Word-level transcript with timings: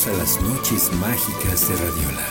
Bienvenidos 0.00 0.06
a 0.06 0.12
las 0.12 0.42
noches 0.54 0.92
mágicas 0.94 1.68
de 1.68 1.76
Radiola 1.76 2.26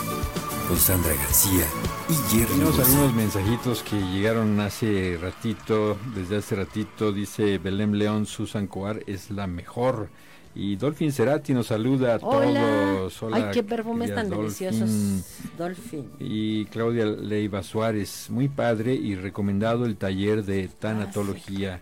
con 0.68 0.78
Sandra 0.78 1.14
García 1.14 1.66
y 2.10 2.14
Jerry 2.32 2.46
Tenemos 2.54 2.80
algunos 2.80 3.14
mensajitos 3.14 3.84
que 3.84 4.00
llegaron 4.02 4.60
hace 4.60 5.20
ratito, 5.22 5.96
desde 6.16 6.38
hace 6.38 6.56
ratito, 6.56 7.12
dice 7.12 7.60
Belém 7.60 7.94
León, 7.94 8.26
Susan 8.26 8.66
Coar 8.66 9.04
es 9.06 9.30
la 9.30 9.46
mejor. 9.46 10.10
Y 10.56 10.78
Dolphin 10.78 11.12
Cerati 11.12 11.54
nos 11.54 11.68
saluda 11.68 12.16
a 12.16 12.18
Hola. 12.18 12.60
todos. 12.60 13.24
Hola, 13.24 13.36
Ay, 13.38 13.44
qué 13.54 13.62
perfumes 13.62 14.16
tan 14.16 14.30
Dolphin. 14.30 14.70
deliciosos. 14.70 15.50
Dolphin. 15.58 16.10
Y 16.20 16.66
Claudia 16.66 17.06
Leiva 17.06 17.62
Suárez, 17.62 18.28
muy 18.30 18.48
padre 18.48 18.96
y 18.96 19.16
recomendado 19.16 19.86
el 19.86 19.96
taller 19.96 20.44
de 20.44 20.70
tanatología. 20.70 21.82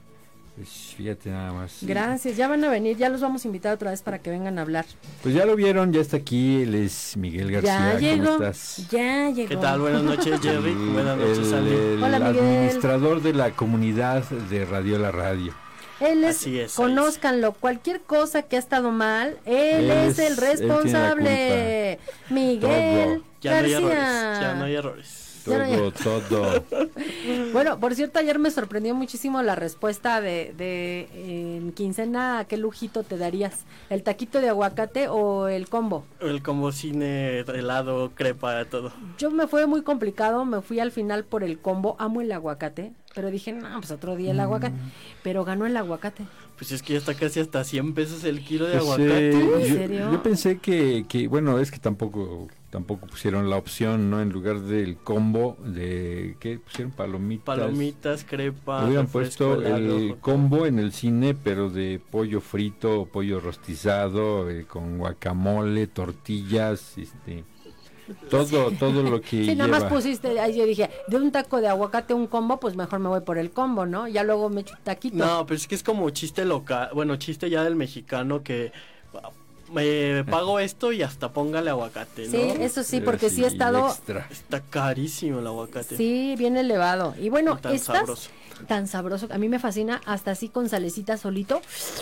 Pues 0.58 0.70
fíjate 0.98 1.30
nada 1.30 1.54
más. 1.54 1.78
Gracias, 1.84 2.36
ya 2.36 2.48
van 2.48 2.64
a 2.64 2.70
venir, 2.72 2.98
ya 2.98 3.10
los 3.10 3.22
vamos 3.22 3.46
a 3.46 3.48
invitar 3.48 3.76
otra 3.76 3.92
vez 3.92 4.02
para 4.02 4.18
que 4.18 4.32
vengan 4.32 4.58
a 4.58 4.64
hablar. 4.64 4.86
Pues 5.22 5.36
ya 5.36 5.46
lo 5.46 5.56
vieron, 5.56 5.94
ya 5.94 6.02
está 6.02 6.18
aquí, 6.18 6.64
él 6.64 6.74
es 6.74 7.16
Miguel 7.16 7.52
García. 7.52 7.94
ya 7.94 8.00
llegó, 8.00 8.24
¿Cómo 8.26 8.44
estás? 8.46 8.88
ya 8.90 9.30
llegó. 9.30 9.50
¿Qué 9.50 9.58
tal? 9.58 9.80
Buenas 9.82 10.02
noches, 10.02 10.42
Jerry. 10.42 10.74
Buenas 10.74 11.16
noches, 11.16 11.38
el, 11.38 11.46
Sandy. 11.46 11.72
el 11.76 12.04
Hola, 12.04 12.20
Miguel. 12.20 12.44
administrador 12.44 13.22
de 13.22 13.34
la 13.34 13.52
comunidad 13.52 14.24
de 14.28 14.66
Radio 14.66 14.98
La 14.98 15.12
Radio. 15.12 15.54
Él 16.00 16.24
es, 16.24 16.38
Así 16.38 16.60
es, 16.60 16.74
conózcanlo, 16.74 17.54
cualquier 17.54 18.02
cosa 18.02 18.42
que 18.42 18.56
ha 18.56 18.60
estado 18.60 18.90
mal, 18.92 19.38
él, 19.46 19.90
Él 19.90 19.92
es, 19.92 20.18
es- 20.18 20.32
el 20.32 20.38
responsable. 20.38 22.00
Miguel 22.32 23.22
Ya 23.42 23.52
no 23.62 23.66
hay 23.68 23.72
García. 23.72 23.78
errores. 23.78 24.40
Ya 24.42 24.54
no 24.56 24.64
hay 24.66 24.76
errores. 24.76 25.08
Ya 25.10 25.16
no 25.16 25.22
hay- 25.22 25.27
Todo, 25.48 26.22
todo. 26.22 26.64
Bueno, 27.54 27.80
por 27.80 27.94
cierto, 27.96 28.20
ayer 28.20 28.40
me 28.40 28.52
sorprendió 28.52 28.94
muchísimo 28.96 29.42
la 29.42 29.56
respuesta 29.56 30.22
de, 30.22 30.54
de 30.58 31.08
en 31.58 31.72
quincena, 31.72 32.46
¿qué 32.48 32.58
lujito 32.58 33.04
te 33.04 33.18
darías? 33.18 33.66
¿El 33.90 34.04
taquito 34.04 34.40
de 34.42 34.50
aguacate 34.50 35.08
o 35.10 35.48
el 35.48 35.68
combo? 35.70 36.06
El 36.20 36.42
combo 36.42 36.72
cine, 36.72 37.40
helado, 37.40 38.12
crepa, 38.16 38.64
todo. 38.66 38.92
Yo 39.18 39.32
me 39.32 39.48
fue 39.48 39.66
muy 39.68 39.82
complicado, 39.84 40.46
me 40.46 40.62
fui 40.62 40.80
al 40.80 40.92
final 40.92 41.24
por 41.26 41.44
el 41.44 41.60
combo, 41.60 41.96
amo 42.00 42.22
el 42.22 42.32
aguacate, 42.32 42.92
pero 43.16 43.32
dije, 43.32 43.52
no, 43.54 43.68
pues 43.80 43.92
otro 43.92 44.16
día 44.16 44.32
el 44.32 44.40
aguacate, 44.40 44.76
Mm. 44.76 44.92
pero 45.24 45.44
ganó 45.46 45.66
el 45.66 45.76
aguacate. 45.78 46.24
Pues 46.58 46.72
es 46.72 46.82
que 46.82 46.94
ya 46.94 47.00
está 47.00 47.14
casi 47.14 47.40
hasta 47.40 47.64
100 47.64 47.94
pesos 47.94 48.24
el 48.24 48.44
kilo 48.44 48.66
de 48.66 48.74
Pues, 48.78 48.84
aguacate. 48.84 49.30
eh, 49.30 49.32
¿En 49.32 49.60
yo, 49.68 49.76
serio? 49.76 50.12
yo 50.12 50.24
pensé 50.24 50.58
que, 50.60 51.06
que, 51.08 51.28
bueno, 51.28 51.60
es 51.60 51.72
que 51.72 51.80
tampoco 51.80 52.48
tampoco 52.70 53.08
pusieron 53.08 53.50
la 53.50 53.56
opción, 53.56 54.10
¿no? 54.10 54.22
En 54.22 54.30
lugar 54.30 54.60
del 54.60 54.98
combo 54.98 55.58
de, 55.64 56.36
¿qué? 56.40 56.60
Pusieron 56.60 56.92
palomitas. 56.92 57.58
Palomitas, 57.58 58.26
crepa, 58.26 58.86
Hubieran 58.86 59.08
puesto 59.08 59.62
el 59.62 60.18
combo 60.20 60.66
en 60.66 60.80
el 60.80 60.92
cine, 60.92 61.34
pero 61.34 61.70
de 61.70 62.02
pollo 62.12 62.42
frito, 62.42 63.08
pollo 63.12 63.40
rostizado, 63.40 64.50
eh, 64.50 64.66
con 64.66 64.98
guacamole, 64.98 65.88
tortillas, 65.88 66.98
este, 66.98 67.46
todo, 68.30 68.72
todo 68.72 69.02
lo 69.02 69.22
que 69.22 69.28
Sí, 69.46 69.56
nada 69.56 69.70
más 69.70 69.86
pusiste, 69.86 70.38
ahí 70.40 70.58
yo 70.58 70.66
dije, 70.66 70.90
de 71.08 71.18
un 71.18 71.32
taco 71.32 71.62
de 71.62 71.70
aguacate 71.70 72.14
un 72.14 72.28
combo, 72.28 72.60
pues 72.60 72.76
mejor 72.76 73.00
me 73.00 73.08
voy 73.08 73.22
por 73.22 73.38
el 73.38 73.52
combo, 73.52 73.86
¿no? 73.86 74.10
Ya 74.10 74.24
luego 74.24 74.50
me 74.50 74.62
echo 74.62 74.76
un 74.78 74.84
taquito. 74.84 75.16
No, 75.18 75.46
pero 75.46 75.56
es 75.56 75.68
que 75.68 75.76
es 75.76 75.84
como 75.84 76.10
chiste 76.10 76.44
local, 76.44 76.90
bueno, 76.94 77.16
chiste 77.16 77.50
ya 77.50 77.64
del 77.64 77.78
mexicano 77.78 78.44
que 78.44 78.74
me 79.72 80.24
pago 80.24 80.60
esto 80.60 80.92
y 80.92 81.02
hasta 81.02 81.32
póngale 81.32 81.70
aguacate, 81.70 82.26
¿no? 82.28 82.32
sí, 82.32 82.54
eso 82.62 82.84
sí, 82.84 83.00
Pero 83.00 83.12
porque 83.12 83.30
sí 83.30 83.44
he 83.44 83.48
el 83.48 83.54
estado, 83.54 83.88
extra. 83.88 84.28
Está 84.30 84.62
carísimo 84.62 85.40
el 85.40 85.48
aguacate. 85.48 85.98
sí, 85.98 86.36
bien 86.38 86.58
elevado. 86.58 87.14
Y 87.20 87.30
bueno, 87.30 87.58
tan 87.58 87.74
estas, 87.74 87.98
sabroso. 87.98 88.30
Tan 88.68 88.88
sabroso, 88.88 89.28
a 89.32 89.38
mí 89.38 89.50
me 89.50 89.60
fascina, 89.60 90.02
hasta 90.06 90.32
así 90.32 90.50
con 90.50 90.70
salecita 90.70 91.18
solito. 91.18 91.62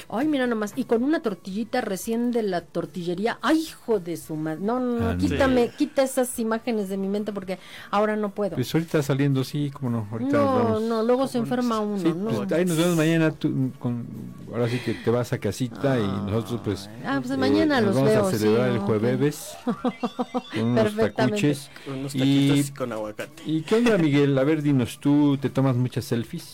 Ay, 0.10 0.28
mira 0.28 0.48
nomás, 0.48 0.74
y 0.76 0.86
con 0.86 1.04
una 1.04 1.22
tortillita 1.22 1.82
recién 1.82 2.32
de 2.32 2.44
la 2.44 2.62
tortillería. 2.62 3.40
Ay, 3.42 3.60
hijo 3.60 4.00
de 4.00 4.18
su 4.18 4.36
madre. 4.36 4.62
No, 4.62 4.80
no, 4.80 5.00
no, 5.00 5.10
Ah, 5.10 5.18
quítame, 5.18 5.70
quita 5.78 6.04
esas 6.04 6.38
imágenes 6.40 6.90
de 6.90 6.98
mi 6.98 7.08
mente 7.08 7.34
porque 7.34 7.60
ahora 7.92 8.16
no 8.16 8.30
puedo. 8.30 8.56
Pues 8.56 8.74
ahorita 8.74 9.02
saliendo, 9.04 9.44
sí, 9.44 9.72
como 9.72 9.90
no, 9.90 10.08
ahorita 10.12 10.38
No, 10.38 10.46
vamos. 10.46 10.82
no, 10.84 11.04
luego 11.04 11.28
se 11.28 11.38
enferma 11.40 11.80
uno, 11.80 11.98
Sí, 12.00 12.14
¿no? 12.16 12.30
pues, 12.30 12.52
ahí 12.52 12.66
nos 12.66 12.78
vemos 12.78 12.96
mañana. 12.96 13.32
tú, 13.32 13.72
con, 13.80 14.06
ahora 14.52 14.70
sí 14.70 14.80
que 14.80 14.94
te 14.94 15.10
vas 15.12 15.34
a 15.34 15.38
casita 15.40 16.00
y 16.00 16.04
nosotros, 16.08 16.62
pues. 16.64 16.90
Ah, 17.06 17.20
pues 17.24 17.38
mañana 17.38 17.82
nos 17.82 17.88
los 17.88 17.96
vamos 17.96 18.10
veo, 18.12 18.28
a 18.28 18.32
celebrar 18.32 18.70
sí, 18.70 18.76
el 18.76 18.80
jueves 18.82 19.50
con 20.54 20.64
unos 20.64 20.96
tacuches. 20.96 21.70
Unos 21.88 22.16
Y- 22.16 22.20
taquitos 22.20 22.72
con 22.78 22.92
aguacate. 22.92 23.44
¿Y 23.46 23.62
qué 23.62 23.76
onda, 23.76 23.98
Miguel? 23.98 24.38
A 24.38 24.44
ver, 24.44 24.62
dinos, 24.62 25.00
¿tú 25.00 25.38
te 25.38 25.50
tomas 25.50 25.76
muchas 25.76 26.06
selfies? 26.06 26.45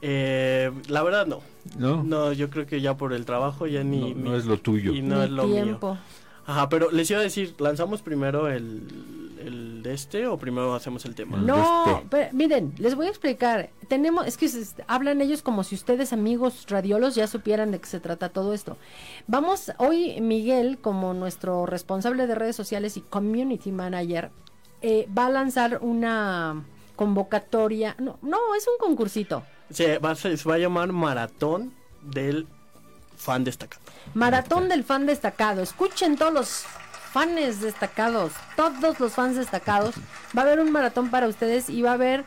Eh, 0.00 0.70
la 0.88 1.02
verdad 1.02 1.26
no. 1.26 1.40
¿No? 1.76 2.02
No, 2.02 2.32
yo 2.32 2.50
creo 2.50 2.66
que 2.66 2.80
ya 2.80 2.96
por 2.96 3.12
el 3.12 3.24
trabajo 3.24 3.66
ya 3.66 3.82
ni... 3.84 4.14
No, 4.14 4.36
es 4.36 4.46
lo 4.46 4.58
tuyo. 4.58 4.92
Y 4.92 5.02
no 5.02 5.16
Mi 5.18 5.24
es 5.24 5.30
lo 5.30 5.46
mío. 5.46 5.62
tiempo. 5.64 5.98
Ajá, 6.46 6.68
pero 6.70 6.90
les 6.90 7.10
iba 7.10 7.20
a 7.20 7.22
decir, 7.22 7.54
¿lanzamos 7.58 8.00
primero 8.00 8.48
el, 8.48 9.36
el 9.44 9.82
de 9.82 9.92
este 9.92 10.26
o 10.26 10.38
primero 10.38 10.74
hacemos 10.74 11.04
el 11.04 11.14
tema? 11.14 11.36
El 11.36 11.44
No, 11.44 11.84
este. 11.86 12.06
pero 12.08 12.28
miren, 12.32 12.72
les 12.78 12.94
voy 12.94 13.04
a 13.06 13.10
explicar. 13.10 13.68
Tenemos, 13.88 14.26
es 14.26 14.38
que 14.38 14.48
se- 14.48 14.82
hablan 14.86 15.20
ellos 15.20 15.42
como 15.42 15.62
si 15.62 15.74
ustedes, 15.74 16.14
amigos 16.14 16.64
radiolos, 16.68 17.14
ya 17.14 17.26
supieran 17.26 17.70
de 17.70 17.80
qué 17.80 17.86
se 17.86 18.00
trata 18.00 18.30
todo 18.30 18.54
esto. 18.54 18.78
Vamos, 19.26 19.72
hoy 19.76 20.22
Miguel, 20.22 20.78
como 20.78 21.12
nuestro 21.12 21.66
responsable 21.66 22.26
de 22.26 22.34
redes 22.34 22.56
sociales 22.56 22.96
y 22.96 23.02
community 23.02 23.70
manager, 23.70 24.30
eh, 24.80 25.06
va 25.16 25.26
a 25.26 25.30
lanzar 25.30 25.80
una 25.82 26.64
convocatoria. 26.96 27.94
No, 27.98 28.18
no, 28.22 28.38
es 28.56 28.66
un 28.66 28.78
concursito. 28.86 29.42
Se 29.70 29.98
va, 29.98 30.12
a 30.12 30.58
llamar 30.58 30.92
Maratón 30.92 31.72
del 32.02 32.46
Fan 33.16 33.44
Destacado. 33.44 33.82
Maratón 34.14 34.68
del 34.68 34.84
fan 34.84 35.06
destacado. 35.06 35.62
Escuchen 35.62 36.16
todos 36.16 36.32
los 36.32 36.64
fans 37.12 37.60
destacados, 37.60 38.32
todos 38.56 39.00
los 39.00 39.12
fans 39.12 39.36
destacados. 39.36 39.94
Va 40.36 40.42
a 40.42 40.44
haber 40.44 40.60
un 40.60 40.72
maratón 40.72 41.10
para 41.10 41.28
ustedes 41.28 41.68
y 41.68 41.82
va 41.82 41.90
a 41.90 41.94
haber 41.94 42.24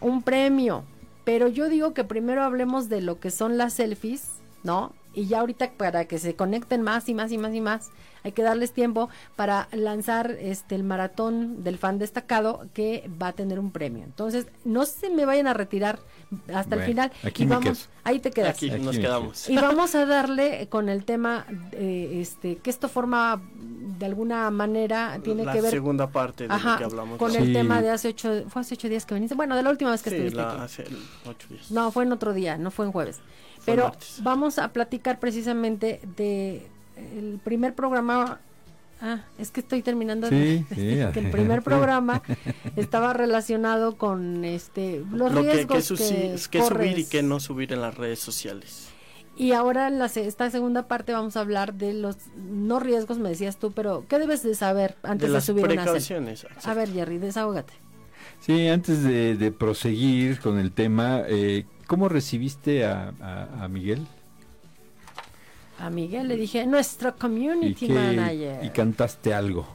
un 0.00 0.22
premio. 0.22 0.84
Pero 1.24 1.48
yo 1.48 1.68
digo 1.68 1.94
que 1.94 2.04
primero 2.04 2.42
hablemos 2.42 2.88
de 2.88 3.00
lo 3.00 3.18
que 3.18 3.30
son 3.30 3.56
las 3.56 3.74
selfies, 3.74 4.28
¿no? 4.64 4.92
Y 5.16 5.26
ya 5.26 5.38
ahorita 5.40 5.70
para 5.76 6.06
que 6.06 6.18
se 6.18 6.34
conecten 6.34 6.82
más 6.82 7.08
y 7.08 7.14
más 7.14 7.30
y 7.30 7.38
más 7.38 7.54
y 7.54 7.60
más, 7.60 7.90
hay 8.24 8.32
que 8.32 8.42
darles 8.42 8.72
tiempo 8.72 9.08
para 9.36 9.68
lanzar 9.70 10.32
este 10.32 10.74
el 10.74 10.82
maratón 10.82 11.62
del 11.62 11.78
fan 11.78 11.98
destacado 12.00 12.66
que 12.74 13.08
va 13.22 13.28
a 13.28 13.32
tener 13.32 13.60
un 13.60 13.70
premio. 13.70 14.02
Entonces, 14.02 14.46
no 14.64 14.84
se 14.86 15.10
me 15.10 15.24
vayan 15.24 15.46
a 15.46 15.54
retirar 15.54 16.00
hasta 16.52 16.74
el 16.74 16.82
final. 16.82 17.12
aquí 17.22 17.44
y 17.44 17.46
me 17.46 17.54
vamos, 17.54 17.78
quedo. 17.84 17.88
ahí 18.02 18.18
te 18.18 18.30
quedas. 18.32 18.56
Aquí, 18.56 18.70
Aquí 18.70 18.82
nos 18.82 18.98
quedamos. 18.98 19.48
Y 19.48 19.54
vamos 19.56 19.94
a 19.94 20.04
darle 20.04 20.66
con 20.68 20.88
el 20.88 21.04
tema, 21.04 21.46
eh, 21.72 22.18
este, 22.20 22.56
que 22.56 22.70
esto 22.70 22.88
forma 22.88 23.40
de 23.56 24.06
alguna 24.06 24.50
manera, 24.50 25.20
tiene 25.22 25.44
la 25.44 25.52
que 25.52 25.60
ver 25.60 25.70
segunda 25.70 26.08
parte 26.08 26.48
de 26.48 26.58
lo 26.58 26.76
que 26.78 26.84
hablamos. 26.84 27.18
con 27.18 27.32
¿no? 27.32 27.38
el 27.38 27.46
Sí. 27.46 27.52
tema 27.52 27.80
de 27.82 27.90
hace 27.90 28.08
ocho, 28.08 28.44
fue 28.48 28.62
hace 28.62 28.74
ocho 28.74 28.88
días 28.88 29.06
que 29.06 29.14
viniste, 29.14 29.36
bueno, 29.36 29.54
de 29.54 29.62
la 29.62 29.70
última 29.70 29.92
vez 29.92 30.02
que 30.02 30.10
Sí, 30.10 30.16
estuviste 30.16 30.38
la- 30.40 30.52
aquí. 30.54 30.60
hace 30.62 30.84
ocho 31.26 31.46
días. 31.50 31.70
No, 31.70 31.92
fue 31.92 32.02
en 32.02 32.10
otro 32.10 32.32
día, 32.32 32.56
no 32.58 32.72
fue 32.72 32.86
en 32.86 32.90
jueves. 32.90 33.20
Pero 33.64 33.84
martes. 33.84 34.16
vamos 34.22 34.58
a 34.58 34.72
platicar 34.72 35.18
precisamente 35.20 36.00
de 36.16 36.66
el 36.96 37.40
primer 37.42 37.74
programa. 37.74 38.40
Ah, 39.00 39.22
es 39.38 39.50
que 39.50 39.60
estoy 39.60 39.82
terminando. 39.82 40.28
Sí, 40.28 40.64
de- 40.70 41.06
sí. 41.06 41.12
que 41.12 41.20
el 41.20 41.30
primer 41.30 41.62
programa 41.62 42.22
estaba 42.76 43.12
relacionado 43.12 43.96
con 43.96 44.44
este 44.44 45.02
los 45.12 45.32
lo 45.32 45.42
que, 45.42 45.52
riesgos 45.52 45.76
que, 45.76 45.82
su- 45.82 45.96
que, 45.96 46.36
que 46.50 46.62
subir 46.64 46.98
y 46.98 47.04
que 47.04 47.22
no 47.22 47.40
subir 47.40 47.72
en 47.72 47.80
las 47.82 47.96
redes 47.96 48.20
sociales. 48.20 48.88
Y 49.36 49.50
ahora 49.50 49.88
en 49.88 49.98
la, 49.98 50.08
se- 50.08 50.26
esta 50.28 50.48
segunda 50.50 50.86
parte 50.86 51.12
vamos 51.12 51.36
a 51.36 51.40
hablar 51.40 51.74
de 51.74 51.92
los 51.92 52.16
no 52.36 52.78
riesgos, 52.78 53.18
me 53.18 53.28
decías 53.30 53.56
tú, 53.56 53.72
pero 53.72 54.04
¿qué 54.08 54.20
debes 54.20 54.44
de 54.44 54.54
saber 54.54 54.94
antes 55.02 55.22
de 55.22 55.26
de, 55.26 55.32
las 55.34 55.44
subir 55.44 55.64
una 55.64 55.74
precauciones. 55.74 56.46
A 56.64 56.72
ver, 56.74 56.92
Jerry, 56.92 57.18
desahógate. 57.18 57.72
Sí, 58.40 58.68
antes 58.68 59.02
de, 59.02 59.36
de 59.36 59.50
proseguir 59.50 60.38
con 60.38 60.58
el 60.60 60.70
tema, 60.70 61.22
eh, 61.26 61.66
¿cómo 61.86 62.08
recibiste 62.08 62.84
a, 62.84 63.12
a- 63.20 63.64
a 63.64 63.68
Miguel? 63.68 64.06
A 65.78 65.90
Miguel 65.90 66.28
le 66.28 66.36
dije, 66.36 66.66
nuestro 66.66 67.10
¿Y, 67.10 67.12
community 67.20 67.88
qué- 67.88 67.92
manager. 67.92 68.64
y 68.64 68.68
cantaste 68.70 69.34
algo? 69.34 69.66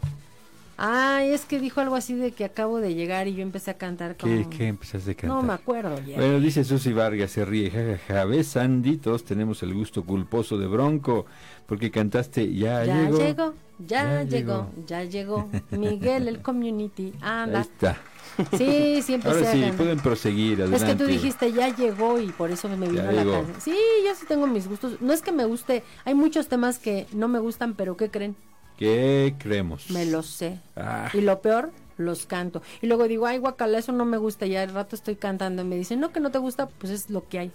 Ay, 0.81 1.31
es 1.31 1.44
que 1.44 1.59
dijo 1.59 1.81
algo 1.81 1.95
así 1.95 2.13
de 2.13 2.31
que 2.31 2.45
acabo 2.45 2.79
de 2.79 2.94
llegar 2.95 3.27
y 3.27 3.35
yo 3.35 3.41
empecé 3.41 3.71
a 3.71 3.73
cantar 3.73 4.15
¿Qué, 4.15 4.44
como... 4.44 4.50
qué 4.50 4.67
empezaste 4.67 5.11
a 5.11 5.13
cantar? 5.13 5.29
No 5.29 5.41
me 5.44 5.51
acuerdo. 5.51 6.00
Bueno, 6.15 6.39
dice 6.39 6.63
Susy 6.63 6.94
Vargas, 6.94 7.31
se 7.31 7.44
ríe, 7.44 7.69
jajaja, 7.69 8.23
ves 8.23 8.47
Sandy, 8.47 8.95
todos 8.95 9.25
tenemos 9.25 9.62
el 9.62 9.73
gusto 9.73 10.05
culposo 10.05 10.57
de 10.57 10.67
Bronco, 10.67 11.25
porque 11.65 11.91
cantaste, 11.91 12.53
ya, 12.53 12.85
ya 12.85 12.95
llegó. 13.09 13.17
llegó, 13.17 13.53
ya, 13.79 13.88
Ya 13.88 14.23
llegó, 14.23 14.69
llegó. 14.77 14.85
ya 14.88 15.03
llegó. 15.03 15.50
Miguel, 15.71 16.29
el 16.29 16.41
community, 16.41 17.12
Ahí 17.19 17.44
anda. 17.44 17.59
está. 17.59 17.97
Sí, 18.57 19.01
sí 19.01 19.13
empecé 19.15 19.38
Ahora 19.38 19.51
sí, 19.51 19.63
pueden 19.77 20.00
proseguir, 20.00 20.62
adelante. 20.62 20.86
Es 20.86 20.91
que 20.91 20.95
tú 20.97 21.06
dijiste 21.06 21.51
ya 21.51 21.75
llegó 21.75 22.19
y 22.19 22.27
por 22.27 22.51
eso 22.51 22.68
me 22.69 22.88
vino 22.88 23.03
Ya 23.03 23.12
la 23.12 23.24
llegó. 23.24 23.33
canción. 23.33 23.62
Sí, 23.62 23.75
yo 24.06 24.15
sí 24.15 24.25
tengo 24.27 24.47
mis 24.47 24.68
gustos. 24.68 25.01
No 25.01 25.13
es 25.13 25.21
que 25.21 25.31
me 25.31 25.45
guste, 25.45 25.83
hay 26.06 26.13
muchos 26.15 26.47
temas 26.47 26.80
que 26.80 27.06
no 27.13 27.27
me 27.27 27.39
gustan, 27.39 27.74
pero 27.75 27.97
¿qué 27.97 28.09
creen? 28.09 28.36
¿Qué 28.77 29.36
creemos? 29.39 29.89
Me 29.91 30.06
lo 30.06 30.24
sé. 30.24 30.59
Ah, 30.75 31.09
Y 31.13 31.21
lo 31.21 31.41
peor, 31.41 31.71
los 32.00 32.25
canto. 32.25 32.62
Y 32.81 32.88
luego 32.88 33.07
digo, 33.07 33.25
ay, 33.25 33.38
guacala, 33.38 33.78
eso 33.78 33.92
no 33.92 34.06
me 34.06 34.18
gusta. 34.18 34.46
Y 34.46 34.56
al 34.56 34.72
rato 34.74 34.96
estoy 34.96 35.16
cantando 35.16 35.62
y 35.62 35.66
me 35.66 35.75
dicen, 35.75 36.00
no, 36.00 36.12
que 36.12 36.19
no 36.19 36.31
te 36.31 36.38
gusta, 36.40 36.68
pues 36.68 36.92
es 36.92 37.10
lo 37.10 37.28
que 37.28 37.40
hay. 37.40 37.51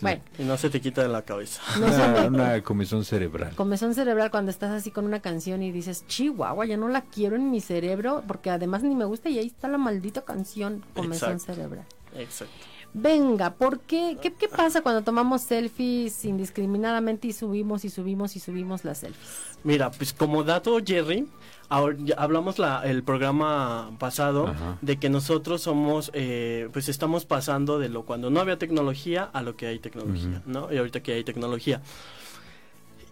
Bueno, 0.00 0.20
Y 0.36 0.42
no 0.42 0.56
se 0.56 0.68
te 0.68 0.80
quita 0.80 1.02
de 1.02 1.08
la 1.08 1.22
cabeza. 1.22 1.62
no 1.78 1.88
se 1.88 1.94
una, 1.94 2.08
me... 2.08 2.26
una 2.28 2.62
comezón 2.62 3.04
cerebral. 3.04 3.54
Comezón 3.54 3.94
cerebral 3.94 4.30
cuando 4.32 4.50
estás 4.50 4.70
así 4.72 4.90
con 4.90 5.04
una 5.04 5.20
canción 5.20 5.62
y 5.62 5.70
dices, 5.70 6.04
chihuahua, 6.08 6.66
ya 6.66 6.76
no 6.76 6.88
la 6.88 7.02
quiero 7.02 7.36
en 7.36 7.50
mi 7.50 7.60
cerebro, 7.60 8.24
porque 8.26 8.50
además 8.50 8.82
ni 8.82 8.96
me 8.96 9.04
gusta 9.04 9.28
y 9.28 9.38
ahí 9.38 9.46
está 9.46 9.68
la 9.68 9.78
maldita 9.78 10.22
canción, 10.22 10.84
comezón 10.94 11.32
Exacto. 11.32 11.54
cerebral. 11.54 11.86
Exacto. 12.16 12.54
Venga, 12.98 13.52
¿por 13.54 13.80
qué? 13.80 14.16
¿qué? 14.22 14.32
qué 14.32 14.48
pasa 14.48 14.80
cuando 14.80 15.02
tomamos 15.02 15.42
selfies 15.42 16.24
indiscriminadamente 16.24 17.28
y 17.28 17.32
subimos 17.34 17.84
y 17.84 17.90
subimos 17.90 18.34
y 18.36 18.40
subimos 18.40 18.84
las 18.84 18.98
selfies? 18.98 19.58
Mira, 19.64 19.90
pues 19.90 20.14
como 20.14 20.42
dato, 20.42 20.78
Jerry, 20.84 21.28
ahora 21.68 21.96
ya 21.98 22.14
hablamos 22.16 22.58
la, 22.58 22.82
el 22.84 23.02
programa 23.02 23.90
pasado 23.98 24.48
Ajá. 24.48 24.78
de 24.82 24.96
que 24.98 25.08
nosotros 25.10 25.62
somos, 25.62 26.10
eh, 26.14 26.68
pues 26.72 26.88
estamos 26.88 27.24
pasando 27.24 27.78
de 27.78 27.88
lo 27.88 28.02
cuando 28.04 28.30
no 28.30 28.40
había 28.40 28.58
tecnología 28.58 29.24
a 29.32 29.42
lo 29.42 29.56
que 29.56 29.66
hay 29.66 29.78
tecnología, 29.78 30.42
¿no? 30.46 30.72
Y 30.72 30.76
ahorita 30.78 31.00
que 31.00 31.12
hay 31.14 31.24
tecnología. 31.24 31.80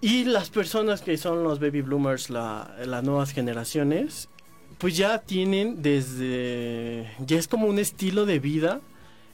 Y 0.00 0.24
las 0.24 0.50
personas 0.50 1.00
que 1.00 1.16
son 1.16 1.42
los 1.44 1.60
baby 1.60 1.80
bloomers, 1.82 2.28
la- 2.30 2.74
las 2.84 3.02
nuevas 3.02 3.30
generaciones, 3.32 4.28
pues 4.78 4.96
ya 4.96 5.18
tienen 5.20 5.82
desde, 5.82 7.10
ya 7.24 7.38
es 7.38 7.48
como 7.48 7.66
un 7.68 7.78
estilo 7.78 8.26
de 8.26 8.38
vida 8.38 8.80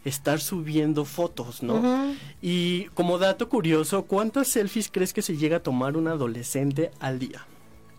estar 0.05 0.40
subiendo 0.40 1.05
fotos, 1.05 1.62
¿no? 1.62 2.14
Y 2.40 2.84
como 2.94 3.19
dato 3.19 3.49
curioso, 3.49 4.05
¿cuántas 4.05 4.49
selfies 4.49 4.88
crees 4.90 5.12
que 5.12 5.22
se 5.22 5.37
llega 5.37 5.58
a 5.58 5.62
tomar 5.62 5.96
un 5.96 6.08
adolescente 6.08 6.90
al 7.00 7.19
día? 7.19 7.44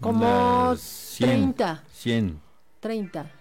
Como 0.01 0.25
Unas 0.69 0.81
100, 0.81 1.53
30, 1.53 1.83
100, 1.93 2.39
30. 2.81 3.31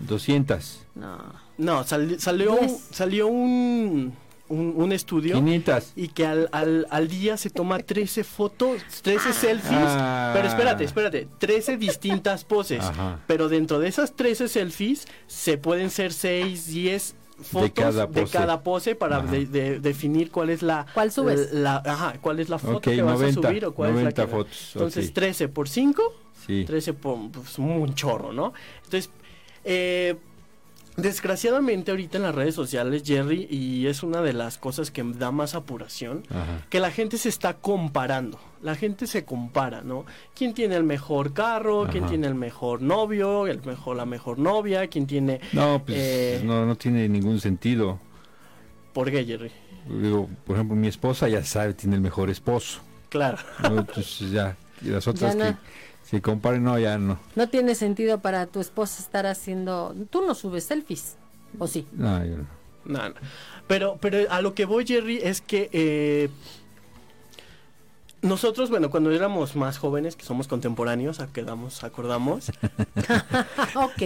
200, 0.00 0.86
No. 0.94 1.18
No, 1.58 1.84
sali- 1.84 2.18
salió, 2.18 2.56
Diez. 2.56 2.72
salió 2.90 3.26
un, 3.26 4.14
un, 4.48 4.72
un 4.76 4.92
estudio 4.92 5.34
500. 5.34 5.92
y 5.94 6.08
que 6.08 6.24
al, 6.26 6.48
al, 6.52 6.86
al 6.88 7.06
día 7.08 7.36
se 7.36 7.50
toma 7.50 7.78
13 7.80 8.24
fotos, 8.24 8.80
13 9.02 9.32
selfies. 9.34 9.70
Ah. 9.74 10.30
Pero 10.34 10.48
espérate, 10.48 10.84
espérate, 10.84 11.28
13 11.38 11.76
distintas 11.76 12.44
poses. 12.44 12.80
Ajá. 12.82 13.18
Pero 13.26 13.48
dentro 13.50 13.78
de 13.78 13.88
esas 13.88 14.16
13 14.16 14.48
selfies 14.48 15.06
se 15.26 15.58
pueden 15.58 15.90
ser 15.90 16.14
6, 16.14 16.66
10 16.68 17.14
fotos 17.42 17.70
cada 17.74 18.08
pose. 18.08 18.32
cada 18.32 18.62
pose 18.62 18.94
para 18.94 19.20
de- 19.20 19.46
de- 19.46 19.80
definir 19.80 20.30
cuál 20.30 20.50
es 20.50 20.62
la 20.62 20.86
¿Cuál 20.94 21.10
subes? 21.12 21.52
la, 21.52 21.76
ajá, 21.84 22.14
cuál 22.20 22.40
es 22.40 22.48
la 22.48 22.58
foto 22.58 22.76
Ok, 22.78 22.82
que 22.84 23.02
vas 23.02 23.18
90, 23.20 23.40
a 23.40 23.42
subir 23.50 23.64
o 23.66 23.74
cuál 23.74 23.90
es 23.90 23.94
la 23.96 24.00
90 24.02 24.22
que 24.26 24.30
fotos, 24.30 24.70
entonces 24.74 25.08
ok. 25.08 25.14
13 25.14 25.48
por 25.48 25.68
5 25.68 26.02
Sí. 26.46 26.64
13 26.64 26.94
por 26.94 27.30
pues, 27.30 27.58
un 27.58 27.94
chorro, 27.94 28.32
¿no? 28.32 28.52
Entonces, 28.84 29.10
eh, 29.64 30.16
desgraciadamente 30.96 31.90
ahorita 31.90 32.18
en 32.18 32.24
las 32.24 32.34
redes 32.34 32.54
sociales, 32.54 33.02
Jerry, 33.04 33.46
y 33.50 33.86
es 33.86 34.02
una 34.02 34.20
de 34.22 34.32
las 34.32 34.58
cosas 34.58 34.90
que 34.90 35.02
da 35.02 35.30
más 35.30 35.54
apuración, 35.54 36.24
Ajá. 36.30 36.66
que 36.68 36.80
la 36.80 36.90
gente 36.90 37.18
se 37.18 37.28
está 37.28 37.54
comparando. 37.54 38.38
La 38.62 38.74
gente 38.74 39.06
se 39.06 39.24
compara, 39.24 39.80
¿no? 39.82 40.04
¿Quién 40.34 40.52
tiene 40.52 40.76
el 40.76 40.84
mejor 40.84 41.32
carro? 41.32 41.86
¿Quién 41.90 42.04
Ajá. 42.04 42.10
tiene 42.10 42.26
el 42.26 42.34
mejor 42.34 42.82
novio? 42.82 43.46
El 43.46 43.62
mejor, 43.64 43.96
la 43.96 44.04
mejor 44.04 44.38
novia? 44.38 44.86
¿Quién 44.88 45.06
tiene... 45.06 45.40
No, 45.52 45.82
pues 45.84 45.96
Eh, 45.98 46.42
no, 46.44 46.66
no 46.66 46.76
tiene 46.76 47.08
ningún 47.08 47.40
sentido. 47.40 47.98
¿Por 48.92 49.10
qué, 49.10 49.24
Jerry? 49.24 49.50
Digo, 49.88 50.28
por 50.44 50.56
ejemplo, 50.56 50.76
mi 50.76 50.88
esposa 50.88 51.26
ya 51.28 51.42
sabe, 51.42 51.72
tiene 51.72 51.96
el 51.96 52.02
mejor 52.02 52.28
esposo. 52.28 52.80
Claro. 53.08 53.38
¿no? 53.62 53.78
Entonces 53.78 54.30
ya, 54.30 54.56
y 54.82 54.88
las 54.88 55.08
otras 55.08 55.34
Ya 55.36 55.52
que 55.52 55.58
se 56.10 56.20
comparen, 56.20 56.64
no, 56.64 56.78
ya 56.78 56.98
no. 56.98 57.18
No 57.36 57.48
tiene 57.48 57.74
sentido 57.74 58.18
para 58.20 58.46
tu 58.46 58.60
esposa 58.60 59.00
estar 59.02 59.26
haciendo... 59.26 59.94
Tú 60.10 60.22
no 60.26 60.34
subes 60.34 60.64
selfies, 60.64 61.16
¿o 61.58 61.66
sí? 61.68 61.86
No, 61.92 62.24
yo 62.24 62.36
no. 62.38 62.46
No, 62.84 63.08
no. 63.10 63.14
Pero, 63.68 63.98
pero 64.00 64.30
a 64.30 64.40
lo 64.40 64.54
que 64.54 64.64
voy, 64.64 64.84
Jerry, 64.86 65.18
es 65.22 65.40
que 65.40 65.68
eh, 65.72 66.28
nosotros, 68.22 68.68
bueno, 68.70 68.90
cuando 68.90 69.10
éramos 69.12 69.54
más 69.56 69.78
jóvenes, 69.78 70.16
que 70.16 70.24
somos 70.24 70.48
contemporáneos, 70.48 71.20
acordamos, 71.20 71.84
acordamos, 71.84 72.50
ok, 73.76 74.02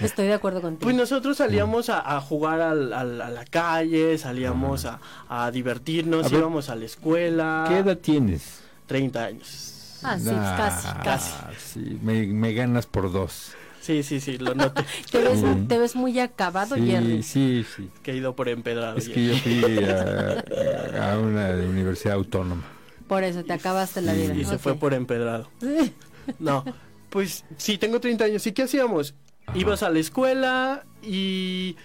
estoy 0.00 0.26
de 0.26 0.34
acuerdo 0.34 0.60
contigo. 0.60 0.82
pues 0.82 0.94
nosotros 0.96 1.36
salíamos 1.38 1.88
a, 1.88 2.16
a 2.16 2.20
jugar 2.20 2.60
al- 2.60 2.92
al- 2.92 3.20
a 3.22 3.30
la 3.30 3.44
calle, 3.44 4.18
salíamos 4.18 4.84
a, 4.84 4.98
a 5.28 5.50
divertirnos, 5.50 6.26
A 6.26 6.28
ver, 6.28 6.40
íbamos 6.40 6.68
a 6.68 6.74
la 6.74 6.84
escuela. 6.84 7.64
¿Qué 7.68 7.78
edad 7.78 7.96
tienes? 7.98 8.60
30 8.86 9.24
años. 9.24 9.72
Ah, 10.02 10.18
sí, 10.18 10.30
casi, 10.30 10.88
casi. 11.04 11.32
sí, 11.58 11.98
me, 12.02 12.26
me 12.26 12.52
ganas 12.52 12.86
por 12.86 13.12
dos. 13.12 13.52
Sí, 13.80 14.02
sí, 14.02 14.20
sí, 14.20 14.36
lo 14.38 14.54
noté. 14.54 14.82
Te 15.12 15.18
ves, 15.22 15.42
Mm. 15.42 15.66
te 15.68 15.78
ves 15.78 15.94
muy 15.94 16.18
acabado, 16.18 16.74
Jerry. 16.76 17.22
Sí, 17.22 17.64
sí, 17.64 17.66
sí. 17.76 17.90
que 18.02 18.12
he 18.12 18.16
ido 18.16 18.34
por 18.34 18.48
empedrado. 18.48 18.96
Es 18.96 19.08
que 19.08 19.26
yo 19.26 19.36
fui 19.36 19.62
a, 20.98 21.12
a 21.12 21.18
una 21.18 21.50
universidad 21.50 22.14
autónoma. 22.14 22.64
Por 23.06 23.22
eso 23.22 23.44
te 23.44 23.52
acabaste 23.52 24.02
la 24.02 24.12
Sí. 24.14 24.22
vida. 24.22 24.34
Y 24.34 24.44
se 24.44 24.58
fue 24.58 24.74
por 24.74 24.92
empedrado. 24.94 25.48
No, 26.40 26.64
pues 27.08 27.44
sí, 27.56 27.78
tengo 27.78 28.00
30 28.00 28.24
años. 28.24 28.44
¿Y 28.48 28.52
qué 28.52 28.64
hacíamos? 28.64 29.14
Ajá. 29.46 29.56
Ibas 29.56 29.84
a 29.84 29.90
la 29.90 30.00
escuela 30.00 30.82
y... 31.04 31.76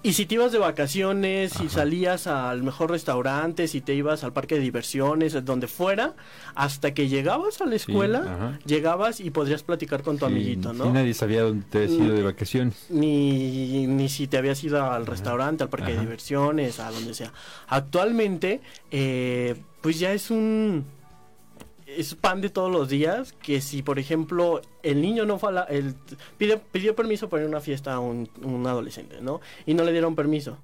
Y 0.00 0.12
si 0.12 0.26
te 0.26 0.36
ibas 0.36 0.52
de 0.52 0.58
vacaciones, 0.58 1.52
si 1.52 1.64
Ajá. 1.66 1.68
salías 1.70 2.26
al 2.28 2.62
mejor 2.62 2.90
restaurante, 2.92 3.66
si 3.66 3.80
te 3.80 3.94
ibas 3.94 4.22
al 4.22 4.32
parque 4.32 4.54
de 4.54 4.60
diversiones, 4.60 5.44
donde 5.44 5.66
fuera, 5.66 6.14
hasta 6.54 6.94
que 6.94 7.08
llegabas 7.08 7.60
a 7.60 7.66
la 7.66 7.74
escuela, 7.74 8.58
llegabas 8.64 9.18
y 9.18 9.30
podrías 9.30 9.64
platicar 9.64 10.02
con 10.04 10.16
tu 10.16 10.26
Sí, 10.26 10.32
amiguito, 10.32 10.72
¿no? 10.72 10.92
nadie 10.92 11.14
sabía 11.14 11.42
dónde 11.42 11.64
te 11.68 11.78
habías 11.78 11.92
ido 12.00 12.14
de 12.14 12.22
vacaciones. 12.22 12.86
ni, 12.90 13.86
ni 13.88 14.08
si 14.08 14.28
te 14.28 14.38
habías 14.38 14.62
ido 14.62 14.82
al 14.88 15.04
restaurante, 15.04 15.64
al 15.64 15.68
parque 15.68 15.92
de 15.94 16.00
diversiones, 16.00 16.78
a 16.78 16.90
donde 16.92 17.12
sea. 17.12 17.32
Actualmente, 17.66 18.60
eh, 18.92 19.56
pues 19.80 19.98
ya 19.98 20.12
es 20.12 20.30
un 20.30 20.84
es 21.98 22.14
pan 22.14 22.40
de 22.40 22.48
todos 22.48 22.70
los 22.70 22.88
días 22.88 23.32
que 23.42 23.60
si 23.60 23.82
por 23.82 23.98
ejemplo 23.98 24.62
el 24.82 25.02
niño 25.02 25.26
no 25.26 25.38
fue 25.38 25.50
a 25.50 25.52
la, 25.52 25.62
el, 25.64 25.94
pide, 26.36 26.58
pidió 26.58 26.94
permiso 26.94 27.28
para 27.28 27.42
ir 27.42 27.46
a 27.46 27.50
una 27.50 27.60
fiesta 27.60 27.94
a 27.94 28.00
un 28.00 28.28
adolescente, 28.66 29.20
¿no? 29.20 29.40
Y 29.66 29.74
no 29.74 29.84
le 29.84 29.92
dieron 29.92 30.14
permiso. 30.14 30.58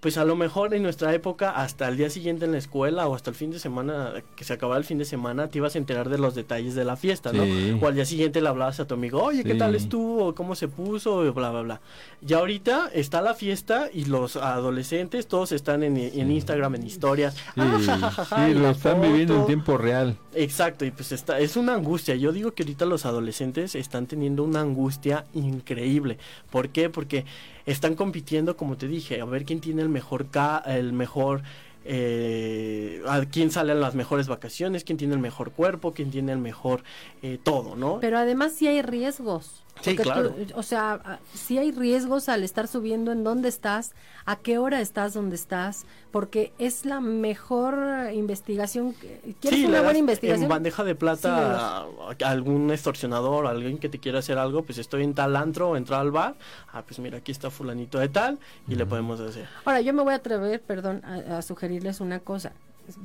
Pues 0.00 0.18
a 0.18 0.24
lo 0.24 0.36
mejor 0.36 0.74
en 0.74 0.82
nuestra 0.82 1.12
época, 1.14 1.50
hasta 1.50 1.88
el 1.88 1.96
día 1.96 2.10
siguiente 2.10 2.44
en 2.44 2.52
la 2.52 2.58
escuela 2.58 3.08
o 3.08 3.14
hasta 3.14 3.30
el 3.30 3.36
fin 3.36 3.50
de 3.50 3.58
semana, 3.58 4.12
que 4.36 4.44
se 4.44 4.52
acababa 4.52 4.76
el 4.78 4.84
fin 4.84 4.98
de 4.98 5.04
semana, 5.06 5.48
te 5.48 5.58
ibas 5.58 5.74
a 5.74 5.78
enterar 5.78 6.10
de 6.10 6.18
los 6.18 6.34
detalles 6.34 6.74
de 6.74 6.84
la 6.84 6.96
fiesta, 6.96 7.32
¿no? 7.32 7.42
O 7.80 7.88
al 7.88 7.94
día 7.94 8.04
siguiente 8.04 8.40
le 8.42 8.48
hablabas 8.48 8.78
a 8.78 8.86
tu 8.86 8.94
amigo, 8.94 9.22
oye, 9.22 9.42
¿qué 9.42 9.52
Sí. 9.52 9.58
tal 9.58 9.74
estuvo? 9.74 10.34
¿Cómo 10.34 10.54
se 10.54 10.68
puso? 10.68 11.24
Y 11.24 11.30
bla, 11.30 11.50
bla, 11.50 11.62
bla. 11.62 11.80
Y 12.26 12.34
ahorita 12.34 12.90
está 12.92 13.22
la 13.22 13.34
fiesta 13.34 13.88
y 13.92 14.04
los 14.04 14.36
adolescentes 14.36 15.26
todos 15.28 15.50
están 15.52 15.82
en, 15.82 15.96
en 15.96 16.30
Instagram, 16.30 16.74
en 16.76 16.86
historias. 16.86 17.34
Sí, 17.34 17.40
Ah, 17.56 17.78
ja, 17.84 17.98
ja, 17.98 18.10
ja, 18.10 18.24
ja, 18.26 18.44
sí, 18.46 18.50
y 18.52 18.54
lo 18.54 18.70
están 18.70 19.00
viviendo 19.00 19.34
en 19.40 19.46
tiempo 19.46 19.78
real. 19.78 20.16
Exacto, 20.34 20.84
y 20.84 20.90
pues 20.90 21.10
está, 21.12 21.40
es 21.40 21.56
una 21.56 21.74
angustia. 21.74 22.14
Yo 22.16 22.32
digo 22.32 22.52
que 22.52 22.62
ahorita 22.64 22.84
los 22.84 23.06
adolescentes 23.06 23.74
están 23.74 24.06
teniendo 24.06 24.44
una 24.44 24.60
angustia 24.60 25.24
increíble. 25.34 26.18
¿Por 26.50 26.68
qué? 26.68 26.90
Porque 26.90 27.24
están 27.66 27.94
compitiendo, 27.94 28.56
como 28.56 28.76
te 28.76 28.88
dije, 28.88 29.20
a 29.20 29.24
ver 29.24 29.44
quién 29.44 29.60
tiene 29.60 29.82
el 29.82 29.88
mejor 29.88 30.28
ca 30.30 30.62
el 30.66 30.92
mejor 30.92 31.42
eh, 31.84 33.02
a 33.06 33.24
quién 33.26 33.50
sale 33.50 33.72
en 33.72 33.80
las 33.80 33.94
mejores 33.94 34.26
vacaciones, 34.26 34.82
quién 34.84 34.98
tiene 34.98 35.14
el 35.14 35.20
mejor 35.20 35.52
cuerpo, 35.52 35.92
quién 35.92 36.10
tiene 36.10 36.32
el 36.32 36.38
mejor 36.38 36.82
eh, 37.22 37.38
todo, 37.42 37.76
¿no? 37.76 38.00
Pero 38.00 38.18
además 38.18 38.54
sí 38.54 38.66
hay 38.66 38.82
riesgos. 38.82 39.62
Sí, 39.82 39.90
Porque 39.94 39.96
tú- 39.96 40.02
claro. 40.02 40.34
o 40.54 40.62
sea, 40.62 40.92
a- 41.04 41.18
sí 41.34 41.58
hay 41.58 41.70
riesgos 41.70 42.28
al 42.28 42.42
estar 42.42 42.66
subiendo 42.66 43.12
en 43.12 43.22
dónde 43.24 43.48
estás, 43.48 43.94
a 44.24 44.36
qué 44.36 44.58
hora 44.58 44.80
estás 44.80 45.14
donde 45.14 45.36
estás, 45.36 45.84
porque 46.10 46.52
es 46.58 46.84
la 46.86 47.00
mejor 47.00 48.10
investigación. 48.12 48.94
¿Quieres 49.40 49.60
Sí, 49.60 49.66
una 49.66 49.82
buena 49.82 49.98
investigación? 49.98 50.44
En 50.44 50.48
bandeja 50.48 50.82
de 50.82 50.94
plata 50.94 51.82
a, 51.82 51.86
a 52.24 52.30
algún 52.30 52.70
extorsionador, 52.70 53.46
a 53.46 53.50
alguien 53.50 53.78
que 53.78 53.88
te 53.88 53.98
quiera 53.98 54.18
hacer 54.20 54.38
algo, 54.38 54.62
pues 54.62 54.78
estoy 54.78 55.04
en 55.04 55.14
tal 55.14 55.36
antro, 55.36 55.76
entro 55.76 55.96
al 55.96 56.10
bar, 56.10 56.36
ah, 56.72 56.82
pues 56.82 56.98
mira, 56.98 57.18
aquí 57.18 57.30
está 57.32 57.50
fulanito 57.50 57.98
de 57.98 58.08
tal, 58.08 58.38
y 58.66 58.74
le 58.74 58.86
podemos 58.86 59.20
hacer. 59.20 59.46
Ahora, 59.64 59.80
yo 59.82 59.92
me 59.92 60.02
voy 60.02 60.14
a 60.14 60.16
atrever, 60.16 60.60
perdón, 60.62 61.02
a, 61.04 61.38
a 61.38 61.42
sugerirles 61.42 62.00
una 62.00 62.18
cosa. 62.20 62.52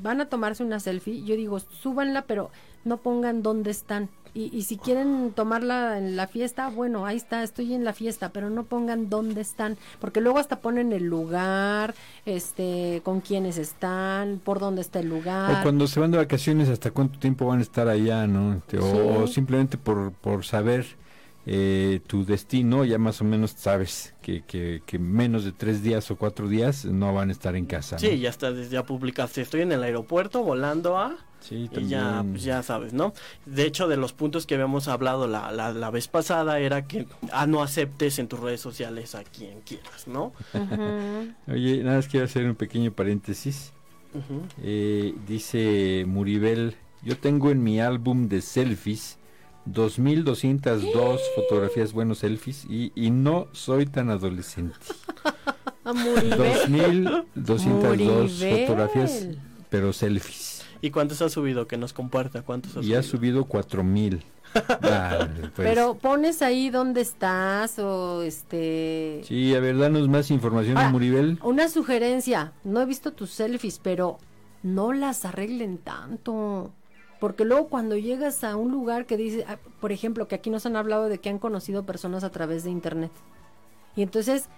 Van 0.02 0.22
a 0.22 0.26
tomarse 0.28 0.64
una 0.64 0.80
selfie, 0.80 1.24
yo 1.24 1.36
digo, 1.36 1.60
súbanla, 1.60 2.24
pero 2.24 2.50
no 2.86 2.98
pongan 2.98 3.42
dónde 3.44 3.72
están. 3.72 4.10
Y, 4.34 4.44
y 4.56 4.62
si 4.64 4.78
quieren 4.78 5.34
tomarla 5.36 5.98
en 5.98 6.16
la 6.16 6.26
fiesta, 6.26 6.70
bueno, 6.70 7.06
ahí 7.06 7.18
está, 7.18 7.44
estoy 7.44 7.74
en 7.74 7.84
la 7.84 7.92
fiesta, 7.92 8.30
pero 8.30 8.50
no 8.50 8.64
pongan 8.64 9.10
dónde 9.10 9.42
están, 9.42 9.78
porque 10.00 10.22
luego 10.22 10.40
hasta 10.40 10.62
ponen 10.62 10.94
el 10.94 11.04
lugar, 11.04 11.94
este, 12.26 13.02
con 13.04 13.20
quiénes 13.20 13.58
están, 13.58 14.40
por 14.44 14.60
dónde 14.60 14.82
está 14.82 15.00
el 15.02 15.10
lugar. 15.10 15.60
O 15.60 15.64
cuando 15.64 15.86
se 15.88 16.00
van 16.00 16.12
de 16.12 16.18
vacaciones, 16.18 16.70
hasta 16.70 16.92
cuánto 16.92 17.20
tiempo 17.20 17.46
van 17.48 17.60
a 17.60 17.62
estar 17.62 17.90
allá, 17.90 18.26
¿no? 18.26 18.54
Este, 18.54 18.78
o, 18.80 18.82
Sí. 18.84 18.98
o 19.24 19.28
simplemente 19.28 19.78
por, 19.78 20.14
por 20.14 20.46
saber 20.46 20.86
eh, 21.46 22.02
tu 22.08 22.26
destino, 22.26 22.86
ya 22.86 22.98
más 22.98 23.22
o 23.22 23.24
menos 23.24 23.52
sabes 23.58 24.14
que, 24.22 24.44
que, 24.44 24.82
que 24.86 25.00
menos 25.00 25.44
de 25.44 25.52
tres 25.52 25.82
días 25.82 26.10
o 26.12 26.16
cuatro 26.16 26.48
días 26.48 26.86
no 26.86 27.14
van 27.14 27.30
a 27.30 27.32
estar 27.32 27.56
en 27.56 27.66
casa. 27.66 27.96
¿no? 27.96 28.00
Sí, 28.00 28.20
ya 28.20 28.30
está, 28.30 28.52
ya 28.54 28.84
publicaste, 28.86 29.42
estoy 29.42 29.62
en 29.62 29.72
el 29.72 29.84
aeropuerto 29.84 30.44
volando 30.44 30.98
a... 30.98 31.18
Sí, 31.42 31.68
Y 31.76 31.88
ya, 31.88 32.24
pues 32.30 32.44
ya 32.44 32.62
sabes, 32.62 32.94
¿no? 32.94 33.14
De 33.48 33.66
hecho, 33.66 33.88
de 33.88 33.98
los 33.98 34.14
puntos 34.14 34.46
que 34.46 34.54
habíamos 34.54 34.88
hablado 34.88 35.26
la, 35.26 35.52
la, 35.52 35.74
la 35.74 35.90
vez 35.90 36.08
pasada 36.08 36.60
era 36.60 36.86
que 36.86 37.08
ah, 37.32 37.48
no 37.48 37.64
aceptes 37.64 38.20
en 38.20 38.28
tus 38.28 38.40
redes 38.40 38.62
sociales 38.62 39.16
a 39.16 39.24
quien 39.24 39.62
quieras, 39.62 40.08
¿no? 40.08 40.34
Oye, 41.48 41.84
nada 41.84 41.98
más 41.98 42.08
quiero 42.08 42.28
hacer 42.28 42.46
un 42.46 42.54
pequeño 42.54 42.92
paréntesis. 42.92 43.74
Eh, 44.62 45.16
dice 45.28 46.04
Muribel, 46.06 46.76
yo 47.02 47.18
tengo 47.18 47.50
en 47.50 47.64
mi 47.64 47.80
álbum 47.80 48.28
de 48.28 48.42
selfies 48.42 49.18
2202 49.66 51.22
fotografías 51.36 51.94
buenos 51.94 52.20
selfies 52.20 52.66
y, 52.70 52.92
y 52.96 53.12
no 53.12 53.48
soy 53.52 53.86
tan 53.86 54.10
adolescente. 54.10 54.76
A 55.84 55.94
Muribel. 55.94 57.26
2202 57.36 58.32
Muribel. 58.32 58.60
fotografías, 58.68 59.28
pero 59.70 59.94
selfies. 59.94 60.66
¿Y 60.82 60.90
cuántos 60.92 61.22
has 61.22 61.32
subido? 61.32 61.68
Que 61.68 61.78
nos 61.78 61.94
comparta, 61.94 62.42
¿cuántos 62.42 62.76
has 62.78 62.86
Y 62.86 62.96
ha 62.96 63.04
subido? 63.04 63.42
subido 63.42 63.46
4000. 63.46 64.24
Ah, 64.54 65.28
pues. 65.56 65.68
Pero 65.68 65.96
pones 65.96 66.42
ahí 66.42 66.70
dónde 66.70 67.02
estás 67.02 67.80
o 67.80 68.22
este... 68.22 69.22
Sí, 69.24 69.54
a 69.56 69.60
ver, 69.60 69.78
danos 69.78 70.10
más 70.10 70.30
información, 70.32 70.78
Ahora, 70.78 70.90
Muribel. 70.90 71.40
Una 71.44 71.70
sugerencia, 71.70 72.54
no 72.64 72.82
he 72.82 72.86
visto 72.86 73.14
tus 73.14 73.30
selfies, 73.32 73.80
pero 73.82 74.18
no 74.64 74.92
las 74.94 75.24
arreglen 75.26 75.78
tanto. 75.78 76.74
Porque 77.22 77.46
luego 77.46 77.68
cuando 77.70 77.96
llegas 77.96 78.44
a 78.44 78.56
un 78.58 78.72
lugar 78.72 79.06
que 79.06 79.16
dice, 79.16 79.46
ah, 79.48 79.58
por 79.80 79.92
ejemplo, 79.94 80.28
que 80.28 80.34
aquí 80.36 80.50
nos 80.50 80.66
han 80.66 80.76
hablado 80.76 81.08
de 81.08 81.20
que 81.20 81.30
han 81.30 81.38
conocido 81.40 81.86
personas 81.86 82.24
a 82.26 82.32
través 82.32 82.64
de 82.66 82.72
internet. 82.72 83.12
Y 83.96 84.02
entonces 84.02 84.50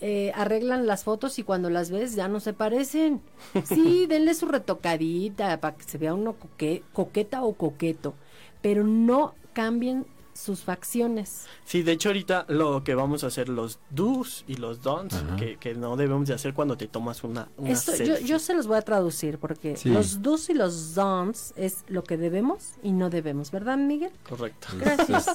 eh, 0.00 0.32
arreglan 0.34 0.86
las 0.86 1.04
fotos 1.04 1.38
y 1.38 1.42
cuando 1.42 1.68
las 1.68 1.90
ves 1.90 2.14
ya 2.14 2.26
no 2.26 2.40
se 2.40 2.54
parecen. 2.54 3.20
Sí, 3.66 4.06
denle 4.06 4.32
su 4.32 4.46
retocadita 4.46 5.60
para 5.60 5.76
que 5.76 5.84
se 5.84 5.98
vea 5.98 6.14
uno 6.14 6.34
coque- 6.38 6.82
coqueta 6.94 7.44
o 7.44 7.52
coqueto. 7.52 8.14
Pero 8.62 8.82
no 8.82 9.34
cambien 9.52 10.06
sus 10.36 10.60
facciones. 10.60 11.46
Sí, 11.64 11.82
de 11.82 11.92
hecho 11.92 12.10
ahorita 12.10 12.44
lo 12.48 12.84
que 12.84 12.94
vamos 12.94 13.24
a 13.24 13.28
hacer, 13.28 13.48
los 13.48 13.78
do's 13.90 14.44
y 14.46 14.54
los 14.56 14.82
don'ts, 14.82 15.16
que, 15.38 15.56
que 15.56 15.74
no 15.74 15.96
debemos 15.96 16.28
de 16.28 16.34
hacer 16.34 16.54
cuando 16.54 16.76
te 16.76 16.86
tomas 16.86 17.24
una, 17.24 17.48
una 17.56 17.70
Esto, 17.70 17.96
yo, 17.96 18.18
yo 18.20 18.38
se 18.38 18.54
los 18.54 18.66
voy 18.66 18.76
a 18.78 18.82
traducir 18.82 19.38
porque 19.38 19.76
Sí. 19.76 19.88
los 19.88 20.22
do's 20.22 20.48
y 20.50 20.54
los 20.54 20.94
don'ts 20.94 21.54
es 21.56 21.84
lo 21.88 22.04
que 22.04 22.16
debemos 22.16 22.74
y 22.82 22.92
no 22.92 23.10
debemos, 23.10 23.50
¿verdad, 23.50 23.76
Miguel? 23.78 24.12
Correcto. 24.28 24.68
Gracias. 24.78 25.26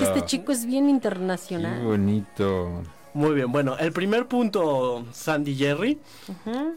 Este 0.00 0.24
chico 0.26 0.52
es 0.52 0.66
bien 0.66 0.84
Qué 0.86 0.90
internacional. 0.90 1.82
bonito. 1.84 2.82
Muy 3.14 3.34
bien, 3.34 3.50
bueno, 3.50 3.76
el 3.78 3.92
primer 3.92 4.26
punto, 4.28 5.04
Sandy 5.12 5.54
Jerry, 5.56 5.98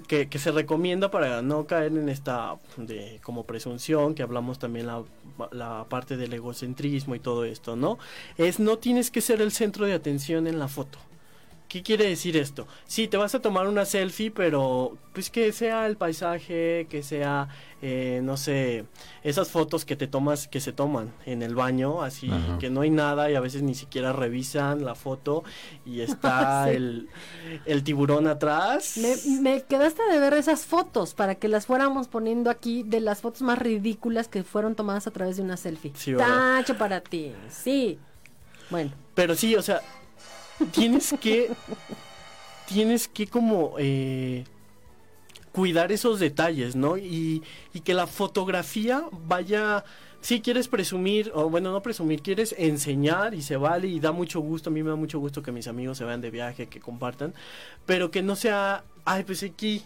que, 0.07 0.29
que 0.29 0.39
se 0.39 0.51
recomienda 0.51 1.11
para 1.11 1.41
no 1.41 1.67
caer 1.67 1.91
en 1.91 2.09
esta 2.09 2.55
de 2.77 3.19
como 3.23 3.45
presunción 3.45 4.15
que 4.15 4.23
hablamos 4.23 4.57
también 4.57 4.87
la, 4.87 5.03
la 5.51 5.85
parte 5.89 6.17
del 6.17 6.33
egocentrismo 6.33 7.15
y 7.15 7.19
todo 7.19 7.43
esto, 7.43 7.75
¿no? 7.75 7.99
Es 8.37 8.59
no 8.59 8.77
tienes 8.77 9.11
que 9.11 9.21
ser 9.21 9.41
el 9.41 9.51
centro 9.51 9.85
de 9.85 9.93
atención 9.93 10.47
en 10.47 10.57
la 10.57 10.67
foto. 10.67 10.99
¿Qué 11.71 11.83
quiere 11.83 12.03
decir 12.05 12.35
esto? 12.35 12.67
Sí, 12.85 13.07
te 13.07 13.15
vas 13.15 13.33
a 13.33 13.39
tomar 13.41 13.65
una 13.65 13.85
selfie, 13.85 14.29
pero 14.29 14.97
pues 15.13 15.29
que 15.29 15.53
sea 15.53 15.87
el 15.87 15.95
paisaje, 15.95 16.85
que 16.89 17.01
sea, 17.01 17.47
eh, 17.81 18.19
no 18.23 18.35
sé, 18.35 18.83
esas 19.23 19.49
fotos 19.51 19.85
que 19.85 19.95
te 19.95 20.05
tomas, 20.05 20.49
que 20.49 20.59
se 20.59 20.73
toman 20.73 21.13
en 21.25 21.41
el 21.41 21.55
baño, 21.55 22.01
así 22.01 22.29
Ajá. 22.29 22.57
que 22.59 22.69
no 22.69 22.81
hay 22.81 22.89
nada 22.89 23.31
y 23.31 23.35
a 23.35 23.39
veces 23.39 23.61
ni 23.61 23.73
siquiera 23.73 24.11
revisan 24.11 24.83
la 24.83 24.95
foto 24.95 25.45
y 25.85 26.01
está 26.01 26.65
Sí. 26.69 26.75
el, 26.75 27.07
el 27.65 27.83
tiburón 27.85 28.27
atrás. 28.27 28.97
Me, 28.97 29.15
me 29.39 29.63
quedaste 29.63 30.03
de 30.11 30.19
ver 30.19 30.33
esas 30.33 30.65
fotos 30.65 31.13
para 31.13 31.35
que 31.35 31.47
las 31.47 31.67
fuéramos 31.67 32.09
poniendo 32.09 32.49
aquí 32.49 32.83
de 32.83 32.99
las 32.99 33.21
fotos 33.21 33.43
más 33.43 33.57
ridículas 33.57 34.27
que 34.27 34.43
fueron 34.43 34.75
tomadas 34.75 35.07
a 35.07 35.11
través 35.11 35.37
de 35.37 35.43
una 35.43 35.55
selfie. 35.55 35.93
Sí. 35.95 36.13
Tacho 36.17 36.77
para 36.77 36.99
ti. 36.99 37.31
Sí. 37.49 37.97
Bueno, 38.69 38.91
Pero 39.15 39.35
sí, 39.35 39.55
o 39.55 39.61
sea, 39.61 39.81
tienes 40.71 41.13
que. 41.19 41.51
tienes 42.67 43.07
que 43.07 43.27
como. 43.27 43.75
eh, 43.79 44.43
cuidar 45.51 45.91
esos 45.91 46.19
detalles, 46.19 46.75
¿no? 46.75 46.97
Y, 46.97 47.43
y 47.73 47.81
que 47.81 47.93
la 47.93 48.07
fotografía 48.07 49.03
vaya. 49.27 49.83
Si 50.21 50.39
quieres 50.39 50.67
presumir, 50.67 51.31
o 51.33 51.49
bueno, 51.49 51.71
no 51.71 51.81
presumir, 51.81 52.21
quieres 52.21 52.53
enseñar 52.59 53.33
y 53.33 53.41
se 53.41 53.57
vale 53.57 53.87
y 53.87 53.99
da 53.99 54.11
mucho 54.11 54.39
gusto, 54.39 54.69
a 54.69 54.73
mí 54.73 54.83
me 54.83 54.91
da 54.91 54.95
mucho 54.95 55.17
gusto 55.19 55.41
que 55.41 55.51
mis 55.51 55.67
amigos 55.67 55.97
se 55.97 56.03
vayan 56.03 56.21
de 56.21 56.29
viaje, 56.29 56.67
que 56.67 56.79
compartan, 56.79 57.33
pero 57.87 58.11
que 58.11 58.21
no 58.21 58.35
sea, 58.35 58.83
ay, 59.03 59.23
pues 59.23 59.41
aquí 59.41 59.81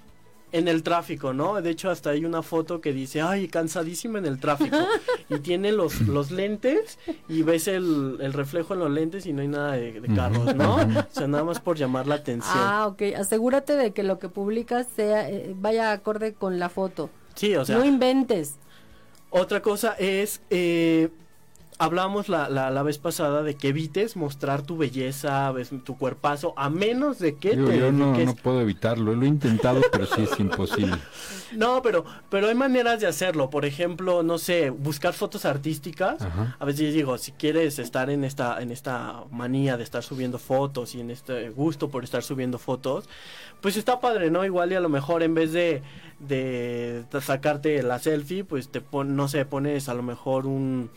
en 0.52 0.68
el 0.68 0.84
tráfico, 0.84 1.34
¿no? 1.34 1.62
De 1.62 1.70
hecho, 1.72 1.90
hasta 1.90 2.12
hay 2.12 2.24
una 2.24 2.42
foto 2.42 2.80
que 2.80 2.94
dice, 2.94 3.22
ay, 3.22 3.48
cansadísima 3.48 4.20
en 4.20 4.26
el 4.26 4.40
tráfico. 4.40 4.78
y 5.30 5.40
tiene 5.40 5.72
los, 5.72 6.02
los 6.02 6.32
lentes 6.32 6.98
y 7.28 7.42
ves 7.44 7.68
el, 7.68 8.18
el 8.22 8.32
reflejo 8.32 8.74
en 8.74 8.80
los 8.80 8.92
lentes 8.92 9.26
y 9.26 9.34
no 9.34 9.42
hay 9.42 9.48
nada 9.50 9.74
de, 9.74 10.00
de 10.00 10.16
carros, 10.16 10.56
¿no? 10.56 10.76
O 10.76 11.06
sea, 11.12 11.28
nada 11.28 11.44
más 11.44 11.60
por 11.60 11.78
llamar 11.78 12.08
la 12.08 12.16
atención. 12.16 12.54
ah, 12.56 12.88
ok. 12.88 13.02
Asegúrate 13.18 13.74
de 13.74 13.92
que 13.92 14.04
lo 14.04 14.18
que 14.20 14.30
publicas 14.30 14.88
sea 14.96 15.30
eh, 15.30 15.54
vaya 15.58 15.92
acorde 15.92 16.34
con 16.34 16.58
la 16.60 16.70
foto. 16.70 17.10
Sí, 17.34 17.56
o 17.56 17.66
sea, 17.66 17.78
no 17.78 17.84
inventes. 17.86 18.56
otra 19.30 19.62
cosa 19.62 19.94
es, 20.00 20.42
eh, 20.50 21.10
hablamos 21.78 22.30
la, 22.30 22.50
la, 22.50 22.72
la 22.72 22.84
vez 22.84 22.98
pasada 22.98 23.44
de 23.44 23.56
que 23.56 23.70
evites 23.70 24.16
mostrar 24.16 24.62
tu 24.62 24.78
belleza, 24.78 25.54
tu 25.84 25.98
cuerpazo, 25.98 26.54
a 26.58 26.70
menos 26.70 27.20
de 27.20 27.36
que 27.36 27.56
Digo, 27.56 27.68
te 27.68 27.80
yo 27.80 27.92
no, 27.92 28.18
no 28.18 28.36
puedo 28.36 28.62
evitarlo, 28.62 29.14
lo 29.14 29.26
he 29.26 29.28
intentado, 29.28 29.82
pero 29.92 30.06
sí 30.06 30.24
es 30.24 30.40
imposible. 30.40 30.98
No, 31.56 31.82
pero, 31.82 32.04
pero 32.30 32.48
hay 32.48 32.56
maneras 32.56 33.00
de 33.00 33.08
hacerlo. 33.08 33.50
Por 33.50 33.64
ejemplo, 33.64 34.24
no 34.24 34.38
sé, 34.38 34.72
buscar 34.72 35.14
fotos 35.14 35.46
artísticas. 35.46 36.22
Ajá. 36.22 36.58
A 36.60 36.66
veces 36.66 36.94
digo, 36.94 37.18
si 37.18 37.32
quieres 37.32 37.80
estar 37.80 38.10
en 38.10 38.26
esta, 38.26 38.62
en 38.62 38.72
esta 38.72 39.24
manía 39.32 39.78
de 39.78 39.84
estar 39.84 40.04
subiendo 40.04 40.38
fotos 40.38 40.96
y 40.96 41.00
en 41.00 41.12
este 41.12 41.52
gusto 41.52 41.90
por 41.90 42.04
estar 42.04 42.24
subiendo 42.24 42.58
fotos, 42.58 43.08
pues 43.62 43.78
está 43.78 44.02
padre, 44.02 44.32
¿no? 44.32 44.44
Igual 44.44 44.74
y 44.74 44.76
a 44.76 44.82
lo 44.82 44.90
mejor 44.90 45.24
en 45.24 45.34
vez 45.34 45.54
de, 45.54 45.82
de 46.20 47.06
sacarte 47.22 47.82
la 47.84 48.00
selfie, 48.00 48.44
pues 48.44 48.70
te 48.70 48.82
pon, 48.82 49.16
no 49.16 49.30
sé, 49.30 49.46
pones 49.46 49.88
a 49.88 49.94
lo 49.94 50.04
mejor 50.04 50.48
un 50.48 50.90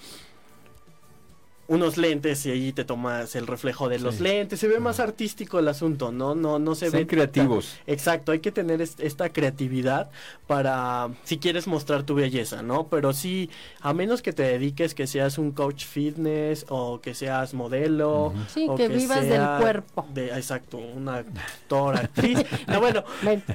unos 1.69 1.99
lentes 1.99 2.45
y 2.47 2.51
ahí 2.51 2.73
te 2.73 2.85
tomas 2.85 3.37
el 3.37 3.47
reflejo 3.47 3.89
de 3.91 3.99
los 3.99 4.17
Sí. 4.17 4.23
lentes, 4.23 4.59
se 4.59 4.69
ve 4.69 4.81
más 4.81 5.01
artístico 5.01 5.59
el 5.59 5.69
asunto, 5.69 6.11
¿no? 6.11 6.35
No, 6.35 6.59
no 6.59 6.75
se 6.75 6.87
ve 6.87 6.91
Sean 6.93 7.03
tan- 7.03 7.09
creativos. 7.09 7.77
Exacto, 7.87 8.33
hay 8.33 8.39
que 8.41 8.51
tener 8.51 8.81
est- 8.81 8.99
esta 9.01 9.29
creatividad 9.31 10.11
para 10.47 11.11
si 11.25 11.37
quieres 11.39 11.67
mostrar 11.67 12.05
tu 12.05 12.15
belleza, 12.15 12.63
¿no? 12.63 12.89
Pero 12.89 13.13
sí, 13.13 13.51
a 13.83 13.93
menos 13.93 14.23
que 14.23 14.33
te 14.33 14.45
dediques, 14.45 14.95
que 14.95 15.07
seas 15.07 15.37
un 15.37 15.53
coach 15.53 15.85
fitness 15.85 16.65
o 16.71 17.01
que 17.03 17.15
seas 17.15 17.53
modelo. 17.53 18.29
Ujú. 18.29 18.37
Sí, 18.53 18.67
o 18.69 18.75
que 18.75 18.89
vivas 18.89 19.21
del 19.21 19.33
sea 19.33 19.59
cuerpo. 19.61 20.07
de- 20.15 20.29
exacto, 20.29 20.79
una 20.79 21.17
actora, 21.17 22.01
actriz. 22.01 22.39
No, 22.67 22.81
bueno, 22.81 23.05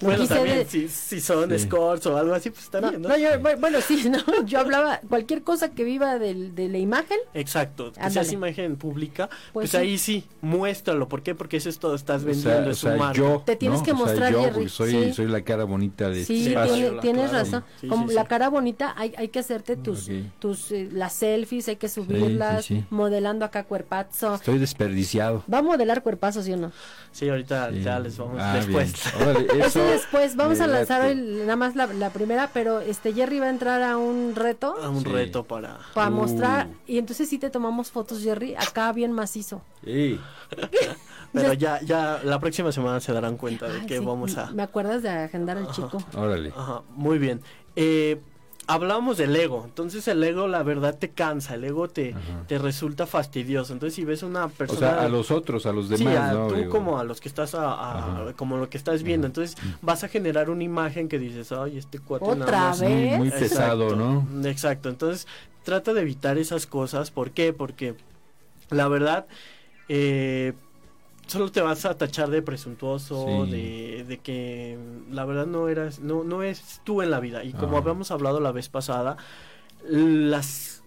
Bueno, 0.02 0.24
no 0.24 0.28
también 0.28 0.58
de- 0.60 0.66
si, 0.66 0.88
si 0.88 1.20
son 1.20 1.50
Sí. 1.50 1.56
escorts 1.56 2.06
o 2.06 2.16
algo 2.16 2.36
así, 2.36 2.52
pues 2.52 2.66
No, 2.66 2.80
también, 2.82 3.02
¿no? 3.02 3.10
no, 3.10 3.18
yo- 3.18 3.30
bu- 3.40 3.60
bueno, 3.60 3.80
sí, 3.82 4.04
no, 4.10 4.46
yo 4.46 4.60
hablaba 4.60 5.00
cualquier 5.10 5.42
cosa 5.44 5.72
que 5.72 5.84
viva 5.84 6.20
del- 6.20 6.54
de 6.54 6.70
la 6.70 6.78
imagen. 6.78 7.18
Exacto, 7.34 7.92
que 8.04 8.08
Ándale. 8.08 8.26
seas 8.26 8.34
imagen 8.34 8.76
pública, 8.76 9.28
pues, 9.30 9.52
Pues 9.54 9.72
sí. 9.72 9.78
ahí 9.78 9.98
sí, 9.98 10.24
muéstralo. 10.42 11.08
¿Por 11.08 11.24
qué? 11.24 11.36
Porque 11.36 11.58
eso 11.58 11.70
es 11.70 11.80
todo, 11.80 11.96
estás 11.96 12.24
O 12.24 12.26
vendiendo, 12.28 12.74
sea, 12.74 12.96
es 12.96 12.98
o 12.98 12.98
sea, 12.98 13.14
yo, 13.14 13.42
Te 13.46 13.56
tienes 13.56 13.80
¿no? 13.80 13.86
que 13.86 13.92
O 13.92 13.96
sea, 13.98 14.06
mostrar, 14.06 14.32
yo, 14.34 14.42
Jerry, 14.44 14.70
soy, 14.70 14.92
sí. 14.92 15.14
soy 15.14 15.28
la 15.28 15.42
cara 15.42 15.64
bonita 15.64 16.10
de 16.10 16.22
este 16.22 16.34
Sí, 16.36 16.48
espacio. 16.50 16.74
tiene- 16.76 17.00
tienes 17.02 17.30
claro. 17.30 17.44
razón. 17.46 17.64
Sí, 17.82 17.88
Como 17.88 18.08
sí, 18.10 18.14
la 18.16 18.26
cara 18.26 18.50
bonita, 18.50 18.94
hay, 18.98 19.14
hay 19.18 19.28
que 19.30 19.40
hacerte 19.40 19.76
tus, 19.76 20.08
Ok. 20.10 20.16
tus 20.40 20.72
eh, 20.72 20.90
las 20.92 21.14
selfies, 21.14 21.68
hay 21.68 21.76
que 21.78 21.90
subirlas, 21.90 22.66
sí. 22.66 22.84
modelando 22.90 23.46
acá 23.46 23.64
cuerpazo. 23.64 24.36
Estoy 24.36 24.58
desperdiciado. 24.60 25.44
Va 25.52 25.60
a 25.60 25.62
modelar 25.62 26.04
cuerpazo, 26.04 26.44
¿sí 26.44 26.54
o 26.54 26.58
no? 26.58 26.72
Sí, 27.12 27.30
ahorita 27.30 27.70
Sí. 27.72 27.82
ya 27.84 28.00
les 28.00 28.18
vamos 28.18 28.38
Ah, 28.40 28.56
después. 28.56 28.94
Órale, 29.22 29.48
Eso 29.60 29.66
eso 29.68 29.84
después, 29.86 30.36
vamos 30.36 30.60
a 30.60 30.68
lanzar 30.68 31.06
el- 31.10 31.40
nada 31.42 31.56
más 31.56 31.76
la, 31.76 31.88
la 31.88 32.10
primera, 32.10 32.50
pero 32.54 32.80
este 32.82 33.14
Jerry 33.14 33.40
va 33.40 33.46
a 33.48 33.50
entrar 33.50 33.82
a 33.84 33.98
un 33.98 34.34
reto 34.36 34.76
A 34.82 34.90
un 34.90 35.04
Sí. 35.04 35.10
reto 35.10 35.44
para... 35.44 35.78
para 35.94 36.10
Uh. 36.10 36.14
mostrar 36.14 36.68
y 36.88 36.98
entonces 36.98 37.30
sí 37.30 37.38
te 37.38 37.50
tomamos 37.50 37.92
fotos 37.94 38.22
Jerry 38.22 38.56
acá 38.56 38.92
bien 38.92 39.12
macizo. 39.14 39.62
Sí. 39.86 40.20
Pero 41.32 41.54
ya, 41.54 41.80
ya 41.82 42.20
la 42.24 42.40
próxima 42.40 42.72
semana 42.72 43.00
se 43.00 43.14
darán 43.14 43.38
cuenta 43.38 43.68
de 43.68 43.82
Ay, 43.82 43.86
que 43.88 44.00
sí, 44.00 44.06
vamos 44.06 44.38
a... 44.38 44.52
¿Me 44.52 44.64
acuerdas 44.64 45.02
de 45.02 45.10
agendar 45.10 45.58
al 45.58 45.72
chico? 45.72 46.04
Órale. 46.16 46.52
Ajá, 46.56 46.82
muy 46.90 47.18
bien. 47.18 47.42
Eh, 47.76 48.22
hablábamos 48.68 49.18
del 49.18 49.36
ego. 49.36 49.64
Entonces 49.66 50.08
el 50.08 50.24
ego, 50.24 50.48
la 50.48 50.64
verdad, 50.64 50.98
te 50.98 51.10
cansa. 51.10 51.56
El 51.56 51.64
ego 51.64 51.88
te, 51.88 52.12
Ajá. 52.14 52.46
te 52.48 52.58
resulta 52.58 53.06
fastidioso. 53.06 53.74
Entonces 53.74 53.96
si 53.96 54.06
ves 54.06 54.24
una 54.24 54.46
O 54.46 54.50
persona... 54.50 54.80
sea, 54.80 55.02
a 55.04 55.10
los 55.10 55.32
otros, 55.32 55.66
a 55.66 55.72
los 55.74 55.88
Sí, 55.88 56.04
demás, 56.04 56.32
a 56.32 56.34
¿no? 56.34 56.48
tú 56.48 56.56
Digo, 56.56 56.70
como 56.72 57.00
a 57.00 57.04
los 57.04 57.20
que 57.22 57.30
estás 57.30 57.54
a, 57.56 58.34
como 58.38 58.58
lo 58.58 58.70
que 58.70 58.78
estás 58.78 59.04
viendo. 59.04 59.26
Ajá. 59.28 59.32
Entonces 59.32 59.58
vas 59.82 60.04
a 60.04 60.08
generar 60.08 60.50
una 60.50 60.64
imagen 60.64 61.08
que 61.10 61.20
dices, 61.20 61.52
ay, 61.52 61.78
este 61.78 62.00
cuate 62.00 62.26
nada 62.26 62.44
¿Otra 62.44 62.60
más". 62.60 62.80
vez? 62.82 62.90
Muy, 62.90 63.18
muy 63.18 63.28
Exacto, 63.30 63.40
pesado, 63.46 63.96
¿no? 63.96 64.48
Exacto. 64.48 64.90
Entonces 64.90 65.28
trata 65.64 65.94
de 65.94 66.02
evitar 66.02 66.38
esas 66.38 66.66
cosas. 66.66 67.12
¿Por 67.12 67.32
qué? 67.32 67.54
Porque 67.54 67.96
la 68.70 68.88
verdad, 68.88 69.26
eh, 69.90 70.54
solo 71.28 71.52
te 71.52 71.62
vas 71.62 71.86
a 71.86 71.98
tachar 71.98 72.30
de 72.30 72.42
presuntuoso, 72.42 73.46
Sí. 73.46 73.52
de, 73.52 74.04
de 74.08 74.18
que 74.20 74.78
la 75.12 75.26
verdad 75.26 75.46
no 75.46 75.68
eras, 75.70 76.00
no, 76.00 76.24
no 76.24 76.44
es 76.44 76.82
tú 76.84 77.02
en 77.02 77.12
la 77.12 77.20
vida. 77.20 77.44
Y 77.44 77.54
como 77.54 77.78
Ah. 77.78 77.80
habíamos 77.80 78.12
hablado 78.12 78.40
la 78.40 78.52
vez 78.52 78.70
pasada, 78.70 79.18
las 79.88 80.80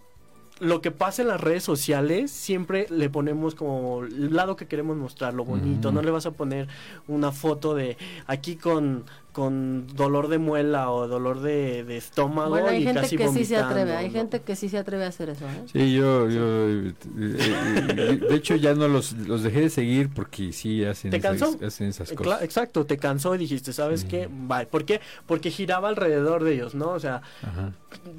lo 0.59 0.81
que 0.81 0.91
pasa 0.91 1.21
en 1.21 1.29
las 1.29 1.39
redes 1.39 1.63
sociales 1.63 2.31
siempre 2.31 2.87
le 2.89 3.11
ponemos 3.11 3.55
como 3.55 4.05
el 4.05 4.35
lado 4.35 4.57
que 4.57 4.67
queremos 4.67 4.97
mostrar, 4.97 5.35
lo 5.35 5.45
bonito. 5.45 5.93
No 5.93 6.01
le 6.01 6.11
vas 6.11 6.25
a 6.25 6.31
poner 6.31 6.67
una 7.09 7.31
foto 7.31 7.75
de 7.75 7.99
aquí 8.27 8.57
con, 8.57 9.05
con 9.37 9.87
dolor 9.95 10.29
de 10.29 10.39
muela 10.39 10.91
o 10.91 11.07
dolor 11.09 11.41
de, 11.41 11.85
de 11.85 11.99
estómago 11.99 12.49
Bueno, 12.49 12.69
hay 12.69 12.81
y 12.81 12.85
gente 12.85 13.01
casi 13.03 13.17
que 13.19 13.29
sí 13.29 13.45
se 13.45 13.59
atreve, 13.59 13.95
hay 13.95 14.07
¿no? 14.07 14.13
gente 14.15 14.41
que 14.41 14.57
sí 14.57 14.71
se 14.71 14.79
atreve 14.79 15.05
a 15.05 15.09
hacer 15.09 15.29
eso, 15.29 15.45
¿eh? 15.45 15.63
Sí, 15.71 15.93
yo, 15.93 16.31
yo 16.31 16.41
eh, 16.71 16.95
eh, 17.19 18.19
de 18.31 18.35
hecho 18.35 18.57
ya 18.57 18.75
no 18.75 18.89
los, 18.89 19.13
los 19.13 19.43
dejé 19.43 19.61
de 19.61 19.69
seguir 19.69 20.09
porque 20.09 20.55
sí 20.55 20.83
hacen, 20.87 21.11
¿Te 21.11 21.19
esas, 21.19 21.61
hacen 21.63 21.89
esas 21.89 22.13
cosas. 22.13 22.41
Exacto, 22.41 22.87
te 22.87 22.97
cansó 22.97 23.35
y 23.35 23.39
dijiste, 23.39 23.75
¿sabes 23.75 24.07
qué? 24.07 24.27
Bye. 24.33 24.65
¿Por 24.65 24.87
qué? 24.87 25.03
Porque 25.27 25.51
giraba 25.51 25.91
alrededor 25.91 26.43
de 26.43 26.55
ellos, 26.55 26.75
¿no? 26.75 26.93
O 26.93 26.99
sea, 26.99 27.21
Ajá. 27.43 27.73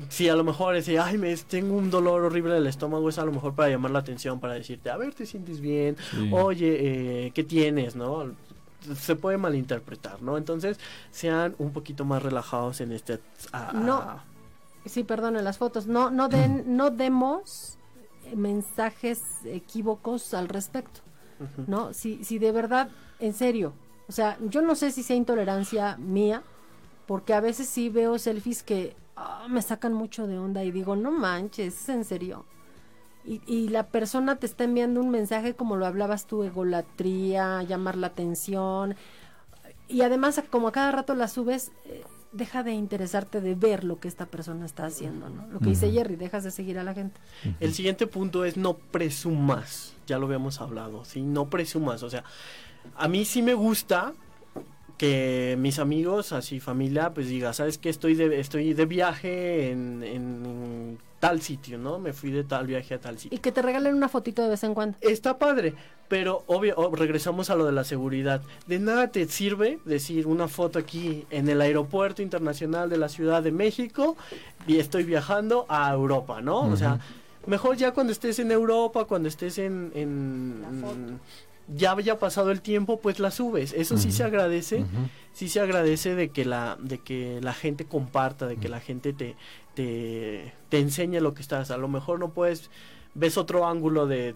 si 0.10 0.30
a 0.30 0.36
lo 0.36 0.44
mejor 0.44 0.76
decía, 0.76 1.04
ay, 1.04 1.18
me 1.18 1.36
tengo 1.38 1.76
un 1.76 1.90
dolor 1.90 2.26
horrible 2.26 2.54
del 2.54 2.68
estómago, 2.68 3.10
es 3.10 3.18
a 3.18 3.26
lo 3.26 3.32
mejor 3.32 3.56
para 3.56 3.70
llamar 3.70 3.90
la 3.90 4.00
atención, 4.00 4.40
para 4.40 4.54
decirte, 4.54 4.92
a 4.92 4.98
ver, 4.98 5.16
te 5.16 5.26
sientes 5.26 5.62
bien, 5.62 5.98
Sí. 6.12 6.30
oye, 6.32 6.78
eh, 7.26 7.32
¿qué 7.34 7.44
tienes, 7.44 7.96
no? 7.96 8.34
Se 8.96 9.15
puede 9.15 9.38
malinterpretar, 9.38 10.22
¿no? 10.22 10.38
Entonces, 10.38 10.79
sean 11.12 11.55
un 11.57 11.72
poquito 11.72 12.05
más 12.05 12.22
relajados 12.24 12.81
en 12.81 12.91
este... 12.91 13.19
ah, 13.53 13.72
No. 13.74 14.22
Sí, 14.86 15.03
perdón, 15.03 15.36
en 15.36 15.43
las 15.43 15.57
fotos. 15.57 15.88
No, 15.88 16.10
no 16.10 16.29
den, 16.29 16.63
no 16.77 16.89
demos 16.89 17.77
eh, 18.25 18.36
mensajes 18.36 19.22
equívocos 19.46 20.34
al 20.34 20.48
respecto. 20.48 21.01
¿no? 21.67 21.93
Si, 21.93 22.24
si 22.24 22.39
de 22.39 22.51
verdad, 22.51 22.89
en 23.19 23.34
serio, 23.34 23.74
o 24.07 24.12
sea, 24.12 24.38
yo 24.41 24.62
no 24.62 24.75
sé 24.75 24.91
si 24.91 25.03
sea 25.03 25.15
intolerancia 25.15 25.96
mía, 25.98 26.41
porque 27.05 27.34
a 27.34 27.39
veces 27.41 27.69
sí 27.69 27.89
veo 27.89 28.17
selfies 28.17 28.63
que 28.63 28.96
ah, 29.15 29.46
me 29.50 29.62
sacan 29.62 29.93
mucho 29.93 30.25
de 30.25 30.39
onda 30.39 30.63
y 30.63 30.72
digo, 30.72 30.96
no 30.96 31.12
manches, 31.12 31.81
¿es 31.81 31.89
en 31.89 32.05
serio? 32.05 32.46
Y, 33.27 33.41
y 33.46 33.67
la 33.67 33.88
persona 33.88 34.38
te 34.38 34.46
está 34.46 34.63
enviando 34.63 35.01
un 35.01 35.10
mensaje 35.10 35.53
como 35.53 35.75
lo 35.75 35.86
hablabas 35.86 36.25
tú, 36.25 36.43
egolatría, 36.43 37.62
llamar 37.63 37.98
la 37.98 38.07
atención. 38.07 38.96
Y 39.89 40.01
además, 40.01 40.41
como 40.50 40.69
a 40.69 40.72
cada 40.72 40.91
rato 40.91 41.13
la 41.13 41.27
subes, 41.27 41.72
eh, 41.86 42.03
deja 42.31 42.63
de 42.63 42.72
interesarte 42.74 43.41
de 43.41 43.55
ver 43.55 43.84
lo 43.84 44.00
que 44.00 44.07
esta 44.07 44.25
persona 44.25 44.65
está 44.65 44.86
haciendo, 44.86 45.29
¿no? 45.29 45.48
Lo 45.48 45.60
que 45.60 45.69
dice. 45.69 45.91
Jerry, 45.91 46.15
dejas 46.15 46.43
de 46.43 46.51
seguir 46.51 46.77
a 46.79 46.84
la 46.84 46.93
gente. 46.93 47.19
El 47.60 47.74
siguiente 47.74 48.07
punto 48.07 48.46
es 48.46 48.57
no 48.57 48.75
presumas. 48.75 49.93
Ya 50.05 50.17
lo 50.17 50.25
habíamos 50.25 50.62
hablado, 50.62 51.05
¿sí? 51.05 51.22
No 51.22 51.50
presumas. 51.50 52.03
O 52.03 52.10
sea, 52.10 52.24
a 52.96 53.07
mí 53.07 53.25
sí 53.25 53.41
me 53.41 53.53
gusta 53.53 54.13
que 54.98 55.56
mis 55.60 55.80
amigos, 55.80 56.32
así 56.34 56.60
familia, 56.60 57.12
pues 57.13 57.27
diga, 57.27 57.54
¿sabes 57.54 57.77
qué? 57.77 57.89
Estoy 57.89 58.16
de, 58.16 58.39
estoy 58.39 58.74
de 58.74 58.86
viaje 58.86 59.70
en, 59.72 60.04
en 60.04 60.98
tal 61.20 61.42
sitio, 61.42 61.77
¿no? 61.77 62.00
Me 62.00 62.13
fui 62.13 62.32
de 62.32 62.44
tal 62.44 62.68
viaje 62.68 62.94
a 62.96 63.00
tal 63.00 63.18
sitio. 63.20 63.36
Y 63.36 63.39
que 63.39 63.51
te 63.51 63.62
regalen 63.62 63.96
una 63.96 64.10
fotito 64.10 64.42
de 64.44 64.50
vez 64.50 64.63
en 64.63 64.74
cuando. 64.74 64.98
Está 65.01 65.38
padre, 65.38 65.74
pero 66.08 66.44
obvio, 66.48 66.74
oh, 66.77 66.96
regresamos 66.96 67.50
a 67.50 67.56
lo 67.56 67.66
de 67.66 67.72
la 67.72 67.84
seguridad. 67.84 68.42
De 68.66 68.80
nada 68.80 69.08
te 69.12 69.27
sirve 69.27 69.80
decir 69.86 70.25
una 70.27 70.48
foto 70.48 70.80
aquí 70.80 71.25
en 71.30 71.48
el 71.50 71.62
aeropuerto 71.62 72.22
internacional 72.22 72.89
de 72.89 72.98
la 72.98 73.10
Ciudad 73.10 73.44
de 73.44 73.51
México 73.51 74.16
y 74.68 74.77
estoy 74.77 75.04
viajando 75.04 75.66
a 75.70 75.92
Europa, 75.94 76.42
¿no? 76.42 76.62
O 76.62 76.75
sea, 76.75 77.00
mejor 77.46 77.77
ya 77.77 77.92
cuando 77.94 78.12
estés 78.13 78.39
en 78.39 78.51
Europa, 78.51 79.06
cuando 79.06 79.27
estés 79.30 79.58
en... 79.60 79.92
en- 79.96 80.62
La 80.62 80.88
foto. 80.88 80.98
Ya 81.68 81.92
haya 81.94 82.18
pasado 82.18 82.52
el 82.52 82.62
tiempo, 82.62 83.00
pues 83.02 83.20
la 83.20 83.30
subes. 83.32 83.74
Eso 83.74 83.98
sí 83.98 84.12
se 84.12 84.24
agradece 84.24 84.86
sí 85.34 85.50
se 85.50 85.60
agradece 85.60 86.16
de 86.16 86.30
que 86.30 86.46
la 86.46 86.78
de 86.82 86.98
que 87.00 87.40
la 87.42 87.54
gente 87.54 87.86
comparta 87.86 88.48
de 88.48 88.58
que 88.58 88.70
la 88.70 88.80
gente 88.80 89.14
te 89.14 89.36
te, 89.76 90.54
te 90.70 90.80
enseñe 90.80 91.20
lo 91.20 91.34
que 91.34 91.42
estás. 91.42 91.70
A 91.72 91.78
lo 91.78 91.88
mejor 91.88 92.20
no 92.20 92.30
puedes 92.30 92.70
ves 93.16 93.38
otro 93.38 93.68
ángulo 93.68 94.08
de, 94.08 94.36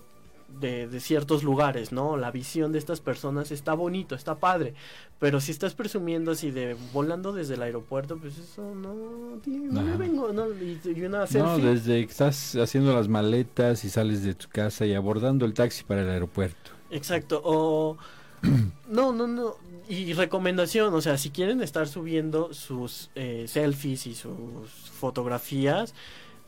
de 0.60 0.88
de 0.88 1.00
ciertos 1.00 1.44
lugares 1.44 1.92
no 1.94 2.18
la 2.18 2.30
visión 2.32 2.72
de 2.74 2.80
estas 2.80 3.00
personas 3.00 3.52
está 3.52 3.74
bonito 3.74 4.14
está 4.16 4.36
padre. 4.36 4.74
Pero 5.20 5.40
si 5.40 5.52
estás 5.52 5.74
presumiendo 5.76 6.32
así 6.32 6.52
de 6.52 6.76
volando 6.94 7.32
desde 7.32 7.54
el 7.54 7.62
aeropuerto 7.62 8.18
pues 8.18 8.38
eso 8.38 8.76
no 8.76 9.40
tiene- 9.42 9.68
no 9.72 9.82
me 9.82 9.96
vengo 9.96 10.34
no 10.34 10.48
y, 10.50 10.80
y 10.84 11.02
una 11.04 11.26
No, 11.32 11.58
desde 11.58 12.06
que 12.06 12.12
estás 12.12 12.56
haciendo 12.58 12.94
las 12.94 13.08
maletas 13.08 13.86
y 13.86 13.90
sales 13.90 14.24
de 14.24 14.34
tu 14.36 14.50
casa 14.50 14.86
y 14.86 14.94
abordando 14.94 15.46
el 15.46 15.54
taxi 15.54 15.84
para 15.86 16.02
el 16.02 16.10
aeropuerto. 16.10 16.72
Exacto, 16.92 17.42
o... 17.44 17.98
No, 18.88 19.14
no, 19.14 19.26
no. 19.26 19.56
Y 19.88 20.12
recomendación, 20.14 20.94
o 20.94 21.00
sea, 21.00 21.18
si 21.18 21.30
quieren 21.30 21.62
estar 21.62 21.88
subiendo 21.88 22.54
sus 22.54 23.10
eh, 23.16 23.46
selfies 23.48 24.06
y 24.06 24.16
sus 24.16 24.70
fotografías, 25.00 25.94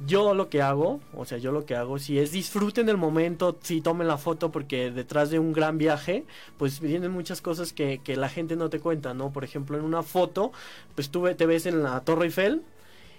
yo 0.05 0.33
lo 0.33 0.49
que 0.49 0.61
hago, 0.61 0.99
o 1.13 1.23
sea, 1.23 1.37
yo 1.37 1.51
lo 1.53 1.65
que 1.65 1.75
hago, 1.75 1.99
si 1.99 2.19
es 2.19 2.31
disfruten 2.33 2.89
el 2.89 2.97
momento, 2.97 3.57
si 3.61 3.79
tomen 3.79 4.07
la 4.07 4.17
foto, 4.17 4.51
porque 4.51 4.91
detrás 4.91 5.29
de 5.29 5.39
un 5.39 5.53
gran 5.53 5.77
viaje, 5.77 6.25
pues 6.57 6.81
vienen 6.81 7.11
muchas 7.11 7.41
cosas 7.41 7.71
que, 7.71 8.01
que 8.03 8.17
la 8.17 8.27
gente 8.27 8.57
no 8.57 8.69
te 8.69 8.79
cuenta, 8.79 9.13
¿no? 9.13 9.31
Por 9.31 9.45
ejemplo, 9.45 9.77
en 9.77 9.85
una 9.85 10.03
foto, 10.03 10.51
pues 10.95 11.09
tú 11.09 11.23
te 11.35 11.45
ves 11.45 11.65
en 11.65 11.83
la 11.83 12.01
Torre 12.01 12.25
Eiffel, 12.25 12.63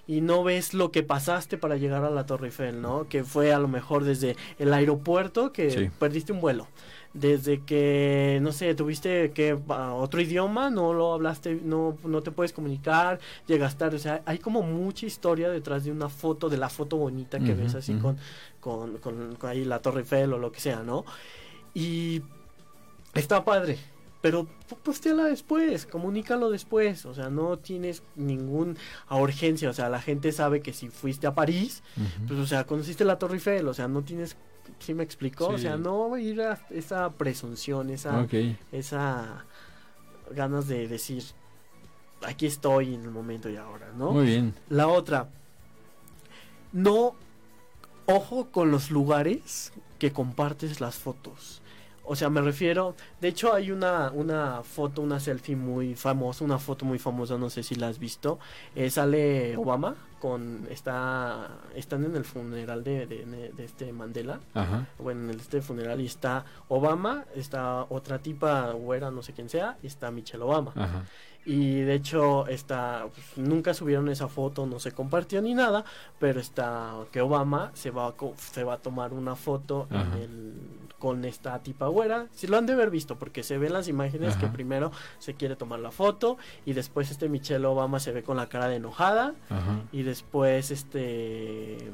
y 0.07 0.21
no 0.21 0.45
ves 0.45 0.75
lo 0.75 0.91
que 0.91 1.03
pasaste 1.03 1.57
para 1.59 1.77
llegar 1.77 2.05
a 2.05 2.11
la 2.11 2.27
Torre 2.27 2.47
Eiffel, 2.49 2.81
¿no? 2.83 3.09
Que 3.09 3.25
fue 3.25 3.53
a 3.53 3.59
lo 3.59 3.69
mejor 3.69 4.05
desde 4.05 4.37
el 4.59 4.73
aeropuerto 4.75 5.53
que 5.53 5.71
Sí. 5.71 5.91
perdiste 5.99 6.33
un 6.33 6.41
vuelo. 6.41 6.67
Desde 7.15 7.63
que, 7.63 8.41
no 8.43 8.51
sé, 8.51 8.75
tuviste 8.75 9.31
que 9.31 9.57
otro 9.69 10.21
idioma, 10.21 10.69
no 10.69 10.93
lo 10.93 11.13
hablaste, 11.15 11.61
no, 11.63 11.97
no 12.05 12.23
te 12.25 12.33
puedes 12.33 12.53
comunicar, 12.53 13.21
llegas 13.47 13.79
tarde, 13.79 13.97
o 13.97 14.01
sea, 14.01 14.23
hay 14.27 14.39
como 14.39 14.63
mucha 14.63 15.07
historia 15.07 15.49
detrás 15.49 15.85
de 15.85 15.93
una 15.93 16.09
foto, 16.09 16.49
de 16.49 16.57
la 16.57 16.69
foto 16.69 16.97
bonita 16.97 17.39
que 17.39 17.55
ves 17.55 17.77
así 17.77 17.95
con, 17.95 18.17
con, 18.61 18.99
con, 18.99 19.37
con 19.37 19.49
ahí 19.49 19.65
la 19.65 19.79
Torre 19.79 20.01
Eiffel 20.01 20.33
o 20.33 20.39
lo 20.39 20.51
que 20.51 20.59
sea, 20.59 20.83
¿no? 20.83 21.05
Y 21.73 22.21
está 23.15 23.45
padre, 23.45 23.79
pero 24.25 24.47
postéala 24.83 25.25
después, 25.25 25.85
comunícalo 25.85 26.49
después, 26.49 27.05
o 27.05 27.13
sea, 27.13 27.29
no 27.29 27.59
tienes 27.59 28.03
ninguna 28.17 28.75
urgencia, 29.11 29.69
o 29.69 29.75
sea, 29.75 29.91
la 29.91 30.01
gente 30.01 30.33
sabe 30.33 30.63
que 30.63 30.73
si 30.73 30.89
fuiste 30.89 31.27
a 31.27 31.35
París, 31.35 31.83
pues, 32.27 32.41
o 32.41 32.47
sea, 32.47 32.65
conociste 32.65 33.05
la 33.05 33.19
Torre 33.19 33.35
Eiffel, 33.35 33.69
o 33.69 33.75
sea, 33.75 33.87
no 33.87 34.01
tienes, 34.01 34.39
¿sí 34.79 34.95
me 34.95 35.03
explicó? 35.03 35.49
O 35.49 35.59
sea, 35.59 35.77
no 35.77 36.17
ir 36.17 36.41
a 36.41 36.59
esa 36.71 37.11
presunción, 37.11 37.91
esa, 37.91 38.27
esa 38.73 39.45
ganas 40.31 40.69
de 40.69 40.89
decir, 40.89 41.23
aquí 42.23 42.47
estoy 42.47 42.95
en 42.95 43.03
el 43.03 43.11
momento 43.11 43.51
y 43.51 43.57
ahora, 43.57 43.93
¿no? 43.95 44.13
Muy 44.13 44.25
bien. 44.25 44.55
La 44.71 44.89
otra, 44.89 45.29
no, 46.73 47.15
ojo 48.07 48.49
con 48.51 48.71
los 48.71 48.91
lugares 48.91 49.71
que 49.99 50.13
compartes 50.13 50.81
las 50.81 50.95
fotos. 50.95 51.61
O 52.07 52.17
sea, 52.17 52.29
me 52.31 52.41
refiero, 52.41 52.95
de 53.21 53.29
hecho 53.29 53.55
hay 53.55 53.71
una, 53.71 54.11
una 54.13 54.63
foto, 54.63 55.03
una 55.03 55.21
selfie 55.21 55.57
muy 55.57 55.95
famosa, 55.95 56.45
una 56.45 56.59
foto 56.59 56.85
muy 56.85 56.99
famosa, 56.99 57.39
no 57.39 57.51
sé 57.51 57.63
si 57.63 57.75
la 57.75 57.89
has 57.89 57.99
visto. 57.99 58.39
Eh, 58.75 58.91
sale 58.91 59.57
Obama 59.57 59.95
con, 60.21 60.67
está, 60.71 61.49
están 61.75 62.05
en 62.05 62.17
el 62.17 62.25
funeral 62.25 62.83
de, 62.85 63.07
de, 63.07 63.53
de 63.55 63.65
este 63.65 63.93
Mandela 63.93 64.41
Ajá. 64.55 64.87
bueno, 64.99 65.25
en 65.25 65.31
el 65.31 65.37
este 65.37 65.61
funeral 65.61 66.01
y 66.01 66.07
está 66.07 66.45
Obama, 66.69 67.25
está 67.35 67.85
otra 67.91 68.19
tipa 68.19 68.71
güera, 68.73 69.11
no 69.11 69.23
sé 69.23 69.33
quién 69.33 69.49
sea, 69.49 69.77
y 69.83 69.87
está 69.87 70.11
Michelle 70.11 70.43
Obama. 70.45 70.73
Ajá. 70.77 71.05
Y 71.47 71.81
de 71.81 71.95
hecho, 71.95 72.47
está, 72.47 73.07
pues, 73.13 73.37
nunca 73.37 73.75
subieron 73.75 74.09
esa 74.09 74.29
foto, 74.29 74.67
no 74.67 74.79
se 74.81 74.93
compartió 74.93 75.43
ni 75.43 75.53
nada, 75.55 75.85
pero 76.19 76.41
está 76.41 76.95
que 77.13 77.21
Obama 77.21 77.71
se 77.75 77.91
va 77.91 78.07
a, 78.09 78.15
se 78.37 78.65
va 78.65 78.75
a 78.75 78.79
tomar 78.79 79.13
una 79.13 79.37
foto 79.37 79.87
en 79.91 80.13
el- 80.23 80.55
con 80.99 81.27
esta 81.27 81.59
tipa 81.59 81.89
güera. 81.89 82.29
Si 82.33 82.47
lo 82.47 82.57
han 82.57 82.65
de 82.65 82.73
haber 82.73 82.89
visto, 82.89 83.19
porque 83.19 83.43
se 83.43 83.59
ven 83.59 83.75
las 83.75 83.89
imágenes 83.89 84.37
que 84.37 84.47
primero 84.47 84.91
se 85.19 85.35
quiere 85.35 85.55
tomar 85.55 85.81
la 85.81 85.91
foto 85.91 86.39
y 86.65 86.73
después 86.73 87.11
este 87.11 87.29
Michelle 87.29 87.67
Obama 87.67 88.01
se 88.01 88.13
ve 88.13 88.23
con 88.23 88.39
la 88.39 88.49
cara 88.49 88.69
de 88.69 88.77
enojada 88.77 89.35
Ajá. 89.51 89.83
y 89.93 90.03
después 90.03 90.71
este... 90.71 91.93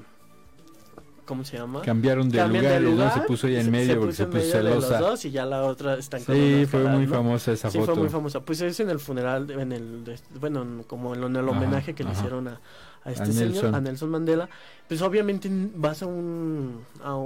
¿Cómo 1.30 1.44
se 1.44 1.56
llama? 1.58 1.80
Cambiaron 1.82 2.28
de 2.28 2.38
Cambian 2.38 2.64
lugares, 2.64 2.82
de 2.82 2.90
¿no? 2.90 2.96
lugar, 2.96 3.14
Se 3.14 3.20
puso 3.20 3.46
ella 3.46 3.60
en 3.60 3.70
medio 3.70 3.92
se 3.94 3.98
porque 4.00 4.14
se 4.14 4.22
en 4.24 4.30
puso 4.30 4.42
de 4.58 4.62
los 4.64 4.84
celosa. 4.84 4.98
dos 4.98 5.24
y 5.26 5.30
ya 5.30 5.46
la 5.46 5.62
otra 5.62 5.94
están 5.94 6.24
con 6.24 6.34
Sí, 6.34 6.66
fue 6.68 6.82
caras, 6.82 6.96
muy 6.98 7.06
¿no? 7.06 7.14
famosa 7.14 7.52
esa 7.52 7.70
Sí, 7.70 7.78
foto. 7.78 7.92
fue 7.92 8.02
muy 8.02 8.10
famosa. 8.10 8.40
Pues 8.40 8.60
es 8.62 8.80
en 8.80 8.90
el 8.90 8.98
funeral, 8.98 9.46
de- 9.46 9.54
en 9.62 9.70
el, 9.70 10.04
de- 10.04 10.18
bueno, 10.40 10.62
en- 10.62 10.82
como 10.82 11.14
en, 11.14 11.22
en 11.22 11.36
el 11.36 11.48
Ajá, 11.48 11.56
homenaje 11.56 11.94
que 11.94 12.02
le 12.02 12.10
hicieron 12.10 12.48
a, 12.48 12.60
a 13.04 13.10
este 13.12 13.22
A 13.22 13.26
señor, 13.26 13.52
Nelson. 13.52 13.74
a 13.76 13.80
Nelson 13.80 14.10
Mandela. 14.10 14.48
Pues 14.88 15.00
obviamente 15.02 15.48
vas 15.76 16.02
a 16.02 16.06
un, 16.06 16.80
a, 17.04 17.16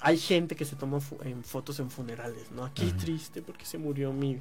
hay 0.00 0.18
gente 0.18 0.56
que 0.56 0.64
se 0.64 0.74
toma 0.74 0.98
en 1.22 1.44
fotos 1.44 1.78
en 1.78 1.88
funerales, 1.88 2.50
¿no? 2.50 2.64
Aquí 2.64 2.88
Ajá. 2.88 2.96
triste 2.96 3.42
porque 3.42 3.64
se 3.64 3.78
murió 3.78 4.12
mi, 4.12 4.40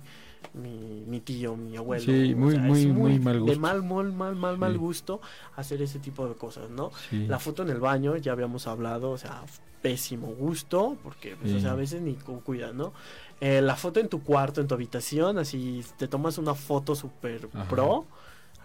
mi, 0.53 1.03
mi 1.07 1.19
tío, 1.21 1.55
mi 1.55 1.75
abuelo. 1.77 2.03
Sí, 2.03 2.35
muy, 2.35 2.53
sea, 2.53 2.61
muy, 2.63 2.81
es 2.81 2.87
muy 2.87 3.19
mal 3.19 3.33
De 3.35 3.39
gusto. 3.39 3.59
mal, 3.59 3.83
mal, 3.83 4.11
mal, 4.13 4.35
mal, 4.35 4.57
mal 4.57 4.71
Sí. 4.73 4.77
gusto 4.77 5.21
hacer 5.55 5.81
ese 5.81 5.99
tipo 5.99 6.27
de 6.27 6.35
cosas, 6.35 6.69
¿no? 6.69 6.91
Sí. 7.09 7.27
La 7.27 7.39
foto 7.39 7.63
en 7.63 7.69
el 7.69 7.79
baño, 7.79 8.15
ya 8.17 8.31
habíamos 8.31 8.67
hablado, 8.67 9.11
o 9.11 9.17
sea, 9.17 9.43
pésimo 9.81 10.27
gusto, 10.27 10.97
porque 11.03 11.35
pues, 11.35 11.53
o 11.53 11.59
sea, 11.59 11.71
a 11.71 11.75
veces 11.75 12.01
ni 12.01 12.15
cu- 12.15 12.41
cuidas, 12.41 12.73
¿no? 12.73 12.93
Eh, 13.39 13.61
la 13.61 13.75
foto 13.75 13.99
en 13.99 14.07
tu 14.09 14.23
cuarto, 14.23 14.61
en 14.61 14.67
tu 14.67 14.73
habitación, 14.73 15.37
así 15.37 15.83
te 15.97 16.07
tomas 16.07 16.37
una 16.37 16.55
foto 16.55 16.95
super 16.95 17.47
Ajá. 17.53 17.67
pro, 17.67 18.05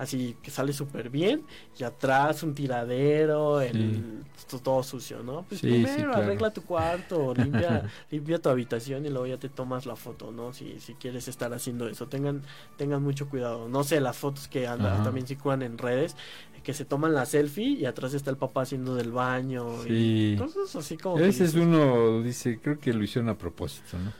así 0.00 0.36
que 0.42 0.50
sale 0.50 0.72
súper 0.72 1.10
bien, 1.10 1.46
y 1.78 1.84
atrás 1.84 2.42
un 2.42 2.54
tiradero, 2.54 3.60
el, 3.60 4.24
to- 4.48 4.60
todo 4.60 4.82
sucio, 4.82 5.22
¿no? 5.22 5.44
Pues 5.48 5.60
Sí, 5.60 5.86
sí, 5.86 6.04
primero 6.04 6.06
claro. 6.06 6.16
arregla 6.16 6.52
tu 6.52 6.64
cuarto, 6.64 7.34
limpia, 7.34 7.84
limpia 8.10 8.40
tu 8.40 8.48
habitación 8.48 9.04
y 9.06 9.10
luego 9.10 9.26
ya 9.26 9.38
te 9.38 9.48
tomas 9.48 9.86
la 9.86 9.96
foto, 9.96 10.32
¿no? 10.32 10.52
Si, 10.52 10.80
si 10.80 10.94
quieres 10.94 11.28
estar 11.28 11.52
haciendo 11.52 11.88
eso, 11.88 12.08
tengan, 12.08 12.42
tengan 12.76 13.02
mucho 13.02 13.28
cuidado. 13.28 13.68
No 13.68 13.84
sé, 13.84 14.00
las 14.00 14.16
fotos 14.16 14.48
que 14.48 14.66
andan, 14.66 14.94
Ajá. 14.94 15.02
también 15.02 15.26
circulan 15.26 15.62
en 15.62 15.78
redes, 15.78 16.16
que 16.62 16.74
se 16.74 16.84
toman 16.84 17.14
la 17.14 17.26
selfie 17.26 17.68
y 17.78 17.84
atrás 17.86 18.14
está 18.14 18.30
el 18.30 18.36
papá 18.36 18.62
haciendo 18.62 18.94
del 18.94 19.12
baño 19.12 19.86
y 19.86 19.88
Sí. 19.88 20.36
cosas 20.36 20.74
así 20.76 20.96
como 20.98 21.16
A 21.16 21.20
veces 21.22 21.54
dices, 21.54 21.56
uno 21.56 22.22
dice, 22.22 22.60
creo 22.60 22.78
que 22.80 22.92
lo 22.92 23.02
hicieron 23.04 23.28
a 23.30 23.38
propósito, 23.38 23.98
¿no? 23.98 24.14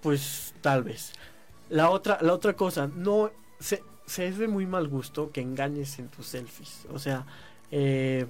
pues 0.00 0.54
tal 0.60 0.82
vez 0.84 1.12
la 1.68 1.90
otra 1.90 2.18
la 2.22 2.34
otra 2.34 2.54
cosa 2.56 2.88
no 2.94 3.32
se, 3.58 3.82
se 4.12 4.26
es 4.28 4.36
de 4.38 4.48
muy 4.48 4.66
mal 4.66 4.88
gusto 4.88 5.30
que 5.32 5.40
engañes 5.40 5.98
en 5.98 6.08
tus 6.08 6.26
selfies 6.26 6.86
o 6.92 6.98
sea 6.98 7.24
eh, 7.70 8.26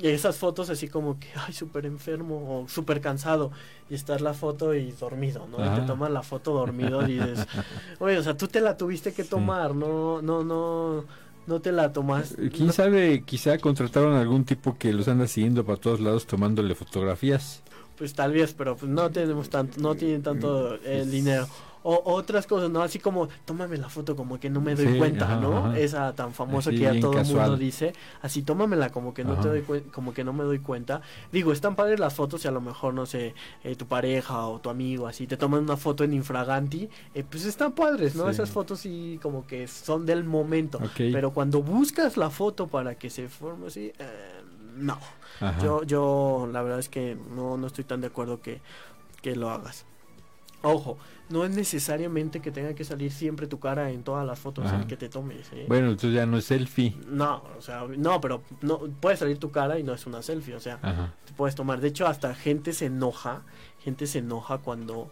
esas 0.00 0.36
fotos 0.36 0.70
así 0.70 0.88
como 0.88 1.18
que 1.20 1.28
ay 1.46 1.52
súper 1.52 1.86
enfermo 1.86 2.36
o 2.62 2.68
súper 2.68 3.00
cansado 3.00 3.52
y 3.88 3.94
estás 3.94 4.20
la 4.20 4.34
foto 4.34 4.74
y 4.74 4.90
dormido 4.92 5.46
no 5.46 5.64
y 5.64 5.80
te 5.80 5.86
tomas 5.86 6.10
la 6.10 6.22
foto 6.22 6.52
dormido 6.52 7.02
y 7.08 7.14
dices 7.18 7.46
oye 8.00 8.18
o 8.18 8.22
sea 8.22 8.36
tú 8.36 8.48
te 8.48 8.60
la 8.60 8.76
tuviste 8.76 9.12
que 9.12 9.22
Sí. 9.24 9.30
tomar 9.30 9.74
no 9.74 10.20
no 10.20 10.42
no 10.44 11.04
no 11.46 11.60
te 11.60 11.72
la 11.72 11.92
tomaste 11.92 12.46
Eh, 12.46 12.50
¿Quién 12.50 12.72
sabe? 12.72 13.22
Quizá 13.24 13.58
contrataron 13.58 14.14
a 14.14 14.20
algún 14.22 14.44
tipo 14.46 14.76
que 14.78 14.92
los 14.94 15.06
anda 15.08 15.26
siguiendo 15.26 15.62
para 15.64 15.78
todos 15.78 16.00
lados 16.00 16.26
tomándole 16.26 16.74
fotografías. 16.74 17.62
Pues 17.98 18.14
tal 18.14 18.32
vez, 18.32 18.54
pero 18.54 18.76
pues 18.76 18.90
no 18.90 19.10
tenemos 19.10 19.50
tanto, 19.50 19.78
no 19.78 19.94
tienen 19.94 20.22
tanto 20.22 20.74
el 20.76 20.80
Pues- 20.80 21.10
dinero. 21.10 21.46
O 21.86 22.02
otras 22.14 22.46
cosas, 22.46 22.70
¿no? 22.70 22.82
Así 22.82 22.98
como, 22.98 23.28
tómame 23.44 23.76
la 23.76 23.90
foto 23.90 24.16
como 24.16 24.40
que 24.40 24.48
no 24.48 24.60
me 24.62 24.74
doy 24.74 24.88
Sí, 24.94 24.98
cuenta, 24.98 25.26
ajá, 25.26 25.36
¿no? 25.36 25.58
ajá. 25.58 25.78
Esa 25.78 26.14
tan 26.14 26.32
famosa 26.32 26.70
Así, 26.70 26.78
que 26.78 26.84
ya 26.84 26.98
todo 26.98 27.18
el 27.20 27.26
mundo 27.26 27.56
dice. 27.58 27.92
Así, 28.22 28.42
tómamela 28.42 28.88
como 28.90 29.12
que 29.12 29.22
no 29.22 29.34
Ajá. 29.34 29.42
te 29.42 29.48
doy 29.48 29.82
como 29.92 30.14
que 30.14 30.24
no 30.24 30.32
me 30.32 30.44
doy 30.44 30.60
cuenta. 30.60 31.02
Digo, 31.30 31.52
están 31.52 31.76
padres 31.76 32.00
las 32.00 32.14
fotos 32.14 32.42
y 32.44 32.48
a 32.48 32.50
lo 32.50 32.62
mejor, 32.62 32.94
no 32.94 33.04
sé, 33.04 33.34
eh, 33.62 33.76
tu 33.76 33.86
pareja 33.86 34.46
o 34.46 34.60
tu 34.60 34.70
amigo, 34.70 35.06
así, 35.06 35.26
te 35.26 35.36
toman 35.36 35.62
una 35.62 35.76
foto 35.76 36.04
en 36.04 36.14
infraganti, 36.14 36.88
eh, 37.14 37.22
pues 37.28 37.44
están 37.44 37.72
padres, 37.72 38.14
¿no? 38.16 38.24
Sí. 38.24 38.30
Esas 38.30 38.50
fotos 38.50 38.80
sí 38.80 39.20
como 39.22 39.46
que 39.46 39.68
son 39.68 40.06
del 40.06 40.24
momento. 40.24 40.80
Pero 40.96 41.32
cuando 41.32 41.62
buscas 41.62 42.16
la 42.16 42.30
foto 42.30 42.66
para 42.66 42.94
que 42.94 43.10
se 43.10 43.28
forme 43.28 43.66
así, 43.66 43.92
eh, 43.98 44.42
no. 44.76 44.98
Yo, 45.62 45.82
yo 45.82 46.48
la 46.50 46.62
verdad 46.62 46.78
es 46.78 46.88
que 46.88 47.16
no, 47.36 47.58
no 47.58 47.66
estoy 47.66 47.84
tan 47.84 48.00
de 48.00 48.06
acuerdo 48.06 48.40
que, 48.40 48.62
que 49.20 49.36
lo 49.36 49.50
hagas. 49.50 49.84
Ojo, 50.64 50.98
no 51.30 51.44
es 51.44 51.54
necesariamente 51.54 52.40
que 52.40 52.50
tenga 52.50 52.74
que 52.74 52.84
salir 52.84 53.12
siempre 53.12 53.46
tu 53.46 53.58
cara 53.60 53.90
en 53.90 54.02
todas 54.02 54.26
las 54.26 54.38
fotos 54.38 54.66
Ajá. 54.66 54.86
que 54.86 54.96
te 54.96 55.08
tomes. 55.08 55.46
¿eh? 55.52 55.66
Bueno, 55.68 55.86
entonces 55.90 56.14
ya 56.14 56.26
no 56.26 56.38
es 56.38 56.44
selfie. 56.46 56.96
No, 57.06 57.42
o 57.56 57.60
sea, 57.62 57.84
no, 57.96 58.20
pero 58.20 58.42
no 58.62 58.78
puede 59.00 59.16
salir 59.16 59.38
tu 59.38 59.50
cara 59.50 59.78
y 59.78 59.82
no 59.82 59.92
es 59.94 60.06
una 60.06 60.22
selfie, 60.22 60.54
o 60.54 60.60
sea, 60.60 60.78
Ajá. 60.82 61.14
te 61.24 61.32
puedes 61.34 61.54
tomar. 61.54 61.80
De 61.80 61.88
hecho, 61.88 62.06
hasta 62.06 62.34
gente 62.34 62.72
se 62.72 62.86
enoja, 62.86 63.42
gente 63.80 64.06
se 64.06 64.18
enoja 64.18 64.58
cuando 64.58 65.10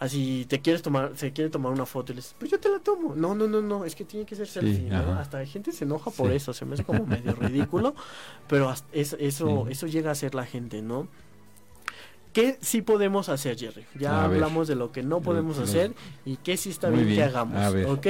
así 0.00 0.46
te 0.48 0.60
quieres 0.60 0.80
tomar, 0.82 1.12
se 1.16 1.32
quiere 1.32 1.50
tomar 1.50 1.72
una 1.72 1.84
foto 1.84 2.12
y 2.12 2.14
le 2.14 2.20
dices, 2.20 2.36
pues 2.38 2.50
yo 2.50 2.60
te 2.60 2.68
la 2.68 2.78
tomo. 2.78 3.14
No, 3.16 3.34
no, 3.34 3.48
no, 3.48 3.60
no, 3.60 3.84
es 3.84 3.96
que 3.96 4.04
tiene 4.04 4.24
que 4.26 4.36
ser 4.36 4.46
selfie, 4.46 4.88
¿no? 4.88 5.14
Hasta 5.14 5.44
gente 5.44 5.72
se 5.72 5.84
enoja 5.84 6.10
por 6.12 6.30
Sí. 6.30 6.36
eso, 6.36 6.52
se 6.52 6.64
me 6.64 6.74
hace 6.74 6.84
como 6.84 7.04
medio 7.04 7.32
ridículo, 7.34 7.94
pero 8.48 8.72
es- 8.92 9.16
eso, 9.18 9.64
Sí. 9.66 9.72
eso 9.72 9.86
llega 9.88 10.12
a 10.12 10.14
ser 10.14 10.34
la 10.36 10.46
gente, 10.46 10.82
¿no? 10.82 11.08
¿Qué 12.40 12.58
sí 12.60 12.82
podemos 12.82 13.28
hacer, 13.28 13.58
Jerry? 13.58 13.84
Ya 13.98 14.24
A 14.24 14.28
ver. 14.28 14.36
hablamos 14.42 14.68
de 14.68 14.74
lo 14.76 14.92
que 14.92 15.02
no 15.02 15.20
podemos 15.20 15.56
Lo- 15.56 15.64
hacer 15.64 15.92
y 16.24 16.36
qué 16.36 16.56
sí 16.56 16.70
está 16.70 16.88
Muy 16.88 16.98
bien, 16.98 17.08
que 17.08 17.14
bien, 17.14 17.28
hagamos, 17.28 17.72
ver. 17.72 17.86
¿ok? 17.86 18.06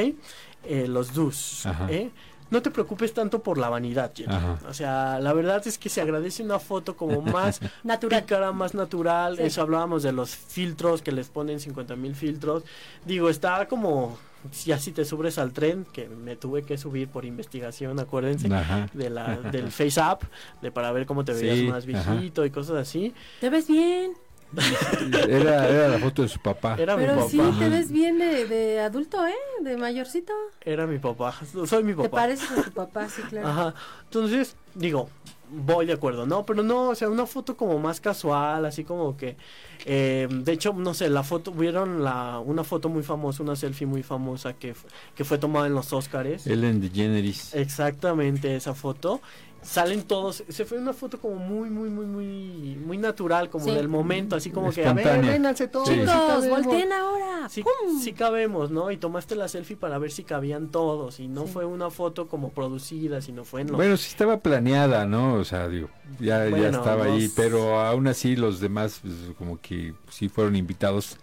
Eh, 0.65 0.87
los 0.87 1.15
do's. 1.15 1.65
¿eh? 1.89 2.11
No 2.51 2.61
te 2.63 2.71
preocupes 2.71 3.13
tanto 3.15 3.43
por 3.43 3.59
la 3.59 3.69
vanidad, 3.69 4.13
Jerry. 4.15 4.33
Ajá. 4.35 4.59
O 4.69 4.75
sea, 4.75 5.19
la 5.21 5.33
verdad 5.33 5.67
es 5.67 5.79
que 5.79 5.89
se 5.89 6.01
agradece 6.01 6.43
una 6.43 6.59
foto 6.59 6.97
como 6.97 7.21
más 7.23 7.61
Natural. 7.85 8.23
pícara, 8.23 8.53
más 8.53 8.75
natural. 8.75 9.37
Sí. 9.37 9.45
Eso 9.45 9.63
hablábamos 9.63 10.03
de 10.03 10.13
los 10.13 10.35
filtros 10.37 11.01
que 11.03 11.13
les 11.13 11.29
ponen 11.29 11.59
50 11.61 11.97
mil 11.97 12.15
filtros. 12.15 12.65
Digo, 13.07 13.29
está 13.31 13.67
como, 13.69 14.19
ya 14.65 14.79
si 14.79 14.93
te 14.93 15.05
subes 15.05 15.39
al 15.39 15.53
tren, 15.53 15.87
que 15.93 16.09
me 16.09 16.37
tuve 16.37 16.63
que 16.63 16.79
subir 16.79 17.09
por 17.09 17.25
investigación, 17.25 17.99
acuérdense. 18.01 18.53
Ajá. 18.53 18.89
De 18.93 19.11
la, 19.11 19.37
del 19.53 19.71
Face 19.73 20.01
App, 20.01 20.23
de 20.63 20.71
para 20.71 20.93
ver 20.93 21.07
cómo 21.07 21.25
te 21.25 21.35
Sí, 21.35 21.45
veías 21.47 21.71
más 21.71 21.87
ajá. 21.89 22.13
viejito 22.15 22.45
y 22.45 22.51
cosas 22.51 22.77
así. 22.77 23.15
¿Te 23.41 23.51
ves 23.51 23.67
bien? 23.69 24.13
Era, 25.29 25.69
era 25.69 25.89
la 25.89 25.99
foto 25.99 26.23
de 26.23 26.29
su 26.29 26.41
papá. 26.41 26.77
Era 26.79 26.97
mi 26.97 27.03
Pero 27.03 27.17
papá. 27.17 27.29
sí, 27.31 27.39
te 27.59 27.69
ves 27.69 27.91
bien 27.93 28.19
de, 28.19 28.47
de 28.47 28.81
adulto, 28.81 29.27
¿eh? 29.27 29.35
De 29.61 29.77
mayorcito. 29.77 30.33
Era 30.63 30.87
mi 30.87 30.99
papá. 30.99 31.35
Soy 31.67 31.85
mi 31.85 31.93
Te 31.93 32.05
papá. 32.05 32.11
pareces 32.11 32.51
a 32.53 32.63
tu 32.63 32.71
papá, 32.73 33.09
sí, 33.11 33.21
claro. 33.23 33.47
Ajá. 33.49 33.75
Entonces, 34.05 34.57
digo, 34.75 35.11
voy 35.51 35.87
de 35.87 35.93
acuerdo, 35.93 36.27
¿no? 36.27 36.45
Pero 36.47 36.63
no, 36.63 36.91
o 36.91 36.95
sea, 36.95 37.09
una 37.09 37.27
foto 37.27 37.57
como 37.57 37.79
más 37.79 38.01
casual, 38.01 38.65
así 38.65 38.85
como 38.85 39.17
que... 39.17 39.37
eh, 39.85 40.29
de 40.31 40.53
hecho, 40.53 40.73
no 40.73 40.95
sé, 40.95 41.09
la 41.09 41.23
foto, 41.23 41.53
vieron 41.53 42.03
la, 42.03 42.39
una 42.39 42.65
foto 42.65 42.89
muy 42.89 43.03
famosa, 43.03 43.43
una 43.43 43.57
selfie 43.57 43.87
muy 43.87 44.03
famosa 44.03 44.55
que, 44.55 44.75
que 45.15 45.25
fue 45.25 45.39
tomada 45.39 45.67
en 45.67 45.75
los 45.75 45.93
Óscares. 45.93 46.47
Ellen 46.47 46.81
DeGeneres. 46.81 47.55
Exactamente 47.55 48.55
esa 48.57 48.75
foto. 48.75 49.21
Salen 49.61 50.03
todos, 50.05 50.45
se 50.49 50.65
fue 50.65 50.79
una 50.79 50.93
foto 50.93 51.21
como 51.21 51.35
muy, 51.37 51.69
muy, 51.69 51.91
muy, 51.91 52.07
muy, 52.07 52.77
muy 52.77 52.97
natural, 52.97 53.51
como 53.51 53.65
Sí. 53.65 53.73
del 53.73 53.89
momento, 53.89 54.37
así 54.37 54.51
como 54.51 54.71
que, 54.71 54.87
a 54.87 54.93
ver, 54.93 55.21
vénganse 55.21 55.67
todos. 55.69 55.89
Sí. 55.89 55.95
sí 55.95 56.01
Chicos, 56.01 56.15
cabemos". 56.17 56.65
volteen 56.65 56.93
ahora. 56.93 57.49
Sí, 57.49 57.65
sí 58.03 58.13
cabemos, 58.13 58.71
¿no? 58.71 58.91
Y 58.93 58.97
tomaste 58.99 59.35
la 59.35 59.49
selfie 59.49 59.77
para 59.77 59.99
ver 59.99 60.11
si 60.13 60.23
cabían 60.23 60.69
todos. 60.69 61.19
Y 61.19 61.29
no 61.29 61.47
Sí. 61.47 61.53
fue 61.53 61.65
una 61.65 61.91
foto 61.91 62.29
como 62.29 62.51
producida, 62.51 63.21
sino 63.21 63.45
fue 63.45 63.63
en 63.63 63.69
los 63.69 63.77
Bueno, 63.77 63.97
sí 63.97 64.09
estaba 64.09 64.39
planeada, 64.41 65.07
¿no? 65.07 65.35
O 65.35 65.45
sea, 65.45 65.69
digo, 65.69 65.89
ya, 66.21 66.49
ya 66.49 66.69
estaba 66.69 67.05
ahí, 67.07 67.29
pero 67.35 67.81
aún 67.81 68.07
así 68.07 68.37
los 68.37 68.61
demás, 68.61 69.01
pues, 69.03 69.15
como 69.37 69.61
que 69.61 69.93
sí 70.09 70.29
fueron 70.29 70.55
invitados 70.57 71.17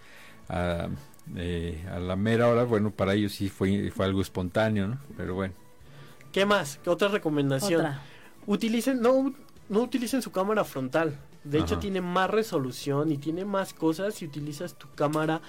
a, 0.50 0.88
eh, 1.38 1.84
a 1.92 2.00
la 2.00 2.16
mera 2.16 2.48
hora. 2.50 2.64
Bueno, 2.66 2.92
para 2.92 3.14
ellos 3.14 3.32
sí 3.32 3.50
fue, 3.50 3.92
fue 3.96 4.06
algo 4.06 4.22
espontáneo, 4.22 4.88
¿no? 4.88 4.98
Pero 5.18 5.36
bueno. 5.36 5.54
¿Qué 6.32 6.46
más? 6.46 6.80
¿Qué 6.84 6.90
otra 6.90 7.08
recomendación? 7.08 7.80
Otra. 7.82 8.02
Utilicen, 8.48 9.02
no, 9.02 9.34
no 9.70 9.82
utilicen 9.82 10.22
su 10.22 10.32
cámara 10.32 10.64
frontal. 10.64 11.18
De 11.44 11.60
hecho, 11.60 11.78
tiene 11.78 12.02
más 12.02 12.30
resolución 12.32 13.12
y 13.12 13.20
tiene 13.20 13.46
más 13.46 13.74
cosas 13.74 14.16
si 14.16 14.26
utilizas 14.26 14.74
tu 14.74 14.88
cámara 14.96 15.42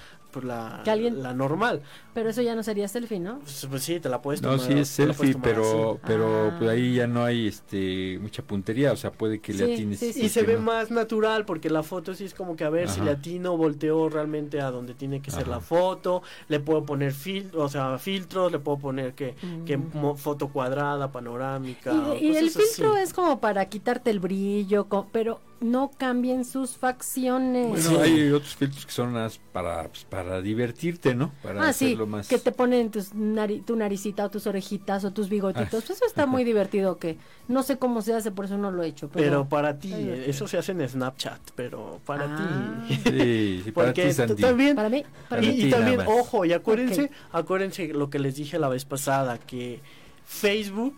la, 0.44 0.80
Que 0.84 0.90
alguien- 0.90 1.22
la 1.22 1.34
normal. 1.34 1.82
Pero 2.14 2.30
eso 2.30 2.40
ya 2.42 2.54
no 2.54 2.62
sería 2.62 2.88
selfie, 2.88 3.20
¿no? 3.20 3.38
Pues, 3.40 3.66
pues 3.68 3.82
sí, 3.82 4.00
te 4.00 4.08
la 4.08 4.22
puedes 4.22 4.40
No, 4.42 4.52
tomar. 4.52 4.66
sí 4.66 4.72
es 4.78 4.88
selfie, 4.88 5.32
tomar 5.32 5.44
pero, 5.48 5.90
así. 5.92 6.00
pero 6.06 6.46
Ah. 6.50 6.56
pues 6.58 6.70
ahí 6.70 6.94
ya 6.94 7.06
no 7.06 7.24
hay 7.24 7.46
este 7.46 8.18
mucha 8.20 8.42
puntería, 8.42 8.92
o 8.92 8.96
sea, 8.96 9.12
puede 9.12 9.38
que 9.40 9.52
le 9.52 9.74
atines. 9.74 9.98
sí, 10.00 10.12
sí. 10.12 10.22
Y 10.24 10.28
se 10.28 10.42
ve 10.42 10.54
no. 10.54 10.60
más 10.60 10.90
natural 10.90 11.44
porque 11.44 11.68
la 11.70 11.82
foto 11.82 12.14
sí 12.14 12.24
es 12.24 12.34
como 12.34 12.56
que 12.56 12.64
a 12.64 12.70
ver 12.70 12.88
si 12.88 13.00
le 13.00 13.10
atino, 13.10 13.56
volteo 13.56 14.08
realmente 14.08 14.60
a 14.60 14.70
donde 14.70 14.94
tiene 14.94 15.20
que 15.20 15.30
ser 15.30 15.46
la 15.48 15.60
foto. 15.60 16.22
Le 16.48 16.60
puedo 16.60 16.84
poner 16.84 17.12
fil 17.12 17.50
o 17.54 17.68
sea, 17.68 17.98
filtros, 17.98 18.50
le 18.52 18.58
puedo 18.58 18.78
poner 18.78 19.14
que, 19.14 19.34
que 19.66 19.76
Mm. 19.76 20.16
foto 20.16 20.48
cuadrada, 20.48 21.12
panorámica. 21.12 21.92
Y, 22.20 22.26
y 22.28 22.36
el 22.36 22.48
así. 22.48 22.58
filtro 22.58 22.96
es 22.96 23.12
como 23.12 23.40
para 23.40 23.66
quitarte 23.66 24.10
el 24.10 24.20
brillo, 24.20 24.86
pero 25.12 25.40
no 25.60 25.90
cambien 25.96 26.44
sus 26.44 26.72
facciones. 26.76 27.68
Bueno, 27.68 27.90
Sí. 27.90 27.96
hay 27.96 28.30
otros 28.30 28.56
filtros 28.56 28.84
que 28.86 28.92
son 28.92 29.12
más 29.12 29.38
para, 29.52 29.84
pues, 29.88 30.04
para 30.04 30.25
divertirte, 30.42 31.14
¿no? 31.14 31.32
Para 31.42 31.62
ah, 31.68 31.72
sí, 31.72 31.86
hacerlo 31.86 32.06
más... 32.06 32.28
que 32.28 32.38
te 32.38 32.52
ponen 32.52 32.90
tus 32.90 33.14
nari- 33.14 33.64
tu 33.64 33.76
naricita 33.76 34.24
o 34.26 34.30
tus 34.30 34.46
orejitas 34.46 35.04
o 35.04 35.12
tus 35.12 35.28
bigotitos. 35.28 35.66
Ah. 35.66 35.68
Pues 35.86 35.90
eso 35.90 36.04
está 36.06 36.26
muy 36.26 36.44
divertido 36.50 36.98
que 36.98 37.16
no 37.48 37.62
sé 37.62 37.78
cómo 37.78 38.02
se 38.02 38.14
hace, 38.14 38.30
por 38.30 38.44
eso 38.46 38.58
no 38.58 38.70
lo 38.70 38.82
he 38.82 38.88
hecho. 38.88 39.08
Pero, 39.08 39.24
Pero 39.24 39.48
para 39.48 39.78
ti, 39.78 39.92
eso 40.26 40.46
se 40.48 40.58
hace 40.58 40.72
en 40.72 40.88
Snapchat, 40.88 41.40
pero 41.54 42.00
para 42.04 42.24
Ah. 42.28 42.84
ti. 42.88 42.94
Sí, 43.04 43.60
sí, 43.64 43.72
para 43.72 43.88
Porque 43.88 44.12
ti, 44.12 44.34
también 44.42 44.76
para 44.76 44.88
mí, 44.88 45.04
para 45.28 45.42
y, 45.42 45.46
mí. 45.48 45.54
y 45.62 45.70
también, 45.70 46.00
ojo, 46.06 46.44
y 46.44 46.52
acuérdense, 46.52 47.10
acuérdense 47.32 47.88
lo 47.88 48.10
que 48.10 48.18
les 48.18 48.36
dije 48.36 48.58
la 48.58 48.68
vez 48.68 48.84
pasada, 48.84 49.38
que 49.38 49.80
Facebook, 50.24 50.96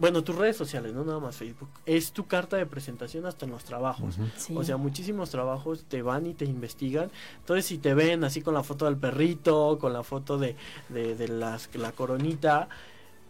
bueno, 0.00 0.22
tus 0.22 0.36
redes 0.36 0.56
sociales, 0.56 0.94
no 0.94 1.04
nada 1.04 1.18
más 1.20 1.36
Facebook, 1.36 1.68
es 1.86 2.12
tu 2.12 2.26
carta 2.26 2.56
de 2.56 2.66
presentación 2.66 3.26
hasta 3.26 3.44
en 3.46 3.52
los 3.52 3.64
trabajos. 3.64 4.18
Sí. 4.36 4.54
O 4.56 4.64
sea, 4.64 4.76
muchísimos 4.76 5.30
trabajos 5.30 5.84
te 5.88 6.02
van 6.02 6.26
y 6.26 6.34
te 6.34 6.44
investigan. 6.44 7.10
Entonces, 7.40 7.66
si 7.66 7.78
te 7.78 7.94
ven 7.94 8.24
así 8.24 8.40
con 8.42 8.54
la 8.54 8.62
foto 8.62 8.84
del 8.84 8.96
perrito, 8.96 9.78
con 9.80 9.92
la 9.92 10.02
foto 10.02 10.38
de, 10.38 10.56
de, 10.88 11.14
de 11.14 11.28
las, 11.28 11.68
la 11.74 11.92
coronita, 11.92 12.68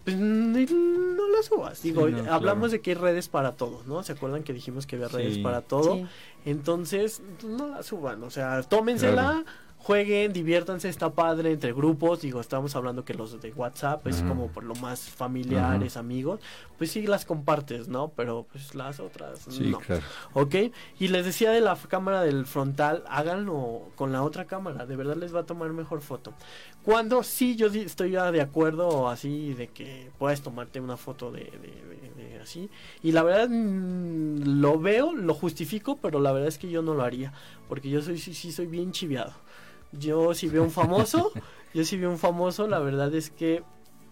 pues 0.04 0.16
no 0.16 1.28
la 1.28 1.42
subas. 1.42 1.83
Digo, 1.83 2.09
no, 2.09 2.18
hablamos 2.33 2.68
claro. 2.68 2.68
de 2.68 2.81
que 2.81 2.90
hay 2.92 2.96
redes 2.96 3.28
para 3.28 3.52
todo, 3.57 3.83
¿no? 3.87 4.02
¿Se 4.02 4.12
acuerdan 4.12 4.42
que 4.42 4.52
dijimos 4.52 4.87
que 4.87 4.96
había 4.96 5.09
redes 5.09 5.35
Sí. 5.35 5.42
para 5.42 5.61
todo? 5.62 5.94
Sí. 5.96 6.07
Entonces, 6.46 7.20
no 7.44 7.68
la 7.68 7.83
suban, 7.83 8.22
o 8.22 8.31
sea, 8.31 8.62
tómensela, 8.62 9.44
jueguen, 9.78 10.32
diviértanse, 10.32 10.88
está 10.88 11.10
padre 11.10 11.52
entre 11.52 11.72
grupos, 11.72 12.20
digo, 12.20 12.40
estamos 12.40 12.76
hablando 12.76 13.04
que 13.04 13.14
los 13.14 13.40
de 13.40 13.52
WhatsApp 13.52 14.06
es 14.06 14.22
como 14.22 14.48
por 14.48 14.64
lo 14.64 14.74
más 14.74 15.00
familiares, 15.08 15.96
amigos, 15.96 16.40
pues 16.76 16.90
sí 16.90 17.06
las 17.06 17.24
compartes, 17.24 17.88
¿no? 17.88 18.08
Pero 18.14 18.46
pues 18.52 18.74
las 18.74 19.00
otras 19.00 19.40
Sí, 19.48 19.68
no. 19.70 19.78
claro. 19.78 20.02
¿Ok? 20.34 20.54
Y 20.98 21.08
les 21.08 21.24
decía 21.24 21.50
de 21.52 21.60
la 21.62 21.74
cámara 21.76 22.22
del 22.22 22.44
frontal, 22.44 23.02
háganlo 23.08 23.88
con 23.96 24.12
la 24.12 24.22
otra 24.22 24.44
cámara, 24.44 24.84
de 24.84 24.96
verdad 24.96 25.16
les 25.16 25.34
va 25.34 25.40
a 25.40 25.46
tomar 25.46 25.70
mejor 25.72 26.00
foto. 26.02 26.34
Cuando 26.82 27.22
sí, 27.22 27.56
yo 27.56 27.68
estoy 27.68 28.10
ya 28.12 28.30
de 28.30 28.40
acuerdo 28.42 29.08
así 29.08 29.54
de 29.54 29.68
que 29.68 30.10
puedes 30.18 30.42
tomarte 30.42 30.80
una 30.80 30.96
foto 30.96 31.30
de, 31.30 31.40
de- 31.44 32.12
de- 32.16 32.28
de 32.28 32.40
así. 32.40 32.68
Y 33.02 33.12
la 33.12 33.22
verdad 33.22 33.48
mm, 33.48 34.60
lo 34.60 34.78
veo, 34.78 35.12
lo 35.14 35.34
justifico, 35.34 35.96
pero 35.96 36.20
la 36.20 36.32
verdad 36.32 36.48
es 36.48 36.58
que 36.58 36.68
yo 36.70 36.82
no 36.82 36.94
lo 36.94 37.02
haría, 37.02 37.32
porque 37.68 37.88
yo 37.90 38.02
soy 38.02 38.18
sí, 38.18 38.34
sí 38.34 38.52
soy 38.52 38.66
bien 38.66 38.92
chiviado. 38.92 39.32
Yo 39.92 40.35
si 40.35 40.48
veo 40.48 40.62
un 40.62 40.70
famoso, 40.70 41.33
yo 41.74 41.85
si 41.85 41.96
veo 41.96 42.11
un 42.11 42.18
famoso, 42.18 42.66
la 42.68 42.79
verdad 42.79 43.14
es 43.14 43.31
que 43.31 43.62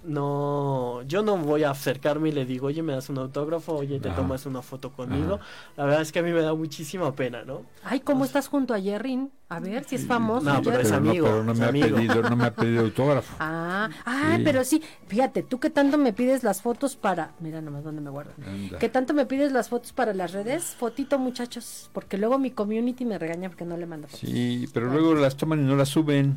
no, 0.06 1.02
yo 1.02 1.22
no 1.22 1.36
voy 1.36 1.64
a 1.64 1.70
acercarme 1.70 2.28
y 2.28 2.32
le 2.32 2.44
digo, 2.46 2.68
oye, 2.68 2.82
me 2.82 2.92
das 2.92 3.08
un 3.08 3.18
autógrafo, 3.18 3.74
oye, 3.74 4.00
te 4.00 4.08
Ajá. 4.08 4.16
tomas 4.18 4.46
una 4.46 4.62
foto 4.62 4.92
conmigo. 4.92 5.34
Ajá. 5.34 5.44
La 5.76 5.84
verdad 5.84 6.02
es 6.02 6.12
que 6.12 6.20
a 6.20 6.22
mí 6.22 6.30
me 6.32 6.40
da 6.42 6.54
muchísima 6.54 7.14
pena, 7.14 7.44
¿no? 7.44 7.62
Ay, 7.84 8.00
¿cómo 8.00 8.24
estás 8.24 8.48
junto 8.48 8.74
a 8.74 8.80
Jerry? 8.80 9.28
A 9.48 9.60
ver 9.60 9.84
si 9.84 9.94
es 9.94 10.06
famoso. 10.06 10.44
No, 10.52 10.60
pero 10.62 10.80
es 10.80 10.90
amigo, 10.90 11.26
No, 11.28 11.32
pero 11.34 11.44
no 11.44 11.52
es 11.52 11.58
me, 11.60 11.66
amigo. 11.66 11.86
Ha 11.86 12.00
pedido, 12.00 12.22
no 12.22 12.36
me 12.36 12.44
ha 12.46 12.54
pedido 12.54 12.80
autógrafo. 12.82 13.36
Ah, 13.40 13.88
ay, 14.04 14.38
Sí. 14.38 14.42
pero 14.44 14.64
sí, 14.64 14.82
fíjate, 15.06 15.42
tú 15.44 15.60
que 15.60 15.70
tanto 15.70 15.98
me 15.98 16.12
pides 16.12 16.42
las 16.42 16.62
fotos 16.62 16.96
para, 16.96 17.32
mira 17.40 17.60
nomás 17.60 17.84
dónde 17.84 18.00
me 18.00 18.10
guardan. 18.10 18.34
Que 18.80 18.88
tanto 18.88 19.14
me 19.14 19.24
pides 19.26 19.52
las 19.52 19.68
fotos 19.68 19.92
para 19.92 20.12
las 20.14 20.32
redes, 20.32 20.74
fotito 20.78 21.18
muchachos, 21.18 21.90
porque 21.92 22.18
luego 22.18 22.38
mi 22.38 22.50
community 22.50 23.04
me 23.04 23.18
regaña 23.18 23.48
porque 23.48 23.64
no 23.64 23.76
le 23.76 23.86
mando 23.86 24.08
fotos. 24.08 24.28
Sí, 24.28 24.68
pero 24.74 24.86
luego 24.88 25.14
las 25.14 25.36
toman 25.36 25.60
y 25.60 25.64
no 25.64 25.76
las 25.76 25.88
suben. 25.90 26.36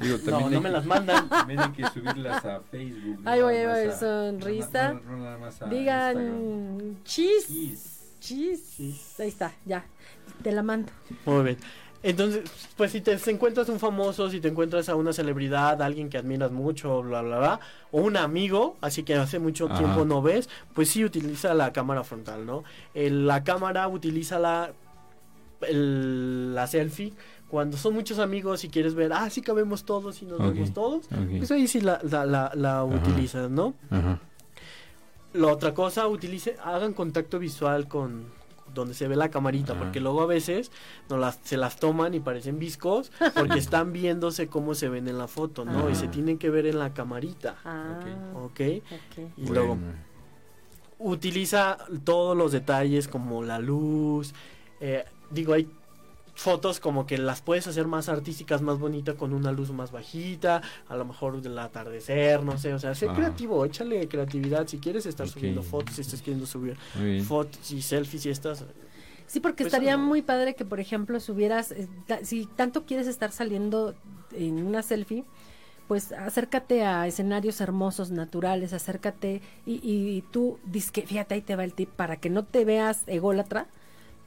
Digo, 0.00 0.18
No, 0.26 0.48
no 0.50 0.60
me 0.60 0.70
las 0.70 0.84
mandan. 0.86 1.28
También 1.28 1.60
hay 1.60 1.70
que 1.72 1.86
subirlas 1.88 2.44
a 2.44 2.60
Facebook. 2.70 3.20
Ahí 3.24 3.42
voy, 3.42 3.56
a- 3.56 3.92
sonrisa. 3.92 4.94
no, 4.94 5.00
no, 5.00 5.10
no 5.16 5.24
nada 5.24 5.38
más 5.38 5.60
a 5.62 5.66
Instagram. 5.66 5.70
Digan, 5.70 6.96
chis, 7.04 7.46
Chis. 8.20 8.76
chis, 8.76 9.20
ahí 9.20 9.28
está, 9.28 9.52
ya, 9.64 9.84
te 10.42 10.52
la 10.52 10.62
mando. 10.62 10.90
Muy 11.26 11.42
bien. 11.44 11.56
Entonces, 12.02 12.50
pues 12.78 12.92
si 12.92 13.02
te 13.02 13.18
si 13.18 13.30
encuentras 13.30 13.68
un 13.68 13.78
famoso, 13.78 14.30
si 14.30 14.40
te 14.40 14.48
encuentras 14.48 14.88
a 14.88 14.94
una 14.94 15.12
celebridad, 15.12 15.82
alguien 15.82 16.08
que 16.08 16.16
admiras 16.16 16.50
mucho, 16.50 17.02
bla, 17.02 17.20
bla, 17.20 17.38
bla, 17.38 17.60
o 17.92 18.00
un 18.00 18.16
amigo, 18.16 18.78
así 18.80 19.02
que 19.02 19.14
hace 19.16 19.38
mucho 19.38 19.66
Ajá. 19.66 19.78
tiempo 19.78 20.06
no 20.06 20.22
ves, 20.22 20.48
pues 20.72 20.88
sí 20.88 21.04
utiliza 21.04 21.52
la 21.52 21.74
cámara 21.74 22.02
frontal, 22.02 22.46
¿no? 22.46 22.64
El- 22.94 23.26
la 23.26 23.44
cámara 23.44 23.86
utiliza 23.88 24.38
la, 24.38 24.70
el- 25.68 26.54
la 26.54 26.66
selfie. 26.66 27.12
Cuando 27.50 27.76
son 27.76 27.94
muchos 27.94 28.18
amigos 28.20 28.62
y 28.64 28.68
quieres 28.68 28.94
ver, 28.94 29.12
ah, 29.12 29.28
sí 29.28 29.42
cabemos 29.42 29.84
todos 29.84 30.22
y 30.22 30.26
nos 30.26 30.38
vemos 30.38 30.72
todos, 30.72 31.06
Ok. 31.06 31.38
pues 31.38 31.50
ahí 31.50 31.66
sí 31.66 31.80
la, 31.80 32.00
la, 32.02 32.24
la, 32.24 32.52
la 32.54 32.84
utilizas, 32.84 33.50
¿no? 33.50 33.74
Ajá. 33.90 34.20
La 35.32 35.48
otra 35.48 35.74
cosa, 35.74 36.06
utilice, 36.08 36.56
hagan 36.64 36.92
contacto 36.92 37.38
visual 37.38 37.88
con 37.88 38.24
donde 38.72 38.94
se 38.94 39.08
ve 39.08 39.16
la 39.16 39.30
camarita, 39.30 39.72
Ajá. 39.72 39.82
porque 39.82 39.98
luego 39.98 40.22
a 40.22 40.26
veces 40.26 40.70
no 41.08 41.16
las, 41.18 41.40
se 41.42 41.56
las 41.56 41.76
toman 41.80 42.14
y 42.14 42.20
parecen 42.20 42.60
viscos, 42.60 43.10
porque 43.34 43.58
están 43.58 43.92
viéndose 43.92 44.46
cómo 44.46 44.76
se 44.76 44.88
ven 44.88 45.08
en 45.08 45.18
la 45.18 45.26
foto, 45.26 45.64
¿no? 45.64 45.90
Y 45.90 45.96
se 45.96 46.04
Ajá. 46.04 46.12
tienen 46.12 46.38
que 46.38 46.50
ver 46.50 46.66
en 46.66 46.78
la 46.78 46.94
camarita, 46.94 47.56
Ah, 47.64 47.98
¿ok? 48.34 48.60
ok. 48.80 49.28
Y 49.38 49.46
luego 49.48 49.76
utiliza 50.98 51.78
todos 52.04 52.36
los 52.36 52.52
detalles 52.52 53.08
como 53.08 53.42
la 53.42 53.58
luz, 53.58 54.34
eh, 54.80 55.04
digo, 55.30 55.54
hay 55.54 55.68
fotos 56.40 56.80
como 56.80 57.06
que 57.06 57.18
las 57.18 57.42
puedes 57.42 57.66
hacer 57.66 57.86
más 57.86 58.08
artísticas, 58.08 58.62
más 58.62 58.78
bonitas 58.78 59.14
con 59.14 59.34
una 59.34 59.52
luz 59.52 59.70
más 59.72 59.92
bajita, 59.92 60.62
a 60.88 60.96
lo 60.96 61.04
mejor 61.04 61.42
del 61.42 61.58
atardecer, 61.58 62.42
no 62.42 62.56
sé, 62.56 62.72
o 62.72 62.78
sea, 62.78 62.94
sé 62.94 63.06
Ajá. 63.06 63.14
creativo, 63.14 63.62
échale 63.66 64.08
creatividad, 64.08 64.66
si 64.66 64.78
quieres 64.78 65.04
estar 65.04 65.28
subiendo 65.28 65.62
fotos, 65.62 65.96
si 65.96 66.00
estás 66.00 66.20
queriendo 66.22 66.46
subir 66.46 66.76
fotos 67.26 67.70
y 67.70 67.82
selfies 67.82 68.24
y 68.26 68.30
estas, 68.30 68.64
Sí, 69.26 69.38
porque 69.38 69.62
Pues, 69.64 69.72
estaría 69.74 69.96
no. 69.96 70.02
muy 70.06 70.22
padre 70.22 70.54
que, 70.54 70.64
por 70.64 70.80
ejemplo, 70.80 71.20
subieras, 71.20 71.70
eh, 71.70 71.86
ta- 72.08 72.24
si 72.24 72.46
tanto 72.46 72.84
quieres 72.84 73.06
estar 73.06 73.30
saliendo 73.30 73.94
en 74.32 74.66
una 74.66 74.82
selfie, 74.82 75.22
pues 75.86 76.10
acércate 76.12 76.82
a 76.84 77.06
escenarios 77.06 77.60
hermosos, 77.60 78.10
naturales, 78.10 78.72
acércate 78.72 79.40
y, 79.66 79.74
y 79.84 80.22
tú, 80.32 80.58
disque, 80.64 81.02
fíjate, 81.02 81.34
ahí 81.34 81.42
te 81.42 81.54
va 81.54 81.62
el 81.64 81.74
tip, 81.74 81.90
para 81.90 82.16
que 82.16 82.30
no 82.30 82.44
te 82.44 82.64
veas 82.64 83.02
ególatra, 83.06 83.66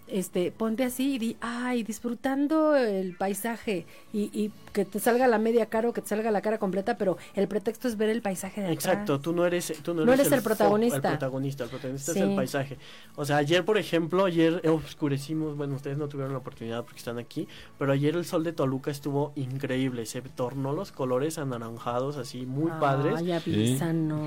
este, 0.07 0.51
ponte 0.51 0.83
así 0.83 1.15
y 1.15 1.19
di, 1.19 1.37
ay, 1.41 1.83
disfrutando 1.83 2.75
el 2.75 3.15
paisaje 3.15 3.85
y, 4.11 4.29
y 4.33 4.51
que 4.73 4.85
te 4.85 4.99
salga 4.99 5.27
la 5.27 5.39
media 5.39 5.67
cara 5.67 5.89
o 5.89 5.93
que 5.93 6.01
te 6.01 6.07
salga 6.07 6.31
la 6.31 6.41
cara 6.41 6.57
completa, 6.57 6.97
pero 6.97 7.17
el 7.35 7.47
pretexto 7.47 7.87
es 7.87 7.97
ver 7.97 8.09
el 8.09 8.21
paisaje 8.21 8.61
de 8.61 8.67
atrás. 8.67 8.85
Exacto, 8.85 9.19
tú 9.19 9.33
no 9.33 9.45
eres, 9.45 9.73
tú 9.83 9.93
no 9.93 10.05
No 10.05 10.13
eres, 10.13 10.27
eres 10.27 10.39
el 10.39 10.43
protagonista. 10.43 10.95
El 10.97 11.01
protagonista, 11.17 11.63
el 11.63 11.69
protagonista 11.69 12.11
es 12.11 12.17
el 12.17 12.35
paisaje. 12.35 12.77
O 13.15 13.25
sea, 13.25 13.37
ayer, 13.37 13.63
por 13.63 13.77
ejemplo, 13.77 14.25
ayer 14.25 14.61
oscurecimos, 14.67 15.55
bueno, 15.55 15.75
ustedes 15.75 15.97
no 15.97 16.07
tuvieron 16.07 16.33
la 16.33 16.39
oportunidad 16.39 16.83
porque 16.83 16.97
están 16.97 17.17
aquí, 17.19 17.47
pero 17.77 17.91
ayer 17.91 18.15
el 18.15 18.25
sol 18.25 18.43
de 18.43 18.53
Toluca 18.53 18.91
estuvo 18.91 19.31
increíble, 19.35 20.05
se 20.05 20.21
tornó 20.21 20.73
los 20.73 20.91
colores 20.91 21.37
anaranjados 21.37 22.17
así 22.17 22.45
muy 22.45 22.71
padres. 22.79 23.15
Ay, 23.17 23.33
Sí. 23.43 23.77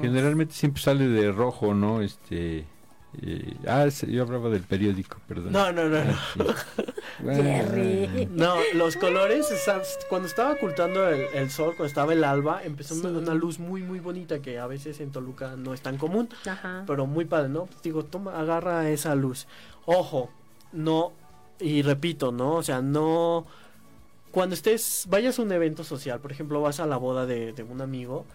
Generalmente 0.01 0.55
siempre 0.55 0.83
sale 0.83 1.09
de 1.09 1.33
rojo, 1.33 1.75
¿no? 1.75 2.01
Este. 2.01 2.65
Eh, 3.23 3.57
ah, 3.67 3.87
yo 4.09 4.23
hablaba 4.23 4.49
del 4.51 4.63
periódico, 4.63 5.19
perdón. 5.29 5.53
No, 5.53 5.73
no, 5.73 5.89
no, 5.89 6.05
no. 6.05 6.13
Ah, 6.13 6.21
sí. 6.35 6.83
Bueno, 7.19 7.43
Jerry. 7.45 8.29
No, 8.31 8.57
los 8.75 8.97
colores, 8.97 9.51
o 9.51 9.57
sea, 9.57 9.81
cuando 10.11 10.29
estaba 10.29 10.53
ocultando 10.53 11.09
el, 11.09 11.23
el 11.35 11.51
sol, 11.51 11.69
cuando 11.69 11.87
estaba 11.87 12.13
el 12.13 12.23
alba, 12.25 12.63
empezó 12.63 12.95
una, 12.95 13.09
Sí. 13.09 13.17
una 13.17 13.33
luz 13.35 13.59
muy, 13.59 13.83
muy 13.83 14.01
bonita 14.01 14.41
que 14.43 14.59
a 14.59 14.67
veces 14.67 15.01
en 15.01 15.13
Toluca 15.13 15.55
no 15.57 15.73
es 15.73 15.81
tan 15.81 15.97
común. 15.97 16.29
Ajá. 16.47 16.85
pero 16.87 17.07
muy 17.07 17.25
padre, 17.25 17.49
¿no? 17.49 17.65
Pues 17.67 17.81
digo, 17.83 18.05
toma, 18.05 18.39
agarra 18.39 18.91
esa 18.91 19.15
luz. 19.15 19.47
Ojo, 19.87 20.31
no, 20.73 21.13
y 21.59 21.81
repito, 21.81 22.33
¿no? 22.33 22.57
O 22.57 22.63
sea, 22.63 22.83
no. 22.83 23.47
Cuando 24.31 24.55
estés, 24.55 25.07
vayas 25.09 25.39
a 25.39 25.43
un 25.43 25.53
evento 25.53 25.85
social, 25.85 26.21
por 26.21 26.33
ejemplo, 26.33 26.61
vas 26.61 26.81
a 26.81 26.87
la 26.87 26.99
boda 26.99 27.25
de, 27.25 27.55
de 27.55 27.63
un 27.63 27.81
amigo, 27.81 28.27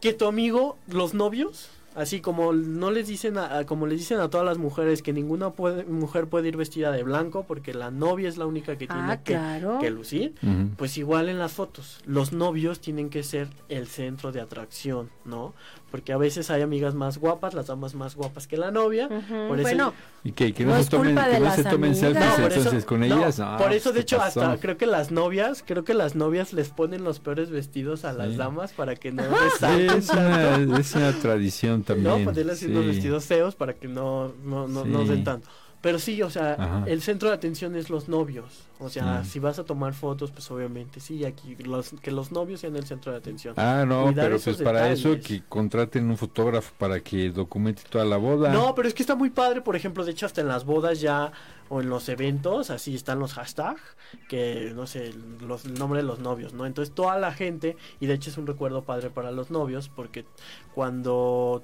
que 0.00 0.12
tu 0.12 0.26
amigo, 0.26 0.78
los 0.86 1.14
novios, 1.14 1.68
así 1.96 2.20
como 2.20 2.52
no 2.52 2.90
les 2.90 3.08
dicen, 3.08 3.38
a, 3.38 3.64
como 3.66 3.86
les 3.86 3.98
dicen 3.98 4.20
a 4.20 4.28
todas 4.30 4.46
las 4.46 4.58
mujeres 4.58 5.02
que 5.02 5.12
ninguna 5.12 5.50
puede- 5.50 5.84
mujer 5.84 6.26
puede 6.28 6.48
ir 6.48 6.56
vestida 6.56 6.92
de 6.92 7.02
blanco 7.02 7.44
porque 7.48 7.74
la 7.74 7.90
novia 7.90 8.28
es 8.28 8.36
la 8.36 8.46
única 8.46 8.76
que 8.78 8.86
tiene 8.86 9.02
Ah, 9.12 9.22
que, 9.22 9.32
claro. 9.32 9.78
que 9.80 9.90
lucir. 9.90 10.34
Pues 10.76 10.96
igual 10.98 11.28
en 11.28 11.38
las 11.38 11.52
fotos, 11.52 12.00
los 12.06 12.32
novios 12.32 12.80
tienen 12.80 13.10
que 13.10 13.22
ser 13.22 13.48
el 13.68 13.86
centro 13.86 14.30
de 14.30 14.40
atracción, 14.40 15.10
¿no? 15.24 15.54
Porque 15.90 16.12
a 16.12 16.16
veces 16.16 16.50
hay 16.50 16.62
amigas 16.62 16.94
más 16.94 17.16
guapas, 17.18 17.54
las 17.54 17.68
damas 17.68 17.94
más 17.94 18.16
guapas 18.16 18.46
que 18.48 18.56
la 18.56 18.70
novia. 18.72 19.08
Por 19.08 19.58
eso- 19.58 19.62
bueno, 19.62 19.94
¿Y 20.24 20.32
qué? 20.32 20.52
¿Que 20.52 20.64
No 20.64 20.72
no, 20.72 20.78
es 20.78 20.86
se 20.86 20.90
tomen, 20.90 21.14
culpa 21.14 21.28
de 21.28 21.34
que 21.34 21.38
no 21.38 21.44
las 21.44 21.54
se 21.54 21.62
tomen 21.64 21.90
amigas. 21.92 21.98
selfies 22.00 22.26
No, 22.26 22.34
por 22.42 22.44
eso- 22.50 22.58
entonces 22.58 22.84
con 22.84 23.02
ellas? 23.04 23.38
No, 23.38 23.56
por 23.56 23.72
eso 23.72 23.90
de 23.90 23.94
¿qué 23.94 24.00
hecho 24.02 24.16
pasó? 24.18 24.42
hasta 24.42 24.60
creo 24.60 24.76
que 24.76 24.86
las 24.86 25.10
novias, 25.12 25.62
creo 25.64 25.84
que 25.84 25.94
las 25.94 26.16
novias 26.16 26.52
les 26.52 26.70
ponen 26.70 27.04
los 27.04 27.20
peores 27.20 27.50
vestidos 27.50 28.04
a 28.04 28.12
las 28.12 28.30
Sí. 28.30 28.36
damas 28.36 28.72
para 28.72 28.96
que 28.96 29.12
no 29.12 29.22
Sí, 29.22 29.44
resalten 29.44 29.98
es, 29.98 30.10
una, 30.10 30.78
es 30.80 30.94
una 30.96 31.12
tradición 31.12 31.82
también. 31.84 32.18
no, 32.18 32.24
ponerle 32.24 32.52
así 32.52 32.66
unos 32.66 32.82
sí. 32.82 32.88
vestidos 32.88 33.24
feos 33.26 33.54
para 33.54 33.74
que 33.74 33.86
no, 33.86 34.32
no, 34.44 34.66
no, 34.66 34.84
no 34.84 35.02
Sí. 35.02 35.08
den 35.10 35.22
tanto. 35.24 35.48
Pero 35.80 35.98
sí, 35.98 36.22
o 36.22 36.30
sea, 36.30 36.54
Ajá. 36.54 36.84
el 36.86 37.02
centro 37.02 37.28
de 37.28 37.34
atención 37.34 37.76
es 37.76 37.90
los 37.90 38.08
novios. 38.08 38.66
O 38.78 38.90
sea, 38.90 39.24
si 39.24 39.38
vas 39.38 39.58
a 39.58 39.64
tomar 39.64 39.94
fotos, 39.94 40.30
pues 40.30 40.50
obviamente 40.50 41.00
sí, 41.00 41.24
aquí 41.24 41.56
los, 41.56 41.94
que 42.02 42.10
los 42.10 42.30
novios 42.30 42.60
sean 42.60 42.76
el 42.76 42.84
centro 42.84 43.12
de 43.12 43.18
atención. 43.18 43.54
Ah, 43.56 43.84
no, 43.86 44.04
Cuidar 44.04 44.26
pero 44.26 44.38
pues 44.38 44.56
para 44.58 44.90
eso 44.90 45.18
que 45.18 45.42
contraten 45.48 46.10
un 46.10 46.18
fotógrafo 46.18 46.74
para 46.76 47.00
que 47.00 47.30
documente 47.30 47.82
toda 47.88 48.04
la 48.04 48.16
boda. 48.18 48.52
No, 48.52 48.74
pero 48.74 48.88
es 48.88 48.94
que 48.94 49.02
está 49.02 49.14
muy 49.14 49.30
padre, 49.30 49.62
por 49.62 49.76
ejemplo, 49.76 50.04
de 50.04 50.12
hecho 50.12 50.26
hasta 50.26 50.42
en 50.42 50.48
las 50.48 50.64
bodas 50.66 51.00
ya 51.00 51.32
o 51.68 51.80
en 51.80 51.88
los 51.88 52.08
eventos, 52.08 52.70
así 52.70 52.94
están 52.94 53.18
los 53.18 53.32
hashtags, 53.34 53.80
que 54.28 54.72
no 54.74 54.86
sé, 54.86 55.14
los, 55.40 55.64
el 55.64 55.74
nombre 55.74 56.00
de 56.00 56.06
los 56.06 56.18
novios, 56.18 56.52
¿no? 56.52 56.66
Entonces 56.66 56.94
toda 56.94 57.18
la 57.18 57.32
gente, 57.32 57.76
y 57.98 58.06
de 58.06 58.14
hecho 58.14 58.30
es 58.30 58.36
un 58.36 58.46
recuerdo 58.46 58.82
padre 58.82 59.10
para 59.10 59.30
los 59.30 59.50
novios, 59.50 59.88
porque 59.88 60.26
cuando... 60.74 61.62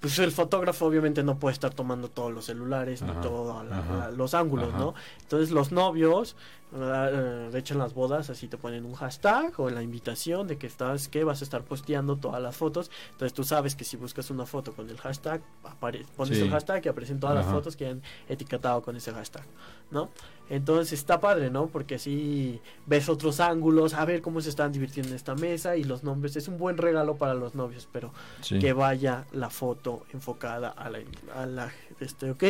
Pues 0.00 0.18
el 0.20 0.30
fotógrafo 0.30 0.86
obviamente 0.86 1.22
no 1.24 1.38
puede 1.38 1.54
estar 1.54 1.74
tomando 1.74 2.08
todos 2.08 2.32
los 2.32 2.44
celulares 2.44 3.02
ni 3.02 3.12
todos 3.20 3.64
los 3.66 4.16
los 4.16 4.34
ángulos, 4.34 4.68
Ajá. 4.68 4.78
¿no? 4.78 4.94
Entonces 5.22 5.50
los 5.50 5.72
novios, 5.72 6.36
de 6.70 7.58
hecho 7.58 7.72
en 7.74 7.80
las 7.80 7.94
bodas 7.94 8.28
así 8.28 8.46
te 8.46 8.58
ponen 8.58 8.84
un 8.84 8.92
hashtag 8.94 9.58
o 9.58 9.68
en 9.70 9.74
la 9.74 9.82
invitación 9.82 10.46
de 10.46 10.58
que 10.58 10.66
estás, 10.66 11.08
que 11.08 11.24
vas 11.24 11.40
a 11.40 11.44
estar 11.44 11.62
posteando 11.64 12.16
todas 12.16 12.42
las 12.42 12.56
fotos. 12.56 12.90
Entonces 13.12 13.32
tú 13.32 13.42
sabes 13.44 13.74
que 13.74 13.84
si 13.84 13.96
buscas 13.96 14.30
una 14.30 14.44
foto 14.44 14.74
con 14.74 14.88
el 14.90 14.98
hashtag, 14.98 15.40
apare- 15.64 16.04
pones 16.16 16.36
Sí. 16.36 16.44
el 16.44 16.50
hashtag 16.50 16.84
y 16.84 16.88
aparecen 16.90 17.20
todas 17.20 17.36
las 17.36 17.46
fotos 17.46 17.74
que 17.74 17.86
han 17.88 18.02
etiquetado 18.28 18.82
con 18.82 18.96
ese 18.96 19.12
hashtag, 19.12 19.44
¿no? 19.90 20.10
Entonces 20.50 20.92
está 20.92 21.20
padre, 21.20 21.50
¿no? 21.50 21.66
Porque 21.68 21.94
así 21.96 22.60
ves 22.86 23.08
otros 23.08 23.40
ángulos, 23.40 23.94
a 23.94 24.04
ver 24.04 24.20
cómo 24.22 24.40
se 24.42 24.50
están 24.50 24.70
divirtiendo 24.72 25.10
en 25.10 25.16
esta 25.16 25.34
mesa 25.34 25.76
y 25.76 25.84
los 25.84 26.04
nombres. 26.04 26.36
Es 26.36 26.48
un 26.48 26.58
buen 26.58 26.76
regalo 26.76 27.16
para 27.16 27.32
los 27.34 27.54
novios, 27.54 27.88
pero 27.92 28.12
Sí. 28.42 28.58
que 28.58 28.72
vaya 28.74 29.24
la 29.32 29.48
foto 29.50 30.04
enfocada 30.12 30.68
a 30.68 30.90
la, 30.90 31.00
a 31.34 31.46
la 31.46 31.70
este, 32.00 32.30
¿ok? 32.30 32.44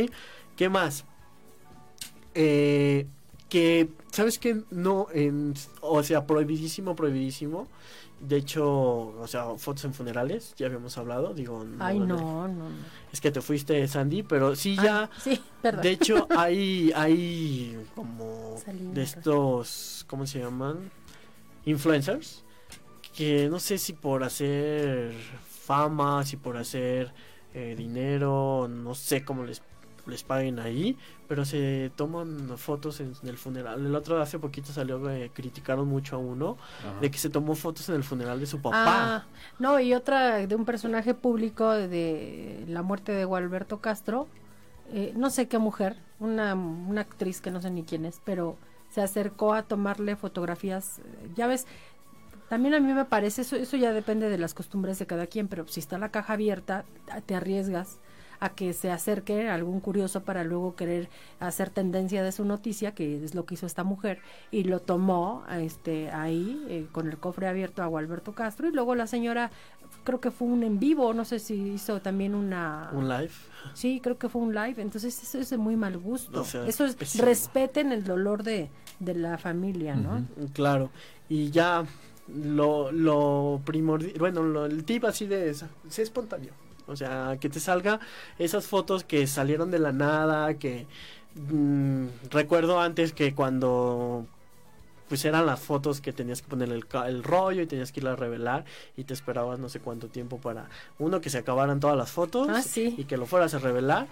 ¿Qué 0.57 0.69
más? 0.69 1.05
Eh, 2.35 3.07
que, 3.49 3.89
¿sabes 4.13 4.39
qué? 4.39 4.63
No, 4.71 5.07
en, 5.13 5.55
o 5.81 6.03
sea, 6.03 6.27
prohibidísimo, 6.27 6.95
prohibidísimo. 6.95 7.69
De 8.21 8.37
hecho, 8.37 8.67
o 8.69 9.27
sea, 9.29 9.57
fotos 9.57 9.85
en 9.85 9.95
funerales, 9.95 10.55
ya 10.57 10.67
habíamos 10.67 10.99
hablado, 10.99 11.35
digo... 11.35 11.65
Ay, 11.79 12.01
no, 12.01 12.17
no, 12.17 12.49
no. 12.49 12.69
Es 13.13 13.21
que 13.21 13.31
te 13.31 13.41
fuiste, 13.41 13.87
Sandy, 13.87 14.25
pero 14.25 14.57
sí 14.57 14.75
ya... 14.75 15.09
sí, 15.23 15.41
perdón. 15.63 15.83
De 15.83 15.91
hecho, 15.91 16.27
hay, 16.37 16.93
hay 16.97 17.81
como 17.95 18.57
de 18.67 19.03
estos, 19.03 20.05
¿cómo 20.09 20.27
se 20.27 20.41
llaman? 20.41 20.91
Influencers. 21.65 22.45
Que 23.15 23.49
no 23.49 23.61
sé 23.61 23.79
si 23.79 23.93
por 23.93 24.25
hacer 24.25 25.13
fama, 25.69 26.25
si 26.25 26.37
por 26.37 26.57
hacer 26.57 27.13
eh, 27.55 27.75
dinero, 27.77 28.69
no 28.69 28.95
sé 28.95 29.25
cómo 29.25 29.45
les, 29.45 29.63
les 30.09 30.23
paguen 30.25 30.59
ahí, 30.59 30.97
pero 31.29 31.44
se 31.44 31.90
toman 31.97 32.57
fotos 32.59 33.01
en, 33.01 33.12
el 33.25 33.37
funeral. 33.38 33.85
El 33.85 33.94
otro 33.94 34.21
hace 34.21 34.38
poquito 34.38 34.73
salió 34.73 35.03
que 35.03 35.31
criticaron 35.35 35.87
mucho 35.88 36.16
a 36.16 36.18
uno 36.18 36.57
Ajá. 36.81 37.01
de 37.01 37.11
que 37.11 37.18
se 37.18 37.31
tomó 37.31 37.55
fotos 37.55 37.88
en 37.88 37.94
el 37.97 38.05
funeral 38.05 38.40
de 38.40 38.47
su 38.47 38.61
papá. 38.61 39.16
Ah, 39.16 39.27
no, 39.59 39.79
y 39.81 39.94
otra 39.94 40.47
de 40.47 40.55
un 40.55 40.64
personaje 40.64 41.14
público 41.14 41.71
de 41.71 42.64
la 42.68 42.83
muerte 42.83 43.12
de 43.12 43.25
Gualberto 43.25 43.81
Castro. 43.81 44.27
eh, 44.92 45.12
no 45.16 45.31
sé 45.31 45.49
qué 45.49 45.59
mujer, 45.59 45.97
una, 46.18 46.55
una 46.55 47.03
actriz 47.03 47.40
que 47.40 47.51
no 47.51 47.61
sé 47.61 47.71
ni 47.71 47.85
quién 47.85 48.05
es, 48.07 48.21
pero 48.25 48.57
se 48.90 49.03
acercó 49.03 49.53
a 49.53 49.62
tomarle 49.64 50.16
fotografías. 50.16 51.01
eh, 51.01 51.31
Ya 51.37 51.47
ves, 51.47 51.66
también 52.49 52.75
a 52.75 52.81
mí 52.81 52.92
me 52.94 53.05
parece, 53.05 53.42
eso, 53.42 53.57
eso 53.57 53.77
ya 53.77 53.92
depende 53.92 54.31
de 54.31 54.38
las 54.38 54.55
costumbres 54.55 54.99
de 54.99 55.07
cada 55.07 55.27
quien, 55.27 55.49
pero 55.49 55.68
si 55.68 55.81
está 55.81 55.99
la 55.99 56.11
caja 56.11 56.33
abierta, 56.33 56.85
te 57.27 57.35
arriesgas 57.35 57.99
a 58.40 58.51
que 58.51 58.72
se 58.72 58.90
acerque 58.90 59.48
algún 59.48 59.81
curioso 59.81 60.22
para 60.22 60.44
luego 60.44 60.77
querer 60.77 61.09
hacer 61.40 61.70
tendencia 61.70 62.22
de 62.22 62.33
su 62.33 62.44
noticia, 62.44 62.94
que 62.94 63.24
es 63.24 63.35
lo 63.35 63.44
que 63.44 63.55
hizo 63.55 63.66
esta 63.66 63.85
mujer, 63.85 64.20
y 64.51 64.64
lo 64.64 64.81
tomó 64.81 65.44
este 65.51 66.11
ahí 66.11 66.64
eh, 66.68 66.87
con 66.92 67.09
el 67.09 67.18
cofre 67.18 67.48
abierto 67.48 67.83
a 67.83 67.87
Gualberto 67.87 68.33
Castro, 68.33 68.68
y 68.68 68.72
luego 68.72 68.94
la 68.94 69.07
señora, 69.07 69.51
creo 70.05 70.20
que 70.20 70.31
fue 70.31 70.48
un 70.48 70.62
en 70.62 70.79
vivo, 70.79 71.12
no 71.14 71.24
sé 71.24 71.38
si 71.38 71.55
hizo 71.55 72.01
también 72.01 72.35
una... 72.35 72.90
Un 72.92 73.09
live. 73.09 73.31
Sí, 73.74 74.01
creo 74.03 74.18
que 74.18 74.29
fue 74.29 74.40
un 74.42 74.55
live, 74.55 74.81
entonces 74.81 75.20
eso 75.22 75.38
es 75.38 75.51
de 75.51 75.59
muy 75.59 75.77
mal 75.77 75.98
gusto. 75.98 76.42
O 76.42 76.44
sea, 76.44 76.66
eso 76.66 76.85
es, 76.85 76.94
pésimo. 76.94 77.24
respeten 77.24 77.92
el 77.92 78.05
dolor 78.05 78.42
de, 78.42 78.70
de 79.01 79.14
la 79.14 79.37
familia, 79.38 79.96
¿no? 79.96 80.24
Claro, 80.53 80.90
y 81.29 81.51
ya 81.51 81.85
lo, 82.29 82.92
lo 82.92 83.61
primordial, 83.64 84.14
bueno, 84.18 84.42
lo- 84.42 84.66
el 84.66 84.85
tip 84.85 85.05
así 85.05 85.27
de 85.27 85.51
esa, 85.51 85.68
sé 85.88 86.03
espontáneo. 86.03 86.53
O 86.88 86.96
sea, 86.96 87.37
que 87.40 87.48
te 87.48 87.61
salga 87.61 88.01
esas 88.38 88.66
fotos 88.66 89.05
que 89.05 89.27
salieron 89.27 89.70
de 89.70 89.79
la 89.79 89.92
nada, 89.92 90.55
que 90.55 90.87
mm, 91.37 92.07
recuerdo 92.31 92.81
antes 92.81 93.12
que 93.12 93.35
cuando 93.35 94.27
pues 95.09 95.24
eran 95.24 95.46
las 95.46 95.59
fotos 95.61 96.03
que 96.03 96.12
tenías 96.12 96.42
que 96.42 96.48
poner 96.48 96.68
el, 96.70 96.85
el 97.07 97.22
rollo 97.24 97.62
y 97.62 97.66
tenías 97.66 97.92
que 97.92 98.01
ir 98.01 98.09
a 98.09 98.14
revelar 98.14 98.66
y 98.94 99.05
te 99.05 99.14
esperabas 99.14 99.59
no 99.59 99.70
sé 99.70 99.81
cuánto 99.81 100.09
tiempo 100.09 100.37
para 100.38 100.68
uno 100.98 101.22
que 101.22 101.31
se 101.31 101.38
acabaran 101.38 101.81
todas 101.81 101.96
las 101.96 102.11
fotos 102.11 102.46
Ah, 102.51 102.61
sí. 102.61 102.94
y 102.98 103.05
que 103.05 103.16
lo 103.16 103.24
fueras 103.24 103.55
a 103.55 103.59
revelar 103.59 104.07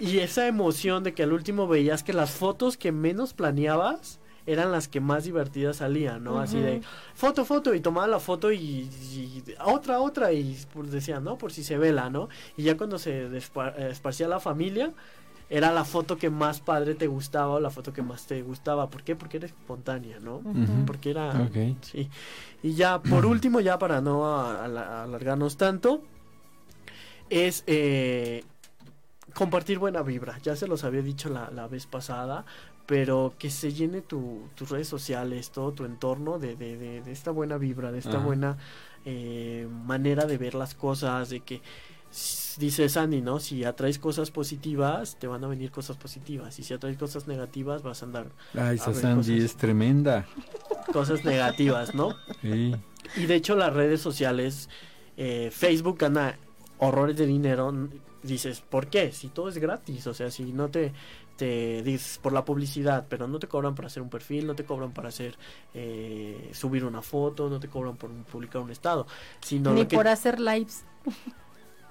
y 0.00 0.18
esa 0.18 0.48
emoción 0.48 1.04
de 1.04 1.14
que 1.14 1.22
al 1.22 1.32
último 1.32 1.68
veías 1.68 2.02
que 2.02 2.12
las 2.12 2.32
fotos 2.32 2.76
que 2.76 2.90
menos 2.90 3.34
planeabas 3.34 4.18
eran 4.46 4.72
las 4.72 4.88
que 4.88 5.00
más 5.00 5.24
divertidas 5.24 5.76
salían, 5.76 6.24
¿no? 6.24 6.40
Así 6.40 6.58
de 6.58 6.80
foto, 7.14 7.44
foto 7.44 7.74
y 7.74 7.80
tomaba 7.80 8.06
la 8.08 8.18
foto 8.20 8.50
y, 8.52 8.58
y 9.12 9.42
otra, 9.64 10.00
otra 10.00 10.32
y 10.32 10.58
pues 10.72 10.90
decían, 10.90 11.22
¿no? 11.24 11.38
Por 11.38 11.52
si 11.52 11.62
se 11.62 11.78
vela, 11.78 12.10
¿no? 12.10 12.28
Y 12.56 12.64
ya 12.64 12.76
cuando 12.76 12.98
se 12.98 13.26
eh, 13.26 13.40
esparcía 13.90 14.26
la 14.28 14.40
familia 14.40 14.92
era 15.50 15.70
la 15.70 15.84
foto 15.84 16.16
que 16.16 16.30
más 16.30 16.60
padre 16.60 16.94
te 16.94 17.06
gustaba 17.06 17.48
o 17.54 17.60
la 17.60 17.68
foto 17.70 17.92
que 17.92 18.00
más 18.00 18.26
te 18.26 18.40
gustaba. 18.40 18.88
¿Por 18.88 19.02
qué? 19.02 19.14
Porque 19.16 19.36
era 19.36 19.46
espontánea, 19.46 20.18
¿no? 20.18 20.40
Porque 20.86 21.10
era... 21.10 21.28
Ok. 21.42 21.76
Sí. 21.82 22.08
Y 22.62 22.72
ya, 22.72 23.02
por 23.02 23.26
último, 23.26 23.60
ya 23.60 23.78
para 23.78 24.00
no 24.00 24.24
a- 24.26 24.64
a- 24.64 25.02
alargarnos 25.04 25.58
tanto, 25.58 26.00
es 27.28 27.64
eh, 27.66 28.44
compartir 29.34 29.78
buena 29.78 30.02
vibra. 30.02 30.38
Ya 30.42 30.56
se 30.56 30.66
los 30.66 30.84
había 30.84 31.02
dicho 31.02 31.28
la, 31.28 31.50
la 31.50 31.66
vez 31.68 31.86
pasada, 31.86 32.44
pero 32.92 33.32
que 33.38 33.48
se 33.48 33.72
llene 33.72 34.02
tu, 34.02 34.42
tus 34.54 34.68
redes 34.68 34.86
sociales, 34.86 35.50
todo 35.50 35.72
tu 35.72 35.86
entorno 35.86 36.38
de, 36.38 36.56
de, 36.56 36.76
de- 36.76 37.00
de 37.00 37.10
esta 37.10 37.30
buena 37.30 37.56
vibra, 37.56 37.90
de 37.90 37.98
esta 37.98 38.18
Ajá. 38.18 38.26
buena 38.26 38.58
eh, 39.06 39.66
manera 39.86 40.26
de 40.26 40.36
ver 40.36 40.54
las 40.54 40.74
cosas, 40.74 41.30
de 41.30 41.40
que 41.40 41.62
dice 42.58 42.90
Sandy, 42.90 43.22
¿no? 43.22 43.40
Si 43.40 43.64
atraes 43.64 43.98
cosas 43.98 44.30
positivas, 44.30 45.16
te 45.18 45.26
van 45.26 45.42
a 45.42 45.46
venir 45.48 45.70
cosas 45.70 45.96
positivas. 45.96 46.58
Y 46.58 46.64
si 46.64 46.74
atraes 46.74 46.98
cosas 46.98 47.26
negativas, 47.26 47.82
vas 47.82 48.02
a 48.02 48.04
andar 48.04 48.26
Ay, 48.52 48.76
esa 48.76 48.90
A 48.90 48.92
ver, 48.92 49.00
Sandy 49.00 49.32
cosas. 49.36 49.44
es 49.52 49.56
tremenda. 49.56 50.26
cosas 50.92 51.24
negativas, 51.24 51.94
¿no? 51.94 52.10
Sí. 52.42 52.76
Y 53.16 53.24
de 53.24 53.34
hecho 53.36 53.56
las 53.56 53.72
redes 53.72 54.02
sociales, 54.02 54.68
eh, 55.16 55.48
Facebook 55.50 55.96
gana 55.98 56.36
horrores 56.76 57.16
de 57.16 57.24
dinero. 57.24 57.72
Dices, 58.22 58.60
¿por 58.60 58.86
qué? 58.86 59.10
Si 59.10 59.28
todo 59.28 59.48
es 59.48 59.58
gratis, 59.58 60.06
o 60.06 60.14
sea, 60.14 60.30
si 60.30 60.52
no 60.52 60.68
te, 60.68 60.92
te 61.36 61.82
dices 61.82 62.18
por 62.18 62.32
la 62.32 62.44
publicidad, 62.44 63.06
pero 63.08 63.26
no 63.28 63.38
te 63.38 63.48
cobran 63.48 63.74
para 63.74 63.86
hacer 63.88 64.02
un 64.02 64.10
perfil, 64.10 64.46
no 64.46 64.54
te 64.54 64.64
cobran 64.64 64.92
para 64.92 65.08
hacer, 65.08 65.38
eh, 65.74 66.50
subir 66.52 66.84
una 66.84 67.02
foto, 67.02 67.48
no 67.48 67.60
te 67.60 67.68
cobran 67.68 67.96
por 67.96 68.10
publicar 68.24 68.62
un 68.62 68.70
estado, 68.70 69.06
sino 69.40 69.72
Ni 69.74 69.86
que 69.86 69.96
por 69.96 70.08
hacer 70.08 70.38
lives. 70.40 70.84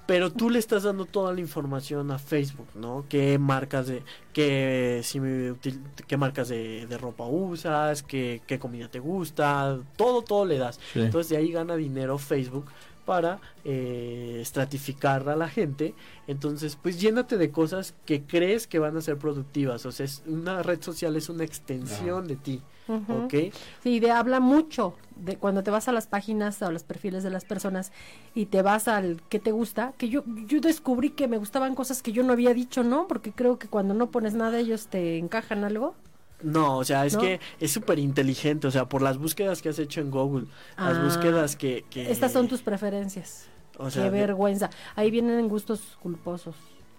pero 0.06 0.32
tú 0.32 0.50
le 0.50 0.58
estás 0.58 0.82
dando 0.82 1.06
toda 1.06 1.32
la 1.32 1.40
información 1.40 2.10
a 2.10 2.18
Facebook, 2.18 2.68
¿no? 2.74 3.06
¿Qué 3.08 3.38
marcas 3.38 3.86
de, 3.86 4.02
qué, 4.32 5.00
si 5.04 5.20
me 5.20 5.52
util- 5.52 5.80
qué 6.06 6.16
marcas 6.16 6.48
de, 6.48 6.86
de 6.86 6.98
ropa 6.98 7.24
usas, 7.24 8.02
qué, 8.02 8.42
qué 8.46 8.58
comida 8.58 8.88
te 8.90 8.98
gusta, 8.98 9.78
todo, 9.96 10.22
todo 10.22 10.44
le 10.44 10.58
das. 10.58 10.80
sí. 10.92 11.00
Entonces 11.00 11.30
de 11.30 11.36
ahí 11.36 11.52
gana 11.52 11.76
dinero 11.76 12.18
Facebook 12.18 12.66
para 13.04 13.40
eh, 13.64 14.38
estratificar 14.40 15.28
a 15.28 15.36
la 15.36 15.48
gente. 15.48 15.94
Entonces, 16.26 16.76
pues 16.80 17.00
llénate 17.00 17.36
de 17.38 17.50
cosas 17.50 17.94
que 18.04 18.22
crees 18.22 18.66
que 18.66 18.78
van 18.78 18.96
a 18.96 19.00
ser 19.00 19.18
productivas. 19.18 19.84
O 19.86 19.92
sea, 19.92 20.06
es, 20.06 20.22
una 20.26 20.62
red 20.62 20.80
social 20.82 21.16
es 21.16 21.28
una 21.28 21.44
extensión 21.44 22.26
de 22.26 22.36
ti. 22.36 22.62
¿ok? 22.88 23.54
Sí, 23.82 24.00
de 24.00 24.10
habla 24.10 24.40
mucho 24.40 24.94
de 25.16 25.36
cuando 25.36 25.62
te 25.62 25.70
vas 25.70 25.88
a 25.88 25.92
las 25.92 26.06
páginas 26.06 26.60
o 26.62 26.66
a 26.66 26.72
los 26.72 26.82
perfiles 26.82 27.22
de 27.22 27.30
las 27.30 27.44
personas 27.44 27.92
y 28.34 28.46
te 28.46 28.60
vas 28.62 28.88
al 28.88 29.22
que 29.28 29.38
te 29.38 29.52
gusta, 29.52 29.92
que 29.96 30.08
yo 30.08 30.24
yo 30.46 30.60
descubrí 30.60 31.10
que 31.10 31.28
me 31.28 31.38
gustaban 31.38 31.74
cosas 31.74 32.02
que 32.02 32.12
yo 32.12 32.22
no 32.22 32.32
había 32.32 32.54
dicho, 32.54 32.82
¿no? 32.82 33.06
Porque 33.06 33.32
creo 33.32 33.58
que 33.58 33.68
cuando 33.68 33.94
no 33.94 34.10
pones 34.10 34.34
nada 34.34 34.58
ellos 34.58 34.88
te 34.88 35.18
encajan 35.18 35.64
algo. 35.64 35.94
No, 36.42 36.78
o 36.78 36.84
sea, 36.84 37.06
es 37.06 37.14
¿No? 37.14 37.20
que 37.20 37.40
es 37.60 37.70
súper 37.72 37.98
inteligente, 37.98 38.66
o 38.66 38.70
sea, 38.70 38.86
por 38.88 39.02
las 39.02 39.18
búsquedas 39.18 39.62
que 39.62 39.68
has 39.68 39.78
hecho 39.78 40.00
en 40.00 40.10
Google, 40.10 40.46
las 40.76 40.96
Ah, 40.98 41.02
búsquedas 41.02 41.56
que, 41.56 41.84
que- 41.90 42.10
Estas 42.10 42.32
son 42.32 42.48
tus 42.48 42.62
preferencias. 42.62 43.46
o 43.78 43.90
sea, 43.90 44.04
Qué 44.04 44.10
de- 44.10 44.20
vergüenza. 44.20 44.70
Ahí 44.96 45.10
vienen 45.10 45.48
gustos 45.48 45.80
culposos. 46.02 46.54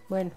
Bueno, 0.10 0.32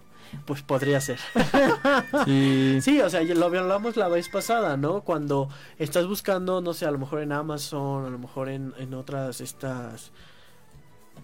Pues 0.44 0.60
podría 0.62 1.00
ser. 1.00 1.18
Sí. 2.24 2.78
Sí, 2.80 3.00
o 3.00 3.08
sea, 3.08 3.22
ya 3.22 3.34
lo 3.34 3.46
hablamos 3.46 3.96
la 3.96 4.08
vez 4.08 4.28
pasada, 4.28 4.76
¿no? 4.76 5.02
Cuando 5.02 5.48
estás 5.78 6.06
buscando, 6.06 6.60
no 6.60 6.74
sé, 6.74 6.84
a 6.86 6.90
lo 6.90 6.98
mejor 6.98 7.20
en 7.20 7.30
Amazon, 7.32 8.04
a 8.06 8.10
lo 8.10 8.18
mejor 8.18 8.48
en, 8.48 8.74
en 8.78 8.92
otras 8.94 9.40
estas 9.40 10.10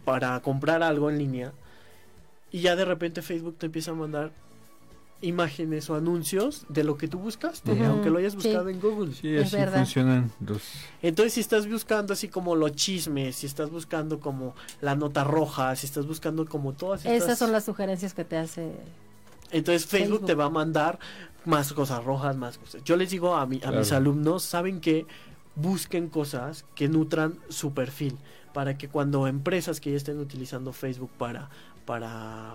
para 0.04 0.40
comprar 0.40 0.82
algo 0.82 1.10
en 1.10 1.18
línea 1.18 1.52
y 2.50 2.60
ya 2.60 2.76
de 2.76 2.84
repente 2.84 3.22
Facebook 3.22 3.56
te 3.58 3.66
empieza 3.66 3.90
a 3.90 3.94
mandar 3.94 4.32
imágenes 5.22 5.88
o 5.88 5.94
anuncios 5.94 6.66
de 6.68 6.84
lo 6.84 6.98
que 6.98 7.08
tú 7.08 7.18
buscaste, 7.18 7.70
aunque 7.86 8.10
lo 8.10 8.18
hayas 8.18 8.32
sí. 8.32 8.38
buscado 8.38 8.68
en 8.68 8.80
Google. 8.80 9.14
Sí, 9.14 9.34
Es 9.34 9.46
así 9.46 9.56
verdad. 9.56 9.78
funcionan 9.78 10.30
los... 10.40 10.62
Entonces, 11.00 11.32
si 11.32 11.40
estás 11.40 11.68
buscando 11.68 12.12
así 12.12 12.28
como 12.28 12.54
los 12.54 12.72
chismes, 12.72 13.36
si 13.36 13.46
estás 13.46 13.70
buscando 13.70 14.20
como 14.20 14.54
la 14.80 14.94
nota 14.94 15.24
roja, 15.24 15.74
si 15.76 15.86
estás 15.86 16.06
buscando 16.06 16.44
como 16.46 16.72
todas 16.72 17.04
estas... 17.04 17.22
esas 17.22 17.38
son 17.38 17.52
las 17.52 17.64
sugerencias 17.64 18.14
que 18.14 18.24
te 18.24 18.36
hace. 18.36 18.72
Entonces 19.50 19.86
Facebook, 19.86 20.08
Facebook. 20.08 20.26
te 20.26 20.34
va 20.34 20.46
a 20.46 20.50
mandar 20.50 20.98
más 21.44 21.72
cosas 21.72 22.04
rojas, 22.04 22.36
más 22.36 22.58
cosas. 22.58 22.82
Yo 22.84 22.96
les 22.96 23.10
digo 23.10 23.34
a, 23.34 23.46
mi, 23.46 23.60
a 23.64 23.70
mis 23.70 23.92
alumnos, 23.92 24.42
saben 24.42 24.80
que 24.80 25.06
busquen 25.54 26.08
cosas 26.08 26.64
que 26.74 26.88
nutran 26.88 27.38
su 27.48 27.72
perfil 27.72 28.16
para 28.52 28.76
que 28.76 28.88
cuando 28.88 29.26
empresas 29.26 29.80
que 29.80 29.90
ya 29.90 29.96
estén 29.96 30.18
utilizando 30.18 30.72
Facebook 30.72 31.10
para 31.18 31.50
para 31.84 32.54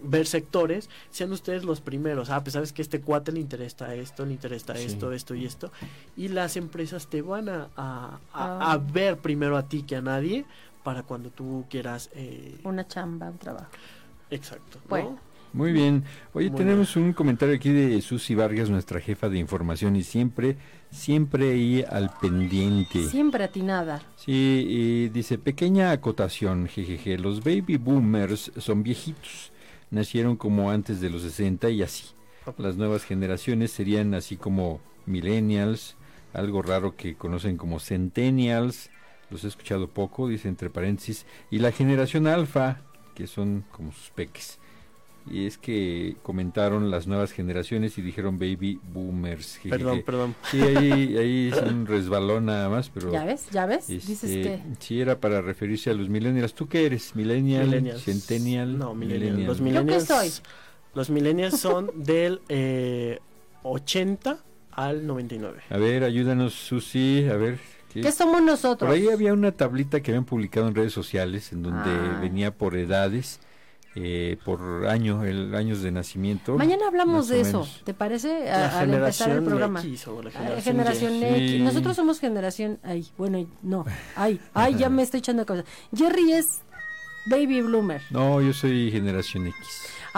ver 0.00 0.26
sectores, 0.26 0.88
sean 1.10 1.32
ustedes 1.32 1.64
los 1.64 1.80
primeros. 1.80 2.30
Ah, 2.30 2.42
pues 2.42 2.54
sabes 2.54 2.72
que 2.72 2.82
este 2.82 3.00
cuate 3.00 3.32
le 3.32 3.40
interesa 3.40 3.94
esto, 3.94 4.24
le 4.26 4.32
interesa 4.32 4.74
Sí. 4.76 4.84
esto, 4.86 5.12
esto 5.12 5.34
y 5.34 5.44
esto. 5.46 5.70
Y 6.16 6.28
las 6.28 6.56
empresas 6.56 7.08
te 7.08 7.22
van 7.22 7.48
a, 7.48 7.68
a- 7.76 8.18
a- 8.32 8.58
Ah. 8.60 8.72
a 8.72 8.78
ver 8.78 9.18
primero 9.18 9.56
a 9.56 9.68
ti 9.68 9.82
que 9.82 9.96
a 9.96 10.02
nadie 10.02 10.44
para 10.84 11.02
cuando 11.02 11.30
tú 11.30 11.64
quieras. 11.68 12.10
eh, 12.14 12.58
Una 12.64 12.86
chamba, 12.86 13.28
un 13.30 13.38
trabajo. 13.38 13.70
exacto. 14.30 14.78
¿no? 14.84 14.88
Bueno. 14.88 15.18
Muy 15.52 15.72
bien. 15.72 16.04
Oye, 16.34 16.50
Muy 16.50 16.58
tenemos 16.58 16.96
un 16.96 17.14
comentario 17.14 17.54
aquí 17.54 17.70
de 17.70 18.02
Susi 18.02 18.34
Vargas, 18.34 18.68
nuestra 18.68 19.00
jefa 19.00 19.30
de 19.30 19.38
información, 19.38 19.96
y 19.96 20.02
siempre, 20.02 20.58
siempre 20.90 21.52
ahí 21.52 21.82
al 21.88 22.10
pendiente. 22.20 23.02
Siempre 23.08 23.44
atinada. 23.44 24.02
Sí, 24.16 24.66
y 24.68 25.08
dice, 25.08 25.38
pequeña 25.38 25.92
acotación, 25.92 26.66
jejeje, 26.66 27.16
los 27.16 27.42
baby 27.42 27.78
boomers 27.78 28.52
son 28.58 28.82
viejitos, 28.82 29.50
nacieron 29.90 30.36
como 30.36 30.70
antes 30.70 31.00
de 31.00 31.10
los 31.10 31.22
60 31.22 31.70
y 31.70 31.82
así. 31.82 32.06
Las 32.58 32.76
nuevas 32.76 33.04
generaciones 33.04 33.72
serían 33.72 34.14
así 34.14 34.36
como 34.36 34.80
millennials, 35.04 35.96
algo 36.32 36.62
raro 36.62 36.96
que 36.96 37.16
conocen 37.16 37.56
como 37.56 37.80
centennials, 37.80 38.90
los 39.30 39.44
he 39.44 39.48
escuchado 39.48 39.88
poco, 39.88 40.28
dice 40.28 40.48
entre 40.48 40.70
paréntesis, 40.70 41.26
y 41.50 41.58
la 41.58 41.72
generación 41.72 42.26
alfa, 42.26 42.82
que 43.14 43.26
son 43.26 43.64
como 43.72 43.92
sus 43.92 44.10
peques. 44.10 44.58
Y 45.28 45.46
es 45.46 45.58
que 45.58 46.16
comentaron 46.22 46.90
las 46.90 47.06
nuevas 47.08 47.32
generaciones 47.32 47.98
y 47.98 48.02
dijeron 48.02 48.38
baby 48.38 48.78
boomers. 48.92 49.56
jejeje. 49.56 49.70
Perdón, 49.76 50.02
perdón. 50.06 50.34
Sí, 50.50 50.60
ahí, 50.62 51.16
ahí 51.18 51.50
es 51.52 51.60
un 51.62 51.84
resbalón 51.86 52.46
nada 52.46 52.68
más, 52.68 52.90
pero... 52.90 53.10
¿Ya 53.10 53.24
ves? 53.24 53.48
¿Ya 53.50 53.66
ves? 53.66 53.90
Este, 53.90 54.06
Dices 54.12 54.30
que... 54.30 54.62
Sí, 54.78 55.00
era 55.00 55.18
para 55.20 55.42
referirse 55.42 55.90
a 55.90 55.94
los 55.94 56.08
millennials. 56.08 56.54
¿Tú 56.54 56.68
qué 56.68 56.86
eres? 56.86 57.16
¿Millennial? 57.16 57.66
Millennials. 57.66 58.02
¿Centennial? 58.04 58.78
No, 58.78 58.94
millennials. 58.94 59.38
Los 59.46 59.58
¿Yo 59.58 59.64
qué 59.64 59.70
millennials. 59.70 60.04
soy? 60.04 60.30
Los 60.94 61.10
millennials 61.10 61.58
son 61.60 61.90
del 61.96 62.40
eh, 62.48 63.18
80 63.64 64.38
al 64.72 65.06
99. 65.06 65.58
A 65.70 65.76
ver, 65.78 66.04
ayúdanos, 66.04 66.54
Susi, 66.54 67.26
a 67.28 67.34
ver. 67.36 67.58
¿qué? 67.92 68.00
¿Qué 68.02 68.12
somos 68.12 68.42
nosotros? 68.42 68.88
Por 68.88 68.96
ahí 68.96 69.08
había 69.08 69.32
una 69.32 69.52
tablita 69.52 70.00
que 70.00 70.12
habían 70.12 70.24
publicado 70.24 70.68
en 70.68 70.74
redes 70.74 70.92
sociales 70.92 71.52
en 71.52 71.62
donde 71.62 71.90
Ah. 71.90 72.18
venía 72.20 72.54
por 72.54 72.76
edades, 72.76 73.40
eh, 73.98 74.36
por 74.44 74.86
año, 74.88 75.24
el 75.24 75.54
años 75.54 75.80
de 75.82 75.90
nacimiento. 75.90 76.56
Mañana 76.58 76.86
hablamos 76.88 77.28
de 77.28 77.40
eso. 77.40 77.66
¿te 77.84 77.94
parece? 77.94 78.44
La 78.44 78.66
A- 78.66 78.80
al 78.80 78.92
empezar 78.94 79.30
el 79.30 79.36
generación 79.36 79.44
programa. 79.44 79.80
X 79.80 80.06
o 80.08 80.22
la 80.22 80.28
Ah, 80.30 80.32
generación, 80.60 80.62
generación 80.64 81.12
Y. 81.14 81.24
X. 81.54 81.60
Nosotros 81.62 81.96
somos 81.96 82.20
generación. 82.20 82.78
Ay, 82.82 83.06
bueno, 83.16 83.46
no. 83.62 83.84
Ay, 84.14 84.38
ay, 84.54 84.74
ya 84.76 84.88
me 84.90 85.02
estoy 85.02 85.18
echando 85.18 85.46
cosas. 85.46 85.64
Jerry 85.96 86.32
es 86.32 86.60
baby 87.26 87.62
bloomer. 87.62 88.02
No, 88.10 88.40
yo 88.42 88.52
soy 88.52 88.90
generación 88.90 89.46
X. 89.46 89.56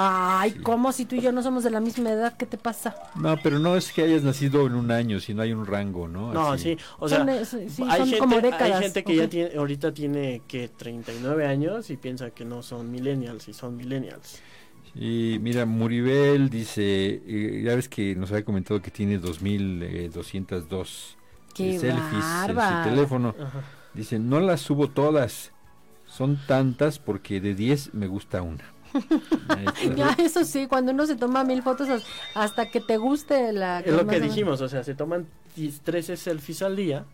Ay, 0.00 0.52
Sí. 0.52 0.58
¿cómo 0.60 0.92
si 0.92 1.06
tú 1.06 1.16
y 1.16 1.20
yo 1.20 1.32
no 1.32 1.42
somos 1.42 1.64
de 1.64 1.70
la 1.70 1.80
misma 1.80 2.10
edad? 2.10 2.36
¿Qué 2.36 2.46
te 2.46 2.56
pasa? 2.56 2.94
No, 3.16 3.36
pero 3.42 3.58
no 3.58 3.74
es 3.74 3.92
que 3.92 4.02
hayas 4.02 4.22
nacido 4.22 4.64
en 4.66 4.74
un 4.74 4.92
año, 4.92 5.18
sino 5.18 5.42
hay 5.42 5.52
un 5.52 5.66
rango, 5.66 6.06
¿no? 6.06 6.32
No, 6.32 6.52
Así. 6.52 6.76
sí, 6.76 6.84
o 7.00 7.08
sea, 7.08 7.18
Son 7.44 7.68
sí, 7.68 7.82
hay, 7.88 8.02
gente, 8.02 8.18
como 8.18 8.36
hay 8.36 8.42
décadas, 8.42 8.80
gente 8.80 9.02
que 9.02 9.16
ya 9.16 9.28
tiene, 9.28 9.56
ahorita 9.56 9.92
tiene 9.92 10.42
que 10.46 10.68
39 10.68 11.46
años 11.46 11.90
y 11.90 11.96
piensa 11.96 12.30
que 12.30 12.44
no 12.44 12.62
son 12.62 12.92
millennials 12.92 13.48
y 13.48 13.52
son 13.52 13.76
millennials. 13.76 14.40
Y 14.94 15.38
mira, 15.40 15.66
Muribel 15.66 16.48
dice, 16.48 17.20
eh, 17.26 17.62
ya 17.64 17.74
ves 17.74 17.88
que 17.88 18.14
nos 18.14 18.30
había 18.30 18.44
comentado 18.44 18.80
que 18.80 18.90
tiene 18.92 19.18
2202 19.18 21.16
Qué 21.54 21.78
selfies 21.78 22.24
en 22.48 22.54
su 22.56 22.88
teléfono. 22.88 23.34
Ajá. 23.40 23.62
Dice, 23.94 24.18
no 24.20 24.38
las 24.38 24.60
subo 24.60 24.88
todas, 24.88 25.50
son 26.06 26.38
tantas 26.46 26.98
porque 26.98 27.40
de 27.40 27.54
10 27.54 27.94
me 27.94 28.06
gusta 28.06 28.42
una. 28.42 28.64
Está. 28.94 29.94
Ya, 29.94 30.16
eso 30.18 30.44
sí, 30.44 30.66
cuando 30.66 30.92
uno 30.92 31.06
se 31.06 31.16
toma 31.16 31.44
mil 31.44 31.62
fotos 31.62 31.88
as- 31.88 32.04
hasta 32.34 32.70
que 32.70 32.80
te 32.80 32.96
guste 32.96 33.52
la... 33.52 33.80
Es 33.80 33.92
lo 33.92 34.06
que 34.06 34.20
dijimos, 34.20 34.60
o 34.60 34.68
sea, 34.68 34.84
se 34.84 34.94
toman 34.94 35.26
10 35.56 35.80
13 35.80 36.16
selfies 36.16 36.62
al 36.62 36.76
día, 36.76 37.04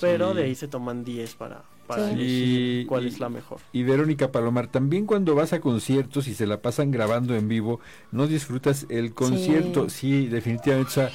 pero 0.00 0.30
Sí. 0.30 0.36
de 0.36 0.42
ahí 0.44 0.54
se 0.54 0.68
toman 0.68 1.04
10 1.04 1.34
para, 1.34 1.62
para 1.86 2.08
Sí. 2.08 2.14
elegir 2.14 2.86
cuál 2.86 3.04
y- 3.04 3.08
es 3.08 3.20
la 3.20 3.28
mejor. 3.28 3.58
Y 3.72 3.82
Verónica 3.82 4.32
Palomar, 4.32 4.66
también 4.68 5.06
cuando 5.06 5.34
vas 5.34 5.52
a 5.52 5.60
conciertos 5.60 6.26
y 6.28 6.34
se 6.34 6.46
la 6.46 6.60
pasan 6.62 6.90
grabando 6.90 7.34
en 7.34 7.48
vivo, 7.48 7.80
no 8.10 8.26
disfrutas 8.26 8.86
el 8.88 9.14
concierto. 9.14 9.88
Sí, 9.88 10.26
definitivamente. 10.28 10.88
O 10.88 10.92
sea, 10.94 11.10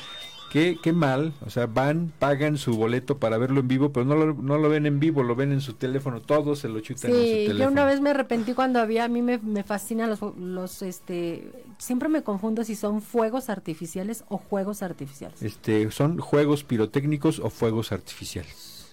qué, 0.57 0.79
qué 0.81 0.91
mal. 0.93 1.33
O 1.45 1.49
sea, 1.49 1.67
van, 1.67 2.11
pagan 2.17 2.57
su 2.57 2.75
boleto 2.75 3.17
para 3.19 3.37
verlo 3.37 3.59
en 3.59 3.67
vivo, 3.67 3.91
pero 3.91 4.05
no 4.05 4.15
lo, 4.15 4.33
no 4.33 4.57
lo 4.57 4.69
ven 4.69 4.85
en 4.87 4.99
vivo, 4.99 5.21
lo 5.21 5.35
ven 5.35 5.51
en 5.51 5.61
su 5.61 5.73
teléfono. 5.73 6.19
Todos 6.21 6.59
se 6.59 6.67
lo 6.69 6.79
chutan 6.79 7.11
en 7.11 7.17
su 7.17 7.21
Sí, 7.23 7.27
teléfono. 7.47 7.59
yo 7.59 7.67
una 7.71 7.85
vez 7.85 8.01
me 8.01 8.09
arrepentí 8.09 8.53
cuando 8.53 8.79
había, 8.79 9.03
a 9.03 9.07
mí 9.07 9.21
me, 9.21 9.37
me 9.37 9.63
fascinan 9.63 10.09
los, 10.09 10.19
los, 10.37 10.81
este, 10.81 11.51
siempre 11.77 12.09
me 12.09 12.23
confundo 12.23 12.63
si 12.63 12.75
son 12.75 13.01
fuegos 13.01 13.49
artificiales 13.49 14.23
o 14.29 14.37
juegos 14.37 14.81
artificiales. 14.81 15.41
Este, 15.43 15.91
son 15.91 16.17
juegos 16.17 16.63
pirotécnicos 16.63 17.39
o 17.39 17.49
fuegos 17.51 17.91
artificiales. 17.91 18.87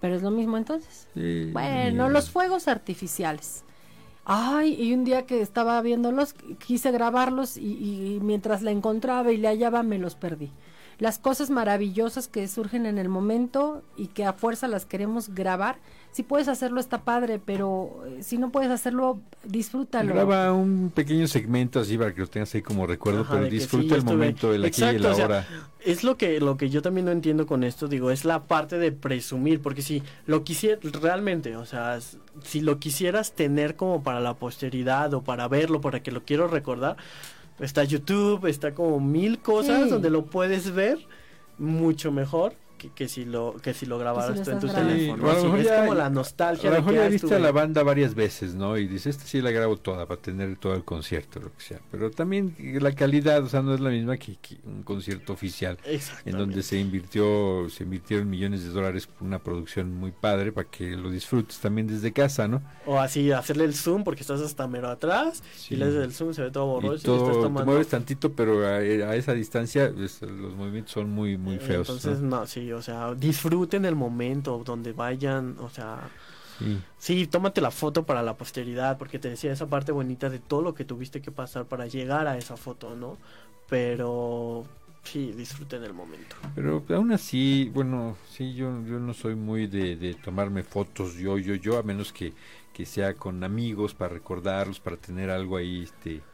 Pero 0.00 0.14
es 0.16 0.22
lo 0.22 0.30
mismo 0.30 0.56
entonces. 0.56 1.08
Sí, 1.14 1.50
Bueno, 1.52 2.08
los 2.10 2.30
fuegos 2.30 2.68
artificiales. 2.68 3.64
Ay, 4.24 4.80
y 4.80 4.94
un 4.94 5.02
día 5.04 5.26
que 5.26 5.40
estaba 5.40 5.80
viéndolos, 5.82 6.34
quise 6.64 6.92
grabarlos 6.92 7.56
y, 7.56 8.14
y 8.14 8.20
mientras 8.22 8.62
la 8.62 8.70
encontraba 8.70 9.32
y 9.32 9.36
le 9.36 9.48
hallaba, 9.48 9.82
me 9.82 9.98
los 9.98 10.14
perdí. 10.14 10.50
Las 11.02 11.18
cosas 11.18 11.50
maravillosas 11.50 12.28
que 12.28 12.46
surgen 12.46 12.86
en 12.86 12.96
el 12.96 13.08
momento 13.08 13.82
y 13.96 14.06
que 14.06 14.24
a 14.24 14.32
fuerza 14.34 14.68
las 14.68 14.86
queremos 14.86 15.30
grabar, 15.34 15.78
si 16.12 16.22
puedes 16.22 16.46
hacerlo 16.46 16.78
está 16.78 17.02
padre, 17.02 17.40
pero 17.44 18.04
eh, 18.06 18.22
si 18.22 18.38
no 18.38 18.50
puedes 18.52 18.70
hacerlo, 18.70 19.18
disfrútalo. 19.42 20.14
Graba 20.14 20.52
un 20.52 20.92
pequeño 20.94 21.26
segmento 21.26 21.80
así 21.80 21.98
para 21.98 22.14
que 22.14 22.20
lo 22.20 22.28
tengas 22.28 22.54
ahí 22.54 22.62
como 22.62 22.86
recuerdo, 22.86 23.22
Ajá, 23.22 23.32
pero 23.34 23.46
sí, 23.46 23.50
disfruta 23.50 23.94
el 23.96 24.00
estuve- 24.02 24.12
momento, 24.14 24.54
el 24.54 24.64
aquí 24.64 24.80
y 24.80 24.84
el 24.84 24.96
Exacto, 24.96 25.10
o 25.10 25.14
sea, 25.16 25.24
ahora. 25.24 25.46
Es 25.84 26.04
lo 26.04 26.16
que, 26.16 26.38
lo 26.38 26.56
que 26.56 26.70
yo 26.70 26.82
también 26.82 27.06
no 27.06 27.10
entiendo 27.10 27.48
con 27.48 27.64
esto, 27.64 27.88
digo, 27.88 28.12
es 28.12 28.24
la 28.24 28.44
parte 28.44 28.78
de 28.78 28.92
presumir, 28.92 29.60
porque 29.60 29.82
si 29.82 30.04
lo 30.26 30.44
quisiera 30.44 30.78
realmente, 31.00 31.56
o 31.56 31.66
sea, 31.66 31.98
si 32.44 32.60
lo 32.60 32.78
quisieras 32.78 33.32
tener 33.32 33.74
como 33.74 34.04
para 34.04 34.20
la 34.20 34.34
posteridad 34.34 35.12
o 35.14 35.22
para 35.24 35.48
verlo, 35.48 35.80
para 35.80 36.00
que 36.00 36.12
lo 36.12 36.22
quiero 36.24 36.46
recordar, 36.46 36.96
está 37.62 37.84
YouTube, 37.84 38.46
está 38.46 38.74
como 38.74 39.00
mil 39.00 39.38
cosas 39.38 39.84
Sí. 39.84 39.90
donde 39.90 40.10
lo 40.10 40.26
puedes 40.26 40.72
ver 40.72 40.98
mucho 41.58 42.10
mejor 42.12 42.54
que, 42.82 42.92
que 42.92 43.08
si 43.08 43.24
lo 43.24 43.56
que 43.62 43.74
si 43.74 43.86
lo 43.86 43.98
grabaras 43.98 44.38
lo 44.38 44.42
tú 44.42 44.50
en 44.50 44.58
tu 44.58 44.68
grabando. 44.68 44.72
teléfono. 44.72 45.28
Sí, 45.28 45.28
a 45.30 45.36
Sí, 45.40 45.60
es 45.60 45.72
como 45.72 45.94
la 45.94 46.06
A 46.06 46.10
nostalgia 46.10 46.70
lo 46.70 46.76
de 46.76 46.80
mejor 46.80 46.96
que 46.96 46.96
ya 46.96 47.04
ah, 47.04 47.08
viste 47.08 47.34
a 47.34 47.38
la 47.38 47.52
banda 47.52 47.82
varias 47.82 48.14
veces, 48.14 48.54
¿no? 48.54 48.76
Y 48.78 48.86
dices, 48.88 49.16
esta 49.16 49.24
sí 49.26 49.40
la 49.40 49.50
grabo 49.50 49.76
toda 49.78 50.06
para 50.06 50.20
tener 50.20 50.56
todo 50.58 50.74
el 50.74 50.84
concierto, 50.84 51.40
lo 51.40 51.52
que 51.54 51.62
sea. 51.62 51.80
Pero 51.90 52.10
también 52.10 52.54
la 52.58 52.92
calidad, 52.94 53.42
o 53.44 53.48
sea, 53.48 53.62
no 53.62 53.74
es 53.74 53.80
la 53.80 53.90
misma 53.90 54.16
que, 54.16 54.36
que 54.36 54.58
un 54.64 54.82
concierto 54.82 55.32
oficial, 55.32 55.78
en 56.24 56.36
donde 56.38 56.62
se 56.62 56.78
invirtió, 56.78 57.68
se 57.70 57.84
invirtieron 57.84 58.28
millones 58.30 58.64
de 58.64 58.70
dólares 58.70 59.06
por 59.06 59.26
una 59.26 59.38
producción 59.42 59.92
muy 59.94 60.12
padre 60.12 60.52
para 60.52 60.68
que 60.70 60.96
lo 60.96 61.10
disfrutes 61.10 61.58
también 61.60 61.86
desde 61.86 62.12
casa, 62.12 62.48
¿no? 62.48 62.62
O 62.84 62.98
así 63.00 63.30
hacerle 63.32 63.64
el 63.64 63.74
zoom 63.74 64.04
porque 64.04 64.22
estás 64.22 64.40
hasta 64.40 64.66
mero 64.68 64.88
atrás 64.90 65.42
Sí. 65.56 65.74
y 65.74 65.76
le 65.76 65.84
haces 65.86 66.04
el 66.04 66.12
zoom 66.12 66.32
se 66.34 66.42
ve 66.42 66.50
todo 66.50 66.66
borroso 66.66 66.94
Y 67.08 67.10
y, 67.10 67.16
estás 67.16 67.38
todo, 67.38 67.42
te 67.42 67.48
mueves 67.64 67.88
tantito, 67.88 68.32
pero 68.32 68.66
a, 68.66 68.76
a 68.76 69.16
esa 69.16 69.34
distancia 69.34 69.92
pues, 69.94 70.20
los 70.22 70.54
movimientos 70.54 70.92
son 70.92 71.10
muy, 71.10 71.36
muy 71.38 71.56
Eh, 71.56 71.60
feos. 71.60 71.88
Entonces, 71.88 72.20
¿no? 72.20 72.40
¿no? 72.40 72.46
sí, 72.46 72.71
o 72.74 72.82
sea, 72.82 73.14
disfruten 73.14 73.84
el 73.84 73.96
momento 73.96 74.62
donde 74.64 74.92
vayan, 74.92 75.56
o 75.60 75.68
sea, 75.70 76.10
Sí. 76.58 76.84
sí, 76.98 77.26
tómate 77.26 77.60
la 77.60 77.70
foto 77.70 78.04
para 78.06 78.22
la 78.22 78.36
posteridad, 78.36 78.98
porque 78.98 79.18
te 79.18 79.28
decía 79.30 79.52
esa 79.52 79.68
parte 79.68 79.92
bonita 79.92 80.30
de 80.30 80.40
todo 80.40 80.62
lo 80.62 80.74
que 80.74 80.84
tuviste 80.84 81.22
que 81.22 81.32
pasar 81.32 81.66
para 81.66 81.86
llegar 81.86 82.26
a 82.28 82.38
esa 82.38 82.56
foto, 82.56 82.96
¿no? 82.96 83.18
Pero 83.68 84.64
sí, 85.04 85.32
disfruten 85.32 85.84
el 85.84 85.94
momento. 85.94 86.36
Pero 86.54 86.84
aún 86.90 87.12
así, 87.12 87.70
bueno, 87.72 88.18
sí, 88.28 88.54
yo, 88.54 88.84
yo 88.84 88.98
no 88.98 89.14
soy 89.14 89.34
muy 89.34 89.66
de, 89.66 89.96
de 89.96 90.14
tomarme 90.14 90.62
fotos 90.64 91.14
yo, 91.14 91.38
yo, 91.38 91.54
yo, 91.54 91.78
a 91.78 91.82
menos 91.82 92.12
que, 92.12 92.34
que 92.72 92.84
sea 92.84 93.16
con 93.16 93.42
amigos 93.44 93.94
para 93.94 94.12
recordarlos, 94.14 94.80
para 94.80 94.96
tener 94.98 95.30
algo 95.30 95.56
ahí, 95.56 95.84
este, 95.84 96.26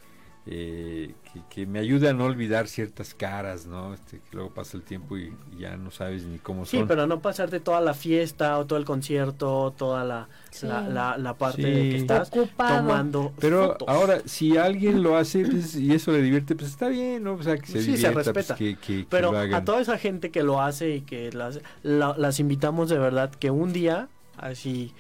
eh, 0.51 1.14
que, 1.30 1.40
que 1.51 1.66
me 1.66 1.78
ayude 1.78 2.09
a 2.09 2.14
no 2.14 2.24
olvidar 2.24 2.68
ciertas 2.68 3.12
caras, 3.12 3.66
¿no? 3.66 3.92
Este, 3.92 4.18
que 4.18 4.34
luego 4.36 4.49
pasa 4.55 4.78
el 4.78 4.82
tiempo 4.82 5.18
y, 5.18 5.30
y 5.55 5.61
ya 5.61 5.76
no 5.76 5.90
sabes 5.90 6.24
ni 6.24 6.38
cómo 6.38 6.64
Sí, 6.64 6.78
son. 6.78 6.88
pero 6.88 7.07
no 7.07 7.20
pasarte 7.20 7.61
toda 7.61 7.82
la 7.82 7.92
fiesta 7.92 8.59
o 8.59 8.64
todo 8.66 8.78
el 8.78 8.86
concierto, 8.86 9.74
toda 9.76 10.05
la, 10.05 10.28
Sí. 10.51 10.66
la, 10.66 10.80
la, 10.88 11.18
la 11.18 11.34
parte 11.34 11.62
Sí. 11.62 11.70
de 11.70 11.90
que 11.90 11.96
estás 11.99 12.28
Ocupado. 12.32 12.78
tomando 12.88 13.32
Pero 13.38 13.68
fotos. 13.72 13.88
ahora, 13.88 14.20
si 14.24 14.57
alguien 14.57 15.03
lo 15.03 15.18
hace 15.18 15.44
pues, 15.44 15.76
y 15.76 15.92
eso 15.92 16.12
le 16.12 16.22
divierte, 16.22 16.57
pues 16.57 16.70
está 16.70 16.88
bien, 16.88 17.24
¿no? 17.24 17.34
O 17.34 17.42
sea, 17.42 17.59
que 17.59 17.66
se 17.66 17.80
Sí, 17.82 17.84
se 17.84 17.90
divierta, 18.09 18.12
pues, 18.14 18.26
respeta. 18.28 18.55
que, 18.57 18.76
que- 18.76 18.99
que 19.03 19.07
Pero 19.11 19.36
a 19.38 19.64
toda 19.64 19.82
esa 19.82 19.99
gente 19.99 20.30
que 20.30 20.42
lo 20.42 20.62
hace 20.62 20.96
y 20.96 21.01
que 21.03 21.30
las, 21.32 21.61
la- 21.82 22.14
las 22.16 22.40
invitamos 22.40 22.88
de 22.88 22.99
verdad 22.99 23.30
que 23.30 23.51
un 23.51 23.74
día, 23.74 24.09
así, 24.38 24.94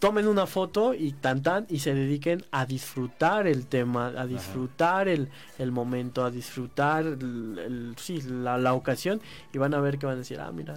tomen 0.00 0.26
una 0.26 0.46
foto 0.46 0.94
y 0.94 1.12
tan 1.12 1.42
tan 1.42 1.66
y 1.68 1.78
se 1.78 1.94
dediquen 1.94 2.42
a 2.50 2.66
disfrutar 2.66 3.46
el 3.46 3.66
tema, 3.66 4.08
a 4.08 4.26
disfrutar 4.26 5.06
el, 5.08 5.28
el 5.58 5.70
momento, 5.72 6.24
a 6.24 6.30
disfrutar 6.30 7.04
el- 7.06 7.58
el- 7.58 7.94
sí, 7.98 8.20
la, 8.22 8.58
la 8.58 8.74
ocasión 8.74 9.20
y 9.52 9.58
van 9.58 9.74
a 9.74 9.80
ver 9.80 9.98
que 9.98 10.06
van 10.06 10.16
a 10.16 10.18
decir, 10.18 10.40
ah, 10.40 10.50
mira. 10.52 10.74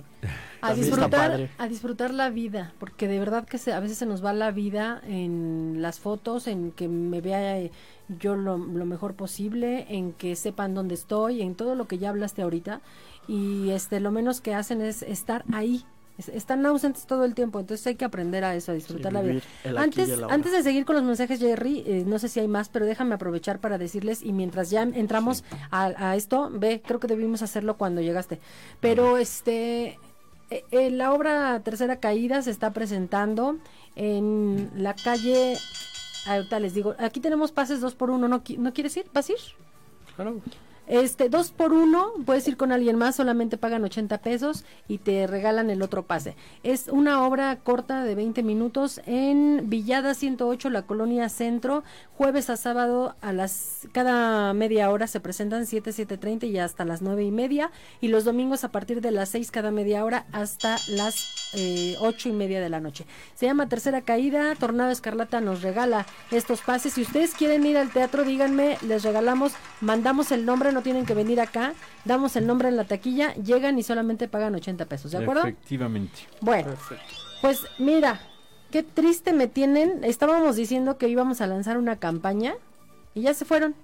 A 0.61 0.71
está 0.73 0.81
disfrutar, 0.81 1.09
padre". 1.31 1.49
a 1.57 1.67
disfrutar 1.67 2.13
la 2.13 2.29
vida, 2.29 2.73
porque 2.79 3.07
de 3.07 3.17
verdad 3.17 3.45
que 3.47 3.57
se, 3.57 3.73
a 3.73 3.79
veces 3.79 3.97
se 3.97 4.05
nos 4.05 4.23
va 4.23 4.33
la 4.33 4.51
vida 4.51 5.01
en 5.07 5.77
las 5.81 5.99
fotos, 5.99 6.47
en 6.47 6.71
que 6.71 6.87
me 6.87 7.21
vea 7.21 7.57
eh, 7.59 7.71
yo 8.19 8.35
lo, 8.35 8.57
lo 8.57 8.85
mejor 8.85 9.15
posible, 9.15 9.85
en 9.89 10.11
que 10.13 10.35
sepan 10.35 10.73
dónde 10.75 10.95
estoy, 10.95 11.41
en 11.41 11.55
todo 11.55 11.75
lo 11.75 11.87
que 11.87 11.97
ya 11.97 12.09
hablaste 12.09 12.41
ahorita, 12.41 12.81
y 13.27 13.69
este 13.69 13.99
lo 14.01 14.11
menos 14.11 14.41
que 14.41 14.53
hacen 14.53 14.81
es 14.81 15.01
estar 15.01 15.45
ahí. 15.53 15.85
Es- 16.17 16.29
Están 16.29 16.65
ausentes 16.65 17.05
todo 17.07 17.25
el 17.25 17.33
tiempo, 17.33 17.59
entonces 17.59 17.85
hay 17.87 17.95
que 17.95 18.05
aprender 18.05 18.43
a 18.43 18.55
eso, 18.55 18.71
a 18.71 18.75
disfrutar 18.75 19.11
Sí, 19.11 19.15
la 19.15 19.21
vida. 19.21 19.41
Antes, 19.81 20.07
antes 20.31 20.51
de 20.51 20.61
seguir 20.63 20.85
con 20.85 20.95
los 20.95 21.03
mensajes, 21.03 21.39
Jerry, 21.39 21.83
eh, 21.87 22.03
no 22.05 22.19
sé 22.19 22.27
si 22.29 22.39
hay 22.39 22.47
más, 22.47 22.69
pero 22.69 22.85
déjame 22.85 23.15
aprovechar 23.15 23.59
para 23.59 23.77
decirles, 23.77 24.21
y 24.21 24.31
mientras 24.31 24.69
ya 24.69 24.83
entramos 24.83 25.43
a, 25.71 25.85
a 26.11 26.15
esto, 26.15 26.49
ve, 26.53 26.81
creo 26.85 26.99
que 26.99 27.07
debimos 27.07 27.41
hacerlo 27.41 27.77
cuando 27.77 28.01
llegaste. 28.01 28.39
Pero 28.79 29.17
este, 29.17 29.97
eh, 30.51 30.63
eh, 30.71 30.91
la 30.91 31.13
obra 31.13 31.59
Tercera 31.63 31.95
Caída 31.99 32.41
se 32.43 32.51
está 32.51 32.71
presentando 32.73 33.57
en 33.95 34.69
la 34.75 34.93
calle, 34.93 35.57
ahorita 36.27 36.59
les 36.59 36.73
digo, 36.75 36.95
aquí 36.99 37.19
tenemos 37.21 37.51
pases 37.51 37.81
dos 37.81 37.95
por 37.95 38.11
uno, 38.11 38.27
¿no, 38.27 38.43
¿no 38.57 38.73
quieres 38.73 38.95
ir? 38.97 39.05
¿Vas 39.13 39.29
a 39.29 39.31
ir? 39.33 39.39
Claro. 40.15 40.39
Este, 40.87 41.29
dos 41.29 41.51
por 41.51 41.71
uno, 41.71 42.11
puedes 42.25 42.47
ir 42.47 42.57
con 42.57 42.71
alguien 42.71 42.97
más, 42.97 43.15
solamente 43.15 43.57
pagan 43.57 43.83
80 43.83 44.17
pesos 44.19 44.65
y 44.87 44.97
te 44.97 45.27
regalan 45.27 45.69
el 45.69 45.81
otro 45.81 46.03
pase. 46.03 46.35
Es 46.63 46.87
una 46.89 47.25
obra 47.25 47.57
corta 47.57 48.03
de 48.03 48.15
20 48.15 48.43
minutos 48.43 49.01
en 49.05 49.69
Villada 49.69 50.13
108, 50.13 50.69
la 50.69 50.81
colonia 50.81 51.29
Centro, 51.29 51.83
jueves 52.17 52.49
a 52.49 52.57
sábado 52.57 53.15
a 53.21 53.31
las, 53.31 53.87
cada 53.93 54.53
media 54.53 54.89
hora 54.89 55.07
se 55.07 55.21
presentan 55.21 55.65
7, 55.65 55.91
7.30 55.91 56.49
y 56.49 56.57
hasta 56.57 56.83
las 56.83 57.01
nueve 57.01 57.23
y 57.23 57.31
media, 57.31 57.71
y 58.01 58.09
los 58.09 58.25
domingos 58.25 58.63
a 58.63 58.71
partir 58.71 58.99
de 58.99 59.11
las 59.11 59.29
6 59.29 59.51
cada 59.51 59.71
media 59.71 60.03
hora 60.03 60.25
hasta 60.31 60.77
las 60.89 61.51
eh, 61.55 61.95
ocho 61.99 62.29
y 62.29 62.31
media 62.31 62.59
de 62.59 62.69
la 62.69 62.79
noche. 62.79 63.05
Se 63.35 63.45
llama 63.45 63.69
Tercera 63.69 64.01
Caída, 64.01 64.55
Tornado 64.55 64.91
Escarlata 64.91 65.39
nos 65.39 65.61
regala 65.61 66.05
estos 66.31 66.61
pases. 66.61 66.93
Si 66.93 67.03
ustedes 67.03 67.35
quieren 67.35 67.65
ir 67.65 67.77
al 67.77 67.91
teatro, 67.91 68.23
díganme, 68.23 68.77
les 68.81 69.03
regalamos, 69.03 69.53
mandamos 69.79 70.31
el 70.31 70.45
nombre, 70.45 70.72
no 70.73 70.81
tienen 70.81 71.05
que 71.05 71.13
venir 71.13 71.39
acá, 71.39 71.73
damos 72.05 72.35
el 72.35 72.45
nombre 72.47 72.67
en 72.69 72.77
la 72.77 72.85
taquilla, 72.85 73.33
llegan 73.35 73.77
y 73.79 73.83
solamente 73.83 74.27
pagan 74.27 74.55
80 74.55 74.85
pesos, 74.85 75.11
¿de 75.11 75.19
acuerdo? 75.19 75.41
Efectivamente. 75.43 76.19
Bueno, 76.41 76.69
Perfecto. 76.69 77.13
pues 77.41 77.61
mira, 77.79 78.19
qué 78.71 78.83
triste 78.83 79.33
me 79.33 79.47
tienen. 79.47 80.03
Estábamos 80.03 80.55
diciendo 80.55 80.97
que 80.97 81.07
íbamos 81.07 81.41
a 81.41 81.47
lanzar 81.47 81.77
una 81.77 81.97
campaña 81.97 82.55
y 83.13 83.21
ya 83.21 83.33
se 83.33 83.45
fueron. 83.45 83.75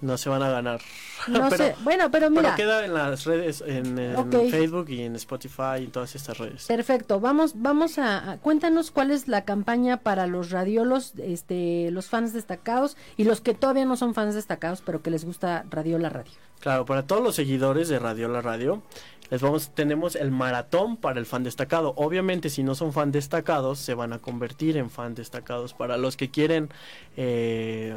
No 0.00 0.18
se 0.18 0.28
van 0.28 0.42
a 0.42 0.50
ganar. 0.50 0.80
No 1.26 1.48
Pero- 1.50 1.56
sé, 1.56 1.74
bueno, 1.82 2.10
pero 2.10 2.28
mira. 2.28 2.54
Pero 2.54 2.56
queda 2.56 2.84
en 2.84 2.92
las 2.92 3.24
redes, 3.24 3.64
en, 3.66 3.98
en 3.98 4.16
Ok. 4.16 4.32
Facebook 4.50 4.90
y 4.90 5.02
en 5.02 5.16
Spotify 5.16 5.78
y 5.80 5.84
en 5.84 5.90
todas 5.90 6.14
estas 6.14 6.36
redes. 6.36 6.66
Perfecto, 6.66 7.18
vamos, 7.18 7.54
vamos 7.56 7.98
a, 7.98 8.32
a- 8.32 8.38
cuéntanos 8.38 8.90
cuál 8.90 9.10
es 9.10 9.26
la 9.26 9.44
campaña 9.44 9.96
para 9.96 10.26
los 10.26 10.50
radiolos, 10.50 11.14
este, 11.16 11.90
los 11.92 12.06
fans 12.08 12.32
destacados 12.34 12.96
y 13.16 13.24
los 13.24 13.40
que 13.40 13.54
todavía 13.54 13.86
no 13.86 13.96
son 13.96 14.12
fans 14.12 14.34
destacados, 14.34 14.82
pero 14.84 15.00
que 15.02 15.10
les 15.10 15.24
gusta 15.24 15.64
Radiola 15.70 16.10
Radio. 16.10 16.32
Claro, 16.60 16.84
para 16.84 17.06
todos 17.06 17.22
los 17.22 17.34
seguidores 17.34 17.88
de 17.88 17.98
Radio 17.98 18.28
La 18.28 18.40
Radio, 18.42 18.82
les 19.30 19.40
vamos, 19.42 19.70
tenemos 19.74 20.14
el 20.16 20.30
maratón 20.30 20.96
para 20.96 21.18
el 21.20 21.26
fan 21.26 21.42
destacado. 21.42 21.94
Obviamente, 21.96 22.48
si 22.50 22.62
no 22.62 22.74
son 22.74 22.92
fan 22.92 23.12
destacados, 23.12 23.78
se 23.78 23.94
van 23.94 24.12
a 24.12 24.18
convertir 24.20 24.76
en 24.76 24.88
fan 24.90 25.14
destacados. 25.14 25.74
Para 25.74 25.96
los 25.96 26.16
que 26.16 26.30
quieren 26.30 26.70
eh, 27.16 27.96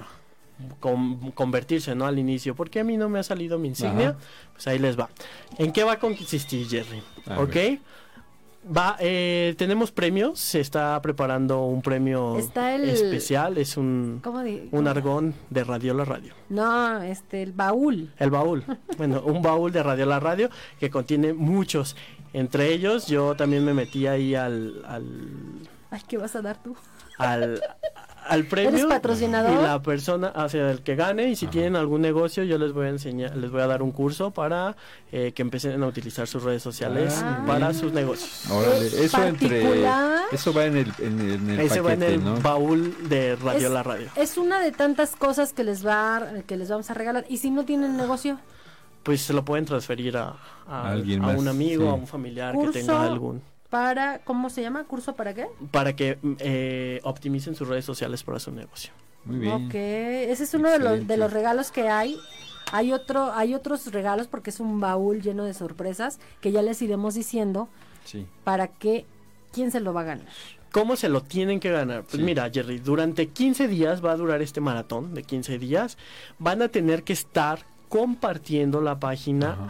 con- 0.80 1.32
convertirse, 1.32 1.96
¿no? 1.96 2.06
Al 2.06 2.20
inicio, 2.20 2.56
porque 2.56 2.80
a 2.80 2.84
mí 2.84 2.98
no 2.98 3.10
me 3.10 3.20
ha 3.20 3.24
salido 3.24 3.58
mi 3.60 3.70
insignia, 3.70 4.10
Ajá. 4.10 4.18
pues 4.54 4.68
ahí 4.68 4.80
les 4.80 5.00
va. 5.00 5.10
¿En 5.58 5.72
qué 5.72 5.84
va 5.84 5.94
a 5.94 6.00
consistir, 6.00 6.68
Jerry? 6.68 7.02
A 7.28 7.40
¿Ok? 7.42 7.54
ver. 7.54 7.80
Va, 8.76 8.98
eh, 9.00 9.56
tenemos 9.58 9.90
premios, 9.90 10.38
se 10.38 10.60
está 10.60 11.02
preparando 11.02 11.64
un 11.64 11.82
premio 11.82 12.38
Está 12.38 12.76
el- 12.76 12.90
especial, 12.90 13.58
es 13.58 13.78
un, 13.78 14.20
¿Cómo 14.22 14.42
di- 14.44 14.64
un 14.64 14.70
cómo? 14.72 14.90
argón 14.90 15.34
de 15.50 15.64
Radio 15.64 15.94
La 15.94 16.04
Radio. 16.04 16.34
No, 16.50 17.02
este, 17.02 17.42
el 17.42 17.54
baúl. 17.54 18.12
El 18.20 18.30
baúl. 18.30 18.64
Bueno, 18.98 19.22
un 19.24 19.42
baúl 19.42 19.72
de 19.72 19.82
Radio 19.82 20.06
La 20.06 20.20
Radio 20.20 20.50
que 20.78 20.90
contiene 20.90 21.32
muchos. 21.34 21.96
Entre 22.34 22.74
ellos, 22.74 23.08
yo 23.08 23.34
también 23.36 23.64
me 23.64 23.74
metí 23.74 24.06
ahí 24.08 24.36
al, 24.36 24.84
al, 24.86 25.06
Ay, 25.90 26.02
¿qué 26.08 26.18
vas 26.18 26.36
a 26.36 26.42
dar 26.42 26.62
tú? 26.62 26.76
al, 27.18 27.62
al 28.30 28.46
premio. 28.46 28.70
¿Eres 28.72 28.86
patrocinador? 28.86 29.52
Y 29.60 29.64
la 29.64 29.82
persona, 29.82 30.32
sea, 30.50 30.72
el 30.72 30.82
que 30.82 30.96
gane, 30.96 31.30
y 31.30 31.36
si 31.36 31.48
tienen 31.48 31.76
algún 31.76 32.02
negocio, 32.02 32.44
yo 32.44 32.58
les 32.58 32.72
voy 32.74 32.86
a 32.88 32.90
enseñar, 32.90 33.36
les 33.36 33.50
voy 33.52 33.62
a 33.62 33.68
dar 33.68 33.82
un 33.82 33.92
curso 33.92 34.32
para 34.32 34.76
eh, 35.12 35.32
que 35.34 35.42
empiecen 35.42 35.82
a 35.84 35.88
utilizar 35.88 36.28
sus 36.28 36.44
redes 36.44 36.62
sociales 36.64 37.20
Ah, 37.24 37.44
para 37.48 37.70
bien. 37.70 37.80
sus 37.80 37.92
negocios. 37.94 38.50
Órale, 38.52 38.88
¿Es 38.88 38.94
eso 38.94 39.24
entre 39.24 39.84
eso 40.32 40.54
va 40.54 40.66
en 40.66 40.78
el 40.78 40.94
en, 41.00 41.20
en 41.20 41.50
el 41.50 41.60
Ese 41.62 41.82
va 41.82 41.94
en 41.94 42.04
el 42.04 42.24
¿no? 42.24 42.40
baúl 42.42 42.96
de 43.10 43.36
Radio 43.36 43.68
Es- 43.68 43.74
La 43.74 43.84
Radio. 43.84 44.08
Es 44.16 44.38
una 44.38 44.60
de 44.60 44.72
tantas 44.72 45.16
cosas 45.16 45.54
que 45.54 45.64
les 45.64 45.86
va 45.86 46.18
a- 46.18 46.42
que 46.46 46.56
les 46.58 46.70
vamos 46.70 46.90
a 46.90 46.94
regalar. 46.94 47.26
Y 47.30 47.38
si 47.38 47.50
no 47.52 47.66
tienen 47.66 47.98
negocio, 47.98 48.40
Pues 49.04 49.22
se 49.22 49.34
lo 49.34 49.44
pueden 49.46 49.66
transferir 49.66 50.18
a, 50.18 50.36
a, 50.68 50.92
Alguien 50.92 51.24
a 51.24 51.28
más, 51.28 51.38
un 51.38 51.48
amigo, 51.48 51.84
sí. 51.84 51.90
a 51.90 51.94
un 51.94 52.06
familiar 52.08 52.54
que 52.60 52.68
tenga 52.68 53.04
algún. 53.04 53.42
Para, 53.70 54.20
¿cómo 54.20 54.50
se 54.50 54.62
llama? 54.62 54.84
¿Curso 54.86 55.16
para 55.16 55.34
qué? 55.34 55.48
Para 55.72 55.96
que 55.96 56.18
eh, 56.40 57.00
optimicen 57.04 57.56
sus 57.56 57.68
redes 57.68 57.86
sociales 57.86 58.24
para 58.24 58.40
su 58.40 58.52
negocio. 58.52 58.92
Muy 59.26 59.40
bien. 59.40 59.66
Ok, 59.68 59.74
ese 59.76 60.44
es 60.44 60.54
uno 60.54 60.70
de 60.70 60.80
los, 60.80 61.08
de 61.08 61.18
los 61.18 61.32
regalos 61.32 61.72
que 61.72 61.90
hay. 61.90 62.18
Hay 62.72 62.94
otro, 62.94 63.32
hay 63.34 63.54
otros 63.56 63.92
regalos 63.92 64.28
porque 64.28 64.50
es 64.52 64.60
un 64.60 64.80
baúl 64.80 65.22
lleno 65.22 65.44
de 65.44 65.54
sorpresas 65.54 66.20
que 66.42 66.52
ya 66.52 66.62
les 66.62 66.82
iremos 66.82 67.16
diciendo 67.16 67.68
Sí. 68.06 68.26
para 68.44 68.68
que 68.68 69.06
quién 69.52 69.72
se 69.72 69.80
lo 69.80 69.94
va 69.94 70.02
a 70.02 70.06
ganar. 70.06 70.28
¿Cómo 70.72 70.96
se 70.96 71.10
lo 71.10 71.22
tienen 71.22 71.60
que 71.60 71.72
ganar? 71.72 72.04
Pues 72.04 72.18
Sí. 72.18 72.24
mira, 72.24 72.50
Jerry, 72.52 72.78
durante 72.80 73.28
15 73.28 73.68
días 73.68 74.04
va 74.06 74.12
a 74.12 74.16
durar 74.18 74.42
este 74.44 74.62
maratón 74.62 75.16
de 75.16 75.24
15 75.24 75.58
días. 75.58 75.98
Van 76.38 76.62
a 76.62 76.68
tener 76.70 77.04
que 77.04 77.14
estar 77.14 77.66
compartiendo 77.90 78.80
la 78.82 79.00
página, 79.00 79.54
Ajá. 79.54 79.68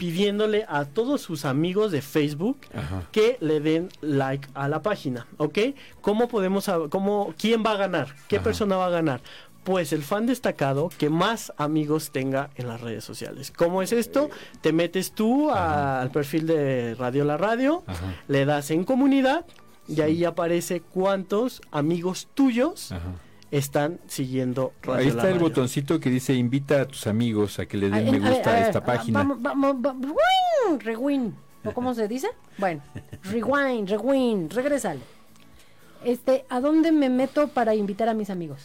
Pidiéndole 0.00 0.64
a 0.66 0.86
todos 0.86 1.20
sus 1.20 1.44
amigos 1.44 1.92
de 1.92 2.00
Facebook 2.00 2.56
Ajá. 2.74 3.02
que 3.12 3.36
le 3.40 3.60
den 3.60 3.90
like 4.00 4.48
a 4.54 4.66
la 4.66 4.80
página, 4.80 5.26
¿ok? 5.36 5.58
¿Cómo 6.00 6.26
podemos 6.26 6.70
cómo, 6.88 7.34
quién 7.38 7.62
va 7.62 7.72
a 7.72 7.76
ganar? 7.76 8.14
¿Qué 8.26 8.36
Ajá. 8.36 8.44
persona 8.44 8.78
va 8.78 8.86
a 8.86 8.90
ganar? 8.90 9.20
Pues 9.62 9.92
el 9.92 10.02
fan 10.02 10.24
destacado 10.24 10.88
que 10.96 11.10
más 11.10 11.52
amigos 11.58 12.12
tenga 12.12 12.48
en 12.56 12.66
las 12.66 12.80
redes 12.80 13.04
sociales. 13.04 13.52
¿Cómo 13.54 13.82
es 13.82 13.92
esto? 13.92 14.30
Te 14.62 14.72
metes 14.72 15.12
tú 15.12 15.50
a- 15.50 16.00
al 16.00 16.10
perfil 16.10 16.46
de 16.46 16.94
Radio 16.94 17.24
La 17.26 17.36
Radio, 17.36 17.84
Ajá. 17.86 18.14
le 18.26 18.46
das 18.46 18.70
en 18.70 18.84
comunidad 18.84 19.44
y 19.86 20.00
ahí 20.00 20.24
aparece 20.24 20.80
cuántos 20.80 21.60
amigos 21.72 22.26
tuyos 22.32 22.90
Ajá. 22.92 23.02
Están 23.50 24.00
siguiendo 24.06 24.72
Radio 24.82 25.00
Ahí 25.00 25.06
La 25.06 25.22
está 25.22 25.30
el 25.30 25.38
botoncito 25.38 25.98
que 25.98 26.10
dice 26.10 26.34
invita 26.34 26.82
a 26.82 26.84
tus 26.86 27.06
amigos 27.06 27.58
a 27.58 27.66
que 27.66 27.76
le 27.76 27.90
den 27.90 28.10
me 28.10 28.26
a 28.26 28.30
gusta 28.30 28.50
a 28.50 28.66
esta 28.66 28.78
ah, 28.80 28.84
página. 28.84 29.18
Vamos, 29.20 29.42
vamos, 29.42 29.76
vamos, 29.78 30.06
rewind, 30.06 30.82
rewind. 30.82 31.34
¿O 31.64 31.72
cómo 31.72 31.94
se 31.94 32.08
dice? 32.08 32.28
Bueno, 32.58 32.82
rewind, 33.24 33.88
rewind, 33.88 34.52
regrésale. 34.52 35.00
Este, 36.04 36.46
¿a 36.48 36.60
dónde 36.60 36.92
me 36.92 37.10
meto 37.10 37.48
para 37.48 37.74
invitar 37.74 38.08
a 38.08 38.14
mis 38.14 38.30
amigos? 38.30 38.62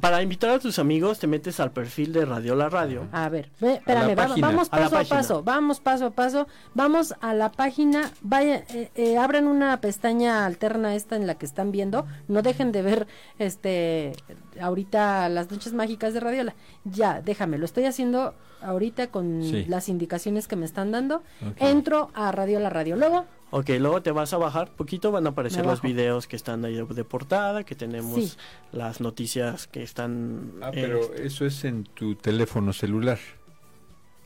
Para 0.00 0.22
invitar 0.22 0.50
a 0.50 0.58
tus 0.58 0.78
amigos 0.78 1.18
te 1.18 1.26
metes 1.26 1.60
al 1.60 1.72
perfil 1.72 2.12
de 2.12 2.24
Radio 2.24 2.54
La 2.54 2.68
Radio. 2.68 3.06
A 3.12 3.28
ver, 3.28 3.50
ve, 3.60 3.74
espérame, 3.74 4.16
va- 4.18 4.34
vamos 4.40 4.68
paso 4.68 4.96
a, 4.96 5.04
paso, 5.04 5.42
vamos 5.42 5.80
paso 5.80 6.06
a 6.06 6.10
paso, 6.10 6.46
vamos 6.74 7.14
a 7.20 7.34
la 7.34 7.52
página, 7.52 8.10
vaya, 8.22 8.64
eh, 8.70 8.90
eh, 8.94 9.18
abran 9.18 9.46
una 9.46 9.78
pestaña 9.80 10.46
alterna 10.46 10.94
esta 10.94 11.16
en 11.16 11.26
la 11.26 11.34
que 11.36 11.44
están 11.46 11.70
viendo, 11.70 12.06
no 12.28 12.42
dejen 12.42 12.72
de 12.72 12.82
ver 12.82 13.06
este 13.38 14.12
ahorita 14.60 15.28
las 15.28 15.50
noches 15.50 15.72
mágicas 15.72 16.14
de 16.14 16.20
Radiola, 16.20 16.54
ya, 16.84 17.20
déjame, 17.22 17.58
lo 17.58 17.64
estoy 17.64 17.84
haciendo 17.86 18.34
ahorita 18.62 19.06
con 19.08 19.42
Sí. 19.42 19.64
las 19.68 19.88
indicaciones 19.88 20.46
que 20.46 20.56
me 20.56 20.66
están 20.66 20.90
dando, 20.92 21.22
entro 21.56 22.10
a 22.14 22.30
Radiola 22.32 22.70
Radio, 22.70 22.96
luego, 22.96 23.26
Ok, 23.52 23.70
luego 23.80 24.00
te 24.00 24.12
vas 24.12 24.32
a 24.32 24.36
bajar 24.36 24.70
poquito, 24.76 25.10
van 25.10 25.26
a 25.26 25.30
aparecer 25.30 25.66
los 25.66 25.82
videos 25.82 26.28
que 26.28 26.36
están 26.36 26.64
ahí 26.64 26.76
de, 26.88 27.04
portada, 27.04 27.64
que 27.64 27.74
tenemos 27.74 28.14
Sí. 28.14 28.32
las 28.70 29.00
noticias 29.00 29.66
que 29.66 29.82
están... 29.82 30.52
Ah, 30.62 30.70
pero 30.72 31.12
eso 31.14 31.44
es 31.44 31.64
en 31.64 31.82
tu 31.82 32.14
teléfono 32.14 32.72
celular. 32.72 33.18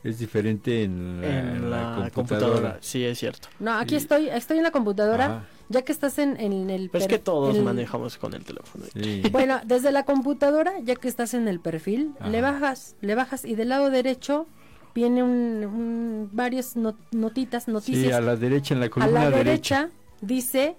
Es 0.03 0.19
diferente 0.19 0.83
en 0.83 1.21
la, 1.21 1.27
en 1.27 1.71
la 1.71 2.09
computadora. 2.11 2.11
computadora. 2.13 2.77
Sí, 2.81 3.03
es 3.03 3.17
cierto. 3.17 3.47
no, 3.59 3.73
aquí 3.79 3.95
Y- 3.95 3.97
estoy, 3.97 4.29
estoy 4.29 4.57
en 4.57 4.63
la 4.63 4.69
computadora, 4.71 5.25
Ajá, 5.25 5.45
ya 5.69 5.81
que 5.83 5.91
estás 5.91 6.17
en, 6.19 6.39
en 6.39 6.69
el... 6.69 6.89
Pero 6.89 7.03
es 7.03 7.07
que 7.07 7.19
todos 7.19 7.55
el- 7.55 7.63
manejamos 7.63 8.17
con 8.17 8.33
el 8.33 8.43
teléfono. 8.43 8.85
sí. 8.93 9.21
Bueno, 9.31 9.59
desde 9.65 9.91
la 9.91 10.03
computadora, 10.05 10.73
ya 10.83 10.95
que 10.95 11.07
estás 11.07 11.33
en 11.33 11.47
el 11.47 11.59
perfil, 11.59 12.11
Ajá. 12.19 12.29
le 12.29 12.41
bajas, 12.41 12.95
le 13.01 13.15
bajas 13.15 13.45
y 13.45 13.55
del 13.55 13.69
lado 13.69 13.89
derecho 13.89 14.47
viene 14.93 15.23
un, 15.23 15.29
un- 15.65 16.29
varias 16.31 16.75
no- 16.75 16.95
notitas, 17.11 17.65
Sí, 17.65 17.71
noticias. 17.71 18.13
a 18.13 18.21
la 18.21 18.35
derecha, 18.35 18.73
en 18.73 18.79
la 18.79 18.85
a 18.85 18.89
columna 18.89 19.23
la 19.25 19.29
derecha. 19.37 19.81
derecha 19.81 19.89
dice 20.21 20.75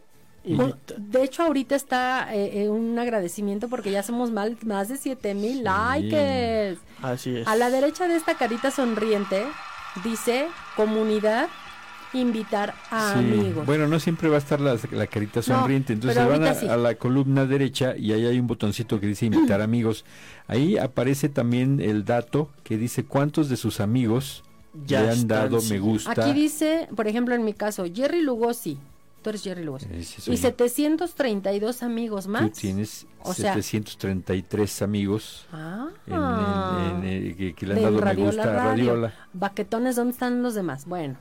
Bueno, 0.48 0.76
de 0.96 1.24
hecho, 1.24 1.42
ahorita 1.42 1.74
está 1.74 2.32
eh, 2.34 2.62
eh, 2.62 2.68
un 2.68 2.96
agradecimiento 2.98 3.68
porque 3.68 3.90
ya 3.90 4.02
somos 4.04 4.30
mal- 4.30 4.56
más 4.64 4.88
de 4.88 4.96
7 4.96 5.34
mil 5.34 5.64
likes. 5.64 6.78
Así 7.02 7.36
es. 7.38 7.46
A 7.48 7.56
la 7.56 7.68
derecha 7.70 8.06
de 8.06 8.14
esta 8.16 8.36
carita 8.36 8.70
sonriente 8.70 9.42
dice 10.04 10.46
comunidad, 10.76 11.48
invitar 12.12 12.74
a 12.90 13.12
Sí, 13.14 13.18
amigos. 13.18 13.66
Bueno, 13.66 13.86
no 13.88 13.98
siempre 14.00 14.28
va 14.28 14.36
a 14.36 14.38
estar 14.38 14.60
la, 14.60 14.76
la 14.92 15.06
carita 15.06 15.42
sonriente, 15.42 15.92
entonces 15.92 16.16
pero 16.18 16.30
van 16.30 16.42
a, 16.44 16.48
ahorita 16.48 16.60
sí. 16.60 16.68
a 16.68 16.76
la 16.76 16.94
columna 16.94 17.44
derecha 17.46 17.96
y 17.96 18.12
ahí 18.12 18.24
hay 18.26 18.38
un 18.38 18.46
botoncito 18.46 19.00
que 19.00 19.06
dice 19.06 19.26
invitar 19.26 19.60
amigos. 19.62 20.04
Ahí 20.48 20.76
aparece 20.78 21.28
también 21.28 21.80
el 21.80 22.04
dato 22.04 22.50
que 22.62 22.76
dice 22.78 23.04
cuántos 23.04 23.48
de 23.48 23.56
sus 23.56 23.80
amigos 23.80 24.42
Ya 24.86 25.00
le 25.02 25.06
han 25.08 25.12
están, 25.14 25.28
dado 25.28 25.60
sí. 25.60 25.72
me 25.74 25.78
gusta. 25.80 26.10
Aquí 26.12 26.32
dice, 26.32 26.88
por 26.94 27.08
ejemplo, 27.08 27.34
en 27.34 27.44
mi 27.44 27.52
caso, 27.54 27.84
Jerry 27.92 28.22
Lugosi. 28.22 28.78
Tú 29.22 29.30
eres 29.30 29.42
Jerry 29.42 29.64
Lugosi. 29.64 29.86
Ese 29.92 30.30
Y 30.30 30.36
yo. 30.36 30.40
732 30.42 31.82
amigos 31.82 32.28
más. 32.28 32.42
Tú 32.42 32.60
tienes 32.60 33.06
O 33.24 33.34
sea- 33.34 33.54
733 33.54 34.82
amigos 34.82 35.46
Ah. 35.52 35.88
en- 36.06 36.14
en- 36.14 37.26
en- 37.26 37.36
que, 37.36 37.54
que 37.54 37.66
le 37.66 37.72
han 37.72 37.78
de 37.78 37.84
dado 37.86 38.00
me 38.04 38.14
gusta 38.14 38.42
a 38.42 38.46
Radio. 38.46 38.68
Radiola. 38.68 39.14
Baquetones, 39.32 39.96
¿dónde 39.96 40.12
están 40.12 40.42
los 40.42 40.54
demás? 40.54 40.86
Bueno, 40.86 41.16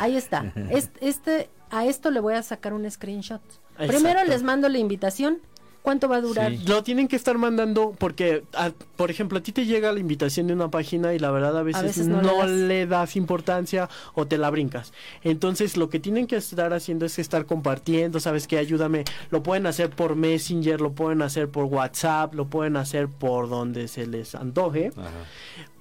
ahí 0.00 0.16
está. 0.16 0.52
Este, 0.70 1.08
este, 1.08 1.50
a 1.70 1.86
esto 1.86 2.10
le 2.10 2.20
voy 2.20 2.34
a 2.34 2.42
sacar 2.42 2.72
un 2.72 2.90
screenshot. 2.90 3.40
Primero 3.86 4.24
les 4.24 4.42
mando 4.42 4.68
la 4.68 4.78
invitación. 4.78 5.38
¿Cuánto 5.82 6.08
va 6.08 6.16
a 6.18 6.20
durar? 6.20 6.52
Sí. 6.52 6.64
Lo 6.68 6.84
tienen 6.84 7.08
que 7.08 7.16
estar 7.16 7.36
mandando 7.38 7.92
porque, 7.98 8.44
a- 8.54 8.70
por 8.94 9.10
ejemplo, 9.10 9.38
a 9.38 9.42
ti 9.42 9.50
te 9.50 9.66
llega 9.66 9.90
la 9.90 9.98
invitación 9.98 10.46
de 10.46 10.52
una 10.52 10.70
página 10.70 11.12
y 11.12 11.18
la 11.18 11.32
verdad 11.32 11.58
a 11.58 11.64
veces, 11.64 11.82
veces 11.82 12.06
no 12.06 12.22
no, 12.22 12.30
le 12.30 12.38
das. 12.38 12.50
le 12.50 12.86
das 12.86 13.16
importancia 13.16 13.88
o 14.14 14.24
te 14.28 14.38
la 14.38 14.48
brincas. 14.50 14.92
Entonces 15.24 15.76
lo 15.76 15.88
que 15.90 15.98
tienen 15.98 16.28
que 16.28 16.36
estar 16.36 16.72
haciendo 16.72 17.04
es 17.04 17.18
estar 17.18 17.46
compartiendo, 17.46 18.20
¿sabes 18.20 18.46
qué? 18.46 18.58
Ayúdame. 18.58 19.02
Lo 19.30 19.42
pueden 19.42 19.66
hacer 19.66 19.90
por 19.90 20.14
Messenger, 20.14 20.80
lo 20.80 20.92
pueden 20.92 21.20
hacer 21.20 21.48
por 21.48 21.64
WhatsApp, 21.64 22.32
lo 22.34 22.46
pueden 22.46 22.76
hacer 22.76 23.08
por 23.08 23.48
donde 23.48 23.88
se 23.88 24.06
les 24.06 24.36
antoje. 24.36 24.92
Ajá. 24.96 25.10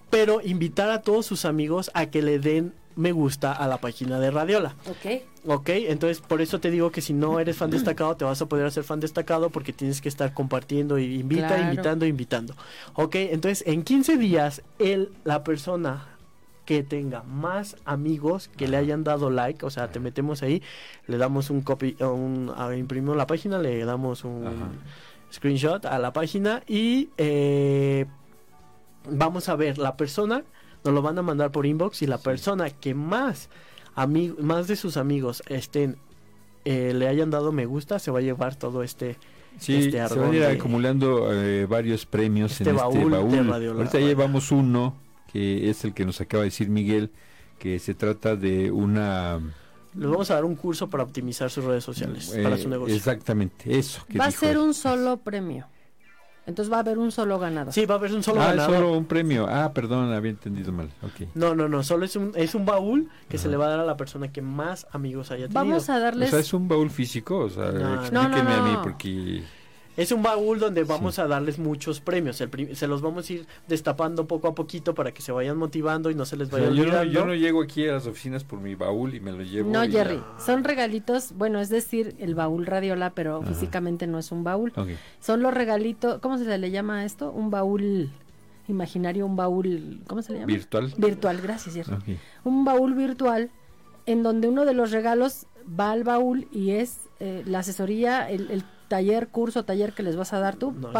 Pero 0.09 0.41
invitar 0.43 0.89
a 0.89 1.03
todos 1.03 1.27
sus 1.27 1.45
amigos 1.45 1.91
a 1.93 2.07
que 2.07 2.23
le 2.23 2.39
den 2.39 2.73
me 2.95 3.11
gusta 3.11 3.51
a 3.53 3.67
la 3.67 3.77
página 3.77 4.19
de 4.19 4.31
Radiola. 4.31 4.75
Ok. 4.89 5.21
Ok, 5.43 5.69
entonces 5.69 6.21
por 6.21 6.39
eso 6.41 6.59
te 6.59 6.69
digo 6.69 6.91
que 6.91 7.01
si 7.01 7.13
no 7.13 7.39
eres 7.39 7.57
fan 7.57 7.71
destacado, 7.71 8.15
te 8.15 8.25
vas 8.25 8.41
a 8.41 8.45
poder 8.45 8.65
hacer 8.67 8.83
fan 8.83 8.99
destacado 8.99 9.49
porque 9.49 9.73
tienes 9.73 9.99
que 10.01 10.07
estar 10.09 10.33
compartiendo 10.35 10.99
y 10.99 11.19
invita, 11.19 11.47
Claro. 11.47 11.63
invitando, 11.63 12.05
invitando. 12.05 12.55
Ok, 12.93 13.15
entonces 13.15 13.63
en 13.67 13.83
15 13.83 14.17
días, 14.17 14.61
él, 14.77 15.11
la 15.23 15.43
persona 15.43 16.07
que 16.65 16.83
tenga 16.83 17.23
más 17.23 17.75
amigos 17.85 18.49
que 18.55 18.67
le 18.67 18.77
hayan 18.77 19.03
dado 19.03 19.31
like, 19.31 19.65
o 19.65 19.71
sea, 19.71 19.91
te 19.91 19.99
metemos 19.99 20.43
ahí, 20.43 20.61
le 21.07 21.17
damos 21.17 21.49
un 21.49 21.61
copy, 21.61 21.97
uh, 21.99 22.05
un, 22.05 22.53
a- 22.55 22.75
imprimimos 22.75 23.17
la 23.17 23.25
página, 23.25 23.57
le 23.57 23.83
damos 23.83 24.23
un 24.23 24.45
Ajá. 24.45 24.69
screenshot 25.33 25.83
a 25.85 25.97
la 25.97 26.13
página 26.13 26.61
y 26.67 27.09
eh, 27.17 28.05
vamos 29.09 29.49
a 29.49 29.55
ver 29.55 29.79
la 29.79 29.97
persona 29.97 30.43
nos 30.83 30.93
lo 30.93 31.01
van 31.01 31.17
a 31.17 31.21
mandar 31.21 31.51
por 31.51 31.65
inbox 31.65 32.01
y 32.01 32.07
la 32.07 32.17
persona 32.17 32.69
que 32.69 32.93
más 32.93 33.49
más 34.39 34.67
de 34.67 34.75
sus 34.75 34.97
amigos 34.97 35.43
estén 35.47 35.97
eh, 36.65 36.93
le 36.95 37.07
hayan 37.07 37.29
dado 37.29 37.51
me 37.51 37.65
gusta 37.65 37.99
se 37.99 38.11
va 38.11 38.19
a 38.19 38.21
llevar 38.21 38.55
todo 38.55 38.83
este 38.83 39.17
Sí, 39.59 39.75
este 39.75 39.91
se 39.91 39.97
van 39.97 40.05
ardor 40.11 40.25
a 40.25 40.35
ir 40.35 40.41
de- 40.43 40.47
acumulando 40.47 41.33
eh, 41.33 41.65
varios 41.65 42.05
premios 42.05 42.51
Este 42.53 42.69
en 42.69 42.75
este 42.77 42.81
baúl. 42.81 43.11
Radio 43.11 43.71
Ahorita 43.73 43.91
Radio. 43.97 44.07
llevamos 44.07 44.49
uno, 44.51 44.95
que 45.31 45.69
es 45.69 45.83
el 45.83 45.93
que 45.93 46.05
nos 46.05 46.21
acaba 46.21 46.43
de 46.43 46.49
decir 46.49 46.69
Miguel, 46.69 47.11
que 47.59 47.77
se 47.79 47.93
trata 47.93 48.37
de 48.37 48.71
una... 48.71 49.39
les 49.93 50.09
vamos 50.09 50.31
a 50.31 50.35
dar 50.35 50.45
un 50.45 50.55
curso 50.55 50.89
para 50.89 51.03
optimizar 51.03 51.51
sus 51.51 51.65
redes 51.65 51.83
sociales 51.83 52.29
para 52.41 52.55
eh, 52.55 52.57
su 52.59 52.69
negocio 52.69 52.95
Exactamente, 52.95 53.77
eso. 53.77 54.05
Que 54.07 54.17
Va 54.17 54.25
a 54.27 54.31
ser 54.31 54.51
él. 54.51 54.59
un 54.59 54.73
solo 54.73 55.17
premio. 55.17 55.67
Entonces 56.47 56.71
va 56.73 56.77
a 56.77 56.79
haber 56.79 56.97
un 56.97 57.11
solo 57.11 57.37
ganador. 57.37 57.71
sí 57.73 57.85
va 57.85 57.95
a 57.95 57.97
haber 57.99 58.13
un 58.13 58.23
solo 58.23 58.41
ah, 58.41 58.47
ganador 58.47 58.75
solo 58.77 58.91
un 58.97 59.05
premio. 59.05 59.45
Ah, 59.47 59.71
perdón, 59.73 60.11
había 60.11 60.31
entendido 60.31 60.71
mal. 60.71 60.89
Ok. 61.03 61.27
no 61.35 61.53
no 61.55 61.67
no 61.69 61.83
solo 61.83 62.03
es 62.05 62.15
un 62.15 62.31
es 62.35 62.55
un 62.55 62.65
baúl 62.65 63.09
que 63.29 63.37
se 63.37 63.43
Ajá. 63.43 63.51
le 63.51 63.57
va 63.57 63.65
a 63.67 63.69
dar 63.69 63.79
a 63.81 63.85
la 63.85 63.95
persona 63.95 64.31
que 64.31 64.41
más 64.41 64.87
amigos 64.91 65.29
haya 65.31 65.47
tenido 65.47 65.53
Vamos 65.59 65.89
a 65.89 65.97
O 65.97 65.99
darles... 65.99 66.29
sea, 66.31 66.39
es 66.39 66.53
un 66.53 66.67
baúl 66.67 66.89
físico, 66.89 67.37
o 67.37 67.49
sea, 67.49 67.71
No, 67.71 67.79
no. 67.79 68.01
explíqueme 68.01 68.43
No, 68.43 68.43
no, 68.43 68.53
a 68.53 68.67
mí 68.67 68.77
porque... 68.83 69.43
Es 69.97 70.11
un 70.11 70.23
baúl 70.23 70.57
donde 70.59 70.83
vamos 70.85 71.19
a 71.19 71.27
darles 71.27 71.59
muchos 71.59 71.99
premios. 71.99 72.39
El 72.41 72.49
prim- 72.49 72.73
se 72.75 72.87
los 72.87 73.01
vamos 73.01 73.29
a 73.29 73.33
ir 73.33 73.45
destapando 73.67 74.25
poco 74.25 74.47
a 74.47 74.55
poquito 74.55 74.95
para 74.95 75.13
que 75.13 75.21
se 75.21 75.31
vayan 75.31 75.57
motivando 75.57 76.09
y 76.09 76.15
no 76.15 76.25
se 76.25 76.37
les 76.37 76.47
o 76.47 76.51
vaya 76.53 76.67
sea, 76.67 76.73
yo, 76.75 76.83
no, 76.83 76.89
olvidando. 76.89 77.11
yo 77.13 77.25
no 77.25 77.35
llego 77.35 77.61
aquí 77.61 77.87
a 77.87 77.93
las 77.93 78.07
oficinas 78.07 78.43
por 78.45 78.59
mi 78.61 78.75
baúl 78.75 79.13
y 79.15 79.19
me 79.19 79.31
lo 79.31 79.43
llevo. 79.43 79.69
No, 79.69 79.81
Jerry, 79.81 80.15
ya. 80.15 80.39
son 80.45 80.63
regalitos, 80.63 81.33
bueno, 81.35 81.59
es 81.59 81.69
decir, 81.69 82.15
el 82.19 82.35
baúl 82.35 82.65
radiola, 82.65 83.09
pero 83.09 83.37
Ajá. 83.41 83.47
físicamente 83.53 84.07
no 84.07 84.17
es 84.17 84.31
un 84.31 84.43
baúl. 84.43 84.71
Son 85.19 85.41
los 85.41 85.53
regalitos, 85.53 86.19
¿cómo 86.19 86.37
se 86.37 86.57
le 86.57 86.71
llama 86.71 86.99
a 86.99 87.05
esto? 87.05 87.29
Un 87.31 87.49
baúl 87.51 88.09
imaginario, 88.67 89.25
un 89.25 89.35
baúl, 89.35 90.01
¿cómo 90.07 90.21
se 90.21 90.31
le 90.33 90.39
llama? 90.39 90.47
Virtual. 90.53 90.93
Virtual, 90.97 91.41
gracias, 91.41 91.75
Jerry. 91.75 92.17
Un 92.45 92.63
baúl 92.63 92.93
virtual 92.93 93.49
en 94.05 94.23
donde 94.23 94.47
uno 94.47 94.63
de 94.65 94.73
los 94.73 94.91
regalos 94.91 95.45
va 95.79 95.91
al 95.91 96.03
baúl 96.05 96.47
y 96.51 96.71
es 96.71 97.01
eh, 97.19 97.43
la 97.45 97.59
asesoría, 97.59 98.29
el, 98.29 98.49
el 98.49 98.63
taller, 98.91 99.29
curso, 99.29 99.63
taller 99.63 99.93
que 99.93 100.03
les 100.03 100.17
vas 100.17 100.33
a 100.33 100.39
dar 100.39 100.57
tú 100.57 100.73
No, 100.73 100.91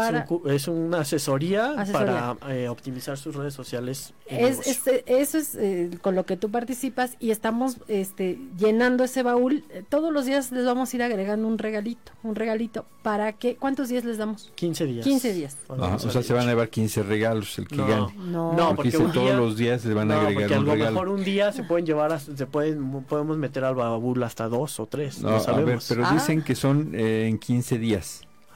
es 0.50 0.66
un 0.68 0.78
una 0.78 1.00
asesoría, 1.00 1.72
Asesoría. 1.72 2.34
para 2.40 2.54
eh, 2.56 2.68
optimizar 2.70 3.18
sus 3.18 3.36
redes 3.36 3.52
sociales. 3.52 4.14
Es, 4.26 4.40
negocio. 4.58 4.72
es- 4.72 4.86
eh, 4.86 5.04
eso 5.06 5.36
es 5.38 5.54
eh, 5.56 5.90
con 6.00 6.14
lo 6.14 6.24
que 6.24 6.36
tú 6.38 6.50
participas 6.50 7.16
y 7.20 7.30
estamos 7.30 7.76
este, 7.88 8.38
llenando 8.58 9.04
ese 9.04 9.22
baúl. 9.22 9.64
Todos 9.90 10.10
los 10.12 10.24
días 10.24 10.50
les 10.52 10.64
vamos 10.64 10.92
a 10.92 10.96
ir 10.96 11.02
agregando 11.02 11.46
un 11.46 11.58
regalito, 11.58 12.12
un 12.22 12.34
regalito. 12.34 12.86
¿Para 13.02 13.32
qué? 13.32 13.56
¿Cuántos 13.56 13.88
días 13.88 14.04
les 14.04 14.16
damos? 14.16 14.50
15 14.54 14.86
días. 14.86 15.04
15 15.04 15.32
días. 15.34 15.56
O 15.68 15.98
sea, 15.98 16.22
se 16.22 16.32
van 16.32 16.46
a 16.46 16.50
llevar 16.50 16.68
15 16.70 17.02
regalos 17.02 17.58
el 17.58 17.66
que 17.68 17.76
No. 17.76 17.86
gane. 17.86 18.14
No, 18.16 18.52
No, 18.54 18.74
porque 18.74 18.90
porque 18.92 18.96
un 18.98 19.12
todos 19.12 19.26
día- 19.26 19.36
los 19.36 19.56
días 19.56 19.84
le 19.84 19.92
van 19.94 20.10
a 20.12 20.20
agregar 20.20 20.34
porque 20.48 20.54
a 20.54 20.58
un 20.60 20.64
lo 20.66 20.72
regalo. 20.72 20.90
mejor 20.92 21.08
un 21.08 21.24
día 21.24 21.52
se 21.52 21.64
pueden 21.64 21.84
llevar, 21.84 22.12
hasta- 22.12 22.36
se 22.36 22.46
pueden, 22.46 23.02
podemos 23.04 23.36
meter 23.36 23.64
al 23.64 23.74
baúl 23.74 24.22
hasta 24.22 24.48
dos 24.48 24.78
o 24.80 24.86
tres, 24.86 25.20
no, 25.20 25.28
No, 25.30 25.34
a 25.34 25.38
ver, 25.38 25.44
sabemos. 25.44 25.86
pero 25.88 26.06
Ah. 26.06 26.12
dicen 26.14 26.42
que 26.42 26.54
son 26.54 26.92
eh, 26.94 27.26
en 27.28 27.38
15 27.38 27.78
días. 27.78 27.81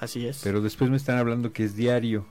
Así 0.00 0.26
es. 0.26 0.40
Pero 0.42 0.60
después 0.60 0.90
me 0.90 0.96
están 0.96 1.18
hablando 1.18 1.52
que 1.52 1.64
es 1.64 1.74
diario. 1.74 2.26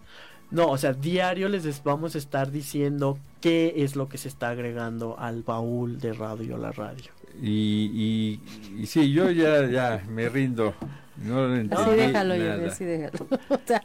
No, 0.52 0.70
o 0.70 0.78
sea, 0.78 0.93
diario 0.93 1.50
les 1.50 1.84
vamos 1.84 2.16
a 2.16 2.18
estar 2.18 2.52
diciendo 2.52 3.18
qué 3.41 3.74
es 3.78 3.96
lo 3.96 4.08
que 4.08 4.18
se 4.18 4.28
está 4.28 4.50
agregando 4.50 5.18
al 5.20 5.43
baúl 5.43 6.00
de 6.00 6.14
radio 6.14 6.58
la 6.58 6.72
radio. 6.72 7.12
Y, 7.41 7.91
y, 7.93 8.82
y 8.82 8.86
sí, 8.86 9.12
yo 9.12 9.32
ya, 9.32 9.68
ya 9.68 10.04
me 10.08 10.30
rindo. 10.30 10.74
No 11.18 11.46
Así 11.46 11.60
entendí 11.60 11.96
déjalo, 11.96 12.34
Jerry, 12.36 12.58
nada. 12.58 12.68
así 12.68 12.86
déjalo. 12.86 13.28
o 13.50 13.60
sea, 13.66 13.84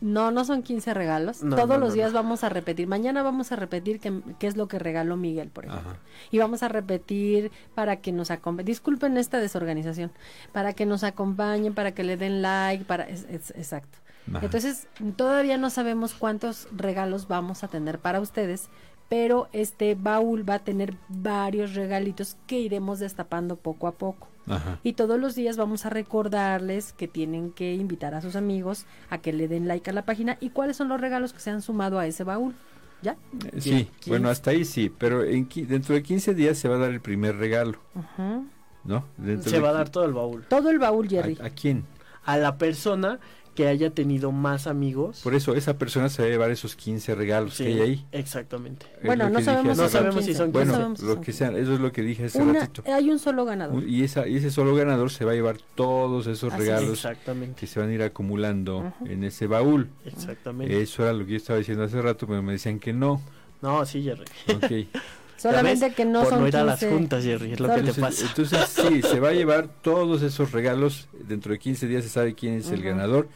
no, 0.00 0.30
no 0.30 0.44
son 0.44 0.62
15 0.62 0.94
regalos. 0.94 1.42
No, 1.42 1.56
Todos 1.56 1.68
no, 1.68 1.78
los 1.78 1.88
no, 1.90 1.94
días 1.94 2.12
vamos 2.12 2.42
a 2.44 2.48
repetir. 2.48 2.86
Mañana 2.86 3.22
vamos 3.22 3.52
a 3.52 3.56
repetir 3.56 4.00
qué, 4.00 4.20
qué 4.38 4.46
es 4.46 4.56
lo 4.56 4.66
que 4.68 4.78
regaló 4.78 5.16
Miguel, 5.16 5.48
por 5.50 5.66
ejemplo. 5.66 5.90
Ajá. 5.90 6.00
Y 6.30 6.38
vamos 6.38 6.62
a 6.62 6.68
repetir 6.68 7.50
para 7.74 7.96
que 7.96 8.10
nos 8.12 8.30
acompañen. 8.30 8.66
Disculpen 8.66 9.16
esta 9.18 9.38
desorganización. 9.38 10.10
Para 10.52 10.72
que 10.72 10.86
nos 10.86 11.04
acompañen, 11.04 11.74
para 11.74 11.92
que 11.92 12.02
le 12.04 12.16
den 12.16 12.40
like, 12.42 12.84
para... 12.84 13.04
es- 13.08 13.26
es- 13.28 13.50
exacto. 13.50 13.98
Ajá. 14.32 14.44
Entonces, 14.44 14.88
todavía 15.16 15.58
no 15.58 15.68
sabemos 15.70 16.14
cuántos 16.14 16.68
regalos 16.72 17.28
vamos 17.28 17.62
a 17.64 17.68
tener 17.68 17.98
para 17.98 18.20
ustedes, 18.20 18.68
pero 19.10 19.48
este 19.52 19.96
baúl 19.96 20.48
va 20.48 20.54
a 20.54 20.58
tener 20.60 20.94
varios 21.08 21.74
regalitos 21.74 22.36
que 22.46 22.58
iremos 22.60 23.00
destapando 23.00 23.56
poco 23.56 23.86
a 23.86 23.92
poco. 23.92 24.28
Ajá. 24.48 24.78
Y 24.82 24.94
todos 24.94 25.18
los 25.20 25.34
días 25.34 25.56
vamos 25.56 25.86
a 25.86 25.90
recordarles 25.90 26.92
que 26.92 27.08
tienen 27.08 27.50
que 27.52 27.74
invitar 27.74 28.14
a 28.14 28.20
sus 28.20 28.36
amigos 28.36 28.86
a 29.10 29.18
que 29.18 29.32
le 29.32 29.48
den 29.48 29.68
like 29.68 29.88
a 29.90 29.92
la 29.92 30.04
página 30.04 30.36
y 30.40 30.50
cuáles 30.50 30.76
son 30.76 30.88
los 30.88 31.00
regalos 31.00 31.32
que 31.32 31.40
se 31.40 31.50
han 31.50 31.62
sumado 31.62 31.98
a 31.98 32.06
ese 32.06 32.24
baúl. 32.24 32.54
¿Ya? 33.02 33.16
Eh, 33.52 33.60
Sí, 33.60 33.70
¿Quién- 34.00 34.12
bueno, 34.12 34.28
hasta 34.28 34.50
ahí 34.50 34.64
sí, 34.64 34.92
pero 34.96 35.24
en, 35.24 35.48
qui- 35.48 35.66
dentro 35.66 35.94
de 35.94 36.02
15 36.02 36.34
días 36.34 36.58
se 36.58 36.68
va 36.68 36.76
a 36.76 36.78
dar 36.78 36.90
el 36.90 37.00
primer 37.00 37.36
regalo, 37.36 37.78
Ujú. 37.94 38.46
¿no? 38.84 39.04
Dentro 39.16 39.50
Se 39.50 39.56
de 39.56 39.62
va 39.62 39.70
a 39.70 39.72
dar 39.72 39.88
todo 39.88 40.04
el 40.04 40.12
baúl. 40.12 40.44
Todo 40.48 40.68
el 40.70 40.78
baúl, 40.78 41.08
Jerry. 41.08 41.38
¿A, 41.40 41.46
a 41.46 41.50
quién? 41.50 41.84
A 42.24 42.36
la 42.36 42.58
persona 42.58 43.18
que 43.54 43.66
haya 43.66 43.90
tenido 43.90 44.32
más 44.32 44.66
amigos. 44.66 45.20
Por 45.22 45.34
eso, 45.34 45.54
esa 45.54 45.76
persona 45.76 46.08
se 46.08 46.22
va 46.22 46.28
a 46.28 46.30
llevar 46.30 46.50
esos 46.50 46.76
15 46.76 47.14
regalos 47.14 47.54
Sí, 47.54 47.64
que 47.64 47.70
hay 47.72 47.80
ahí. 47.80 48.06
Exactamente. 48.12 48.86
Es 49.00 49.04
Bueno, 49.04 49.28
no 49.28 49.40
sabemos, 49.40 49.66
No 49.66 49.74
si 49.74 49.80
son 49.80 49.90
sabemos 49.90 50.14
si 50.24 50.26
15, 50.28 50.38
son 50.38 50.46
no 50.48 50.52
Bueno, 50.52 50.72
sabemos 50.72 50.98
si 51.00 51.06
lo 51.06 51.14
son 51.14 51.22
que 51.24 51.32
sea, 51.32 51.48
eso 51.58 51.74
es 51.74 51.80
lo 51.80 51.92
que 51.92 52.02
dije 52.02 52.24
hace 52.26 52.40
Una- 52.42 52.60
ratito. 52.60 52.82
hay 52.86 53.10
un 53.10 53.18
solo 53.18 53.44
ganador. 53.44 53.82
Y, 53.82 54.04
esa, 54.04 54.26
y 54.28 54.36
ese 54.36 54.50
solo 54.50 54.74
ganador 54.74 55.10
se 55.10 55.24
va 55.24 55.32
a 55.32 55.34
llevar 55.34 55.56
todos 55.74 56.26
esos 56.26 56.52
Así 56.52 56.62
es. 56.62 56.68
regalos 56.68 56.90
Exactamente. 57.04 57.58
que 57.60 57.66
se 57.66 57.80
van 57.80 57.90
a 57.90 57.92
ir 57.92 58.02
acumulando 58.02 58.92
en 59.04 59.24
ese 59.24 59.46
baúl. 59.46 59.90
Exactamente. 60.06 60.80
Eso 60.80 61.02
era 61.02 61.12
lo 61.12 61.24
que 61.26 61.32
yo 61.32 61.36
estaba 61.36 61.58
diciendo 61.58 61.84
hace 61.84 62.00
rato, 62.00 62.26
pero 62.26 62.42
me 62.42 62.52
decían 62.52 62.78
que 62.78 62.92
no. 62.92 63.20
No, 63.62 63.84
sí, 63.84 64.02
Jerry. 64.02 64.24
Ok. 64.54 64.88
Solamente 65.40 65.92
que 65.94 66.04
no 66.04 66.20
Por 66.20 66.28
son 66.30 66.40
no 66.40 66.48
ir 66.48 66.56
a 66.56 66.64
las 66.64 66.78
15. 66.80 66.94
juntas, 66.94 67.24
Jerry, 67.24 67.52
es 67.52 67.60
lo 67.60 67.68
que 67.68 67.74
te 67.74 67.80
Entonces, 67.80 68.02
pasa. 68.04 68.26
entonces, 68.26 68.68
sí, 68.68 69.02
se 69.02 69.20
va 69.20 69.28
a 69.30 69.32
llevar 69.32 69.68
todos 69.82 70.22
esos 70.22 70.52
regalos. 70.52 71.08
Dentro 71.26 71.52
de 71.52 71.58
15 71.58 71.86
días 71.86 72.04
se 72.04 72.10
sabe 72.10 72.34
quién 72.34 72.54
es 72.54 72.70
el 72.70 72.80
Ujú. 72.80 72.88
ganador 72.88 73.28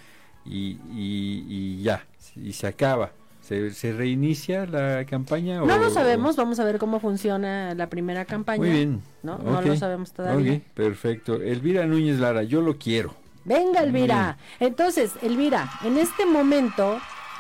y, 0.45 0.79
y, 0.93 1.45
y 1.49 1.83
ya, 1.83 2.05
y 2.37 2.53
se 2.53 2.67
acaba. 2.67 3.13
¿Se, 3.41 3.73
se 3.73 3.93
reinicia 3.93 4.65
la 4.65 5.05
campaña? 5.05 5.59
No 5.59 5.65
o- 5.75 5.79
lo 5.79 5.91
sabemos, 5.91 6.35
vamos 6.37 6.59
a 6.61 6.65
ver 6.65 6.79
cómo 6.79 6.99
funciona 6.99 7.75
la 7.75 7.89
primera 7.91 8.25
campaña. 8.25 8.59
Muy 8.63 8.71
bien. 8.71 9.03
No, 9.23 9.37
no 9.39 9.59
Ok, 9.59 9.67
lo 9.67 9.77
sabemos 9.77 10.13
todavía. 10.13 10.55
ok, 10.55 10.63
perfecto. 10.75 11.35
Elvira 11.37 11.85
Núñez 11.87 12.19
Lara, 12.19 12.43
yo 12.43 12.63
lo 12.63 12.79
quiero. 12.79 13.15
Venga, 13.45 13.81
Elvira. 13.81 14.39
Entonces, 14.61 15.13
Elvira, 15.21 15.71
en 15.85 15.99
este 15.99 16.25
momento, 16.25 16.99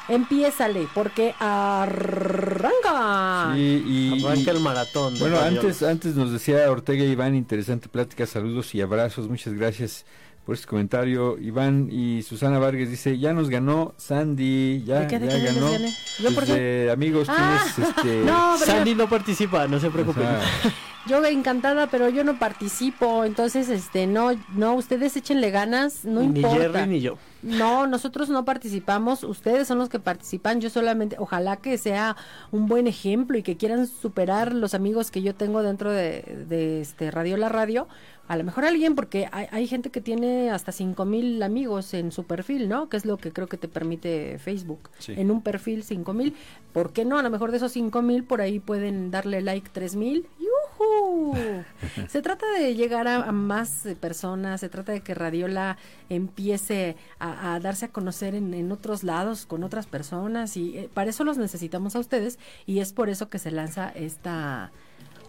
empiézale, 0.08 0.88
porque 0.94 1.34
arranca. 1.38 3.52
Sí, 3.54 3.84
y, 3.86 4.24
Arranca 4.24 4.52
y- 4.52 4.56
el 4.56 4.60
maratón. 4.60 5.18
bueno, 5.18 5.38
antes, 5.40 5.82
antes 5.82 6.14
nos 6.16 6.32
decía 6.32 6.70
Ortega 6.70 7.04
Iván, 7.04 7.34
interesante 7.34 7.88
plática, 7.88 8.26
saludos 8.26 8.74
y 8.74 8.80
abrazos, 8.80 9.28
muchas 9.28 9.54
gracias 9.54 10.04
por 10.44 10.54
este 10.54 10.66
comentario. 10.66 11.38
Iván 11.38 11.88
y 11.90 12.22
Susana 12.22 12.58
Vargas 12.58 12.90
dice, 12.90 13.18
ya 13.18 13.32
nos 13.32 13.48
ganó 13.50 13.94
Sandy, 13.96 14.82
ya, 14.84 15.00
¿De 15.00 15.06
qué, 15.06 15.18
de 15.18 15.26
ya 15.28 15.36
qué 15.38 15.44
ganó. 15.54 15.70
¿Yo 15.70 16.24
por 16.34 16.34
Pues 16.34 16.46
qué? 16.46 16.52
de 16.60 16.90
amigos, 16.90 17.28
Ah, 17.30 17.62
tienes 17.74 17.90
este... 17.96 18.22
No, 18.24 18.58
Sandy 18.58 18.94
no 18.94 19.08
participa, 19.08 19.66
no 19.68 19.80
se 19.80 19.88
o 19.88 19.92
preocupen. 19.92 20.22
sea, 20.24 20.40
yo 21.06 21.24
encantada, 21.24 21.86
pero 21.88 22.08
yo 22.08 22.24
no 22.24 22.38
participo, 22.38 23.24
entonces, 23.24 23.68
este, 23.68 24.06
no, 24.06 24.32
no, 24.54 24.74
ustedes 24.74 25.16
échenle 25.16 25.50
ganas, 25.50 26.04
no 26.04 26.20
ni 26.20 26.40
importa. 26.40 26.58
Jerry 26.80 26.86
ni 26.90 27.00
yo. 27.00 27.16
No, 27.42 27.86
nosotros 27.86 28.30
no 28.30 28.46
participamos, 28.46 29.22
ustedes 29.22 29.68
son 29.68 29.78
los 29.78 29.90
que 29.90 29.98
participan, 29.98 30.62
yo 30.62 30.70
solamente, 30.70 31.16
ojalá 31.18 31.56
que 31.58 31.76
sea 31.76 32.16
un 32.52 32.66
buen 32.68 32.86
ejemplo 32.86 33.36
y 33.36 33.42
que 33.42 33.58
quieran 33.58 33.86
superar 33.86 34.54
los 34.54 34.72
amigos 34.72 35.10
que 35.10 35.20
yo 35.20 35.34
tengo 35.34 35.62
dentro 35.62 35.92
de, 35.92 36.44
de 36.48 36.80
este 36.80 37.10
Radio 37.10 37.36
La 37.36 37.50
Radio, 37.50 37.86
a 38.26 38.36
lo 38.36 38.44
mejor 38.44 38.64
alguien, 38.64 38.94
porque 38.94 39.28
hay, 39.32 39.46
hay 39.50 39.66
gente 39.66 39.90
que 39.90 40.00
tiene 40.00 40.50
hasta 40.50 40.72
cinco 40.72 41.04
mil 41.04 41.42
amigos 41.42 41.92
en 41.94 42.10
su 42.12 42.24
perfil, 42.24 42.68
¿no? 42.68 42.88
Que 42.88 42.96
es 42.96 43.04
lo 43.04 43.18
que 43.18 43.32
creo 43.32 43.48
que 43.48 43.56
te 43.58 43.68
permite 43.68 44.38
Facebook, 44.38 44.88
Sí. 44.98 45.12
en 45.16 45.30
un 45.30 45.42
perfil 45.42 45.82
cinco 45.82 46.14
mil, 46.14 46.34
¿por 46.72 46.92
qué 46.92 47.04
no? 47.04 47.18
A 47.18 47.22
lo 47.22 47.30
mejor 47.30 47.50
de 47.50 47.58
esos 47.58 47.72
cinco 47.72 48.00
mil 48.02 48.24
por 48.24 48.40
ahí 48.40 48.60
pueden 48.60 49.10
darle 49.10 49.42
like 49.42 49.68
tres 49.72 49.94
mil, 49.94 50.26
¡Yujú! 50.38 51.34
Se 52.08 52.22
trata 52.22 52.46
de 52.58 52.74
llegar 52.74 53.06
a, 53.08 53.24
a 53.24 53.32
más 53.32 53.84
eh, 53.86 53.94
personas, 53.94 54.60
se 54.60 54.68
trata 54.68 54.92
de 54.92 55.00
que 55.02 55.14
Radiola 55.14 55.76
empiece 56.08 56.96
a, 57.18 57.54
a 57.54 57.60
darse 57.60 57.86
a 57.86 57.88
conocer 57.88 58.34
en, 58.34 58.54
en 58.54 58.72
otros 58.72 59.02
lados 59.04 59.46
con 59.46 59.62
otras 59.64 59.86
personas 59.86 60.56
y 60.56 60.78
eh, 60.78 60.90
para 60.92 61.10
eso 61.10 61.24
los 61.24 61.38
necesitamos 61.38 61.94
a 61.96 61.98
ustedes 62.00 62.38
y 62.66 62.78
es 62.80 62.92
por 62.92 63.08
eso 63.08 63.28
que 63.28 63.38
se 63.38 63.50
lanza 63.50 63.90
esta 63.90 64.72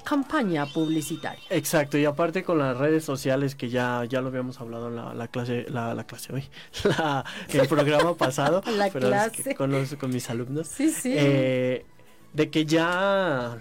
campaña 0.05 0.65
publicitaria. 0.67 1.43
Exacto, 1.49 1.97
y 1.97 2.05
aparte 2.05 2.43
con 2.43 2.59
las 2.59 2.77
redes 2.77 3.03
sociales 3.03 3.55
que 3.55 3.67
ya, 3.69 4.05
ya 4.07 4.21
lo 4.21 4.27
habíamos 4.29 4.61
hablado 4.61 4.87
en 4.87 4.95
la, 4.95 5.13
la 5.13 5.27
clase, 5.27 5.65
la, 5.69 5.93
la 5.93 6.05
clase 6.05 6.31
hoy, 6.33 6.45
la, 6.85 7.25
el 7.49 7.67
programa 7.67 8.13
pasado, 8.17 8.61
La 8.77 8.89
pero 8.89 9.13
es 9.13 9.31
que 9.31 9.41
clase. 9.43 9.55
con, 9.55 9.71
los, 9.71 9.95
con 9.95 10.11
mis 10.11 10.29
alumnos, 10.29 10.67
Sí, 10.67 10.89
sí. 10.91 11.13
eh, 11.13 11.85
de 12.33 12.49
que 12.49 12.65
ya 12.65 13.57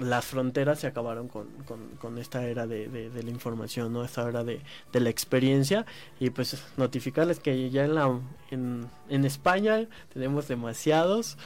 las 0.00 0.24
fronteras 0.24 0.80
se 0.80 0.88
acabaron 0.88 1.28
con, 1.28 1.46
con, 1.64 1.78
con 2.00 2.18
esta 2.18 2.44
era 2.46 2.66
de, 2.66 2.88
de- 2.88 3.08
de 3.08 3.22
la 3.22 3.30
información, 3.30 3.92
¿no? 3.92 4.04
Esta 4.04 4.28
era 4.28 4.42
de, 4.42 4.60
de 4.92 5.00
la 5.00 5.10
experiencia 5.10 5.86
y 6.18 6.30
pues 6.30 6.60
notificarles 6.76 7.38
que 7.38 7.70
ya 7.70 7.84
en 7.84 7.94
la 7.94 8.18
en, 8.50 8.88
en 9.08 9.24
España 9.24 9.86
tenemos 10.12 10.48
demasiados 10.48 11.38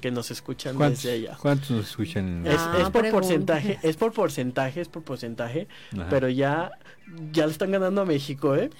que 0.00 0.10
nos 0.10 0.30
escuchan 0.30 0.76
¿cuántos, 0.76 1.02
desde 1.02 1.26
allá. 1.28 1.36
cuántos 1.40 1.70
nos 1.70 1.88
escuchan? 1.90 2.26
en- 2.28 2.46
Es, 2.46 2.58
Ah, 2.58 2.74
es 2.78 2.82
por 2.90 2.92
pregunta. 3.02 3.10
porcentaje, 3.12 3.78
es 3.82 3.96
por 3.96 4.12
porcentaje, 4.12 4.80
es 4.80 4.88
por 4.88 5.02
porcentaje, 5.02 5.68
Ajá. 5.94 6.06
pero 6.10 6.28
ya, 6.28 6.70
ya 7.32 7.46
le 7.46 7.52
están 7.52 7.70
ganando 7.72 8.02
a 8.02 8.04
México, 8.04 8.54
¿eh? 8.56 8.70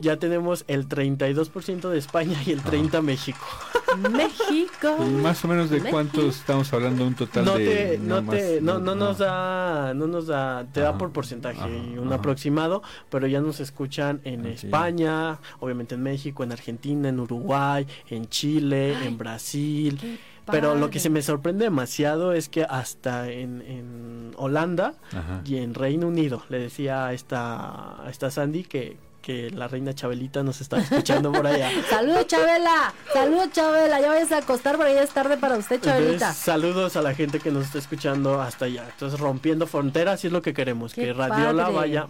Ya 0.00 0.16
tenemos 0.16 0.64
el 0.66 0.88
32% 0.88 1.88
de 1.88 1.98
España 1.98 2.36
y 2.44 2.50
el 2.50 2.60
30% 2.62 3.00
México. 3.02 3.38
México. 4.10 4.96
Y 5.00 5.10
más 5.22 5.44
o 5.44 5.48
menos 5.48 5.70
de 5.70 5.76
México. 5.76 5.90
cuántos 5.92 6.36
estamos 6.38 6.72
hablando, 6.72 7.06
un 7.06 7.14
total 7.14 7.44
No 7.44 7.56
de... 7.56 7.64
te, 7.64 7.98
no 7.98 8.22
más- 8.22 8.36
te, 8.36 8.60
no, 8.60 8.80
no 8.80 8.96
nos 8.96 9.18
da, 9.18 9.94
no 9.94 10.08
nos 10.08 10.26
da, 10.26 10.66
te 10.72 10.80
da 10.80 10.98
por 10.98 11.12
porcentaje 11.12 11.58
ajá, 11.60 11.68
un 11.68 12.06
ajá. 12.08 12.16
aproximado, 12.16 12.82
pero 13.08 13.28
ya 13.28 13.40
nos 13.40 13.60
escuchan 13.60 14.20
en 14.24 14.40
Ok. 14.40 14.46
España, 14.46 15.38
obviamente 15.60 15.94
en 15.94 16.02
México, 16.02 16.42
en 16.42 16.50
Argentina, 16.50 17.08
en 17.08 17.20
Uruguay, 17.20 17.86
en 18.10 18.28
Chile, 18.28 18.96
Ay, 19.00 19.06
en 19.06 19.16
Brasil. 19.18 19.73
Pero 20.50 20.74
lo 20.74 20.90
que 20.90 21.00
se 21.00 21.08
me 21.08 21.22
sorprende 21.22 21.64
demasiado 21.64 22.32
es 22.32 22.48
que 22.48 22.64
hasta 22.64 23.30
en, 23.30 23.62
en 23.62 24.32
Holanda 24.36 24.94
Ajá. 25.08 25.40
y 25.44 25.56
en 25.56 25.72
Reino 25.74 26.08
Unido 26.08 26.42
le 26.50 26.58
decía 26.58 27.06
a 27.06 27.12
esta, 27.14 28.04
a 28.04 28.10
esta 28.10 28.30
Sandy 28.30 28.64
que, 28.64 28.98
que 29.22 29.50
la 29.50 29.68
reina 29.68 29.94
Chabelita 29.94 30.42
nos 30.42 30.60
está 30.60 30.76
escuchando 30.78 31.32
por 31.32 31.46
allá. 31.46 31.70
Saludos, 31.88 32.26
Chabela. 32.26 32.92
Saludos, 33.14 33.52
Chabela. 33.52 33.98
Ya 34.02 34.08
vayas 34.08 34.32
a 34.32 34.38
acostar 34.38 34.76
porque 34.76 34.92
ya 34.92 35.02
es 35.02 35.10
tarde 35.10 35.38
para 35.38 35.56
usted, 35.56 35.80
Chabelita. 35.80 36.12
Entonces, 36.12 36.36
saludos 36.36 36.96
a 36.96 37.00
la 37.00 37.14
gente 37.14 37.40
que 37.40 37.50
nos 37.50 37.64
está 37.64 37.78
escuchando 37.78 38.42
hasta 38.42 38.66
allá. 38.66 38.84
Entonces, 38.90 39.18
rompiendo 39.18 39.66
fronteras, 39.66 40.22
y 40.24 40.26
es 40.26 40.32
lo 40.34 40.42
que 40.42 40.52
queremos, 40.52 40.92
Qué 40.92 41.04
que 41.06 41.12
Radiola 41.14 41.62
padre. 41.64 41.76
vaya 41.76 42.08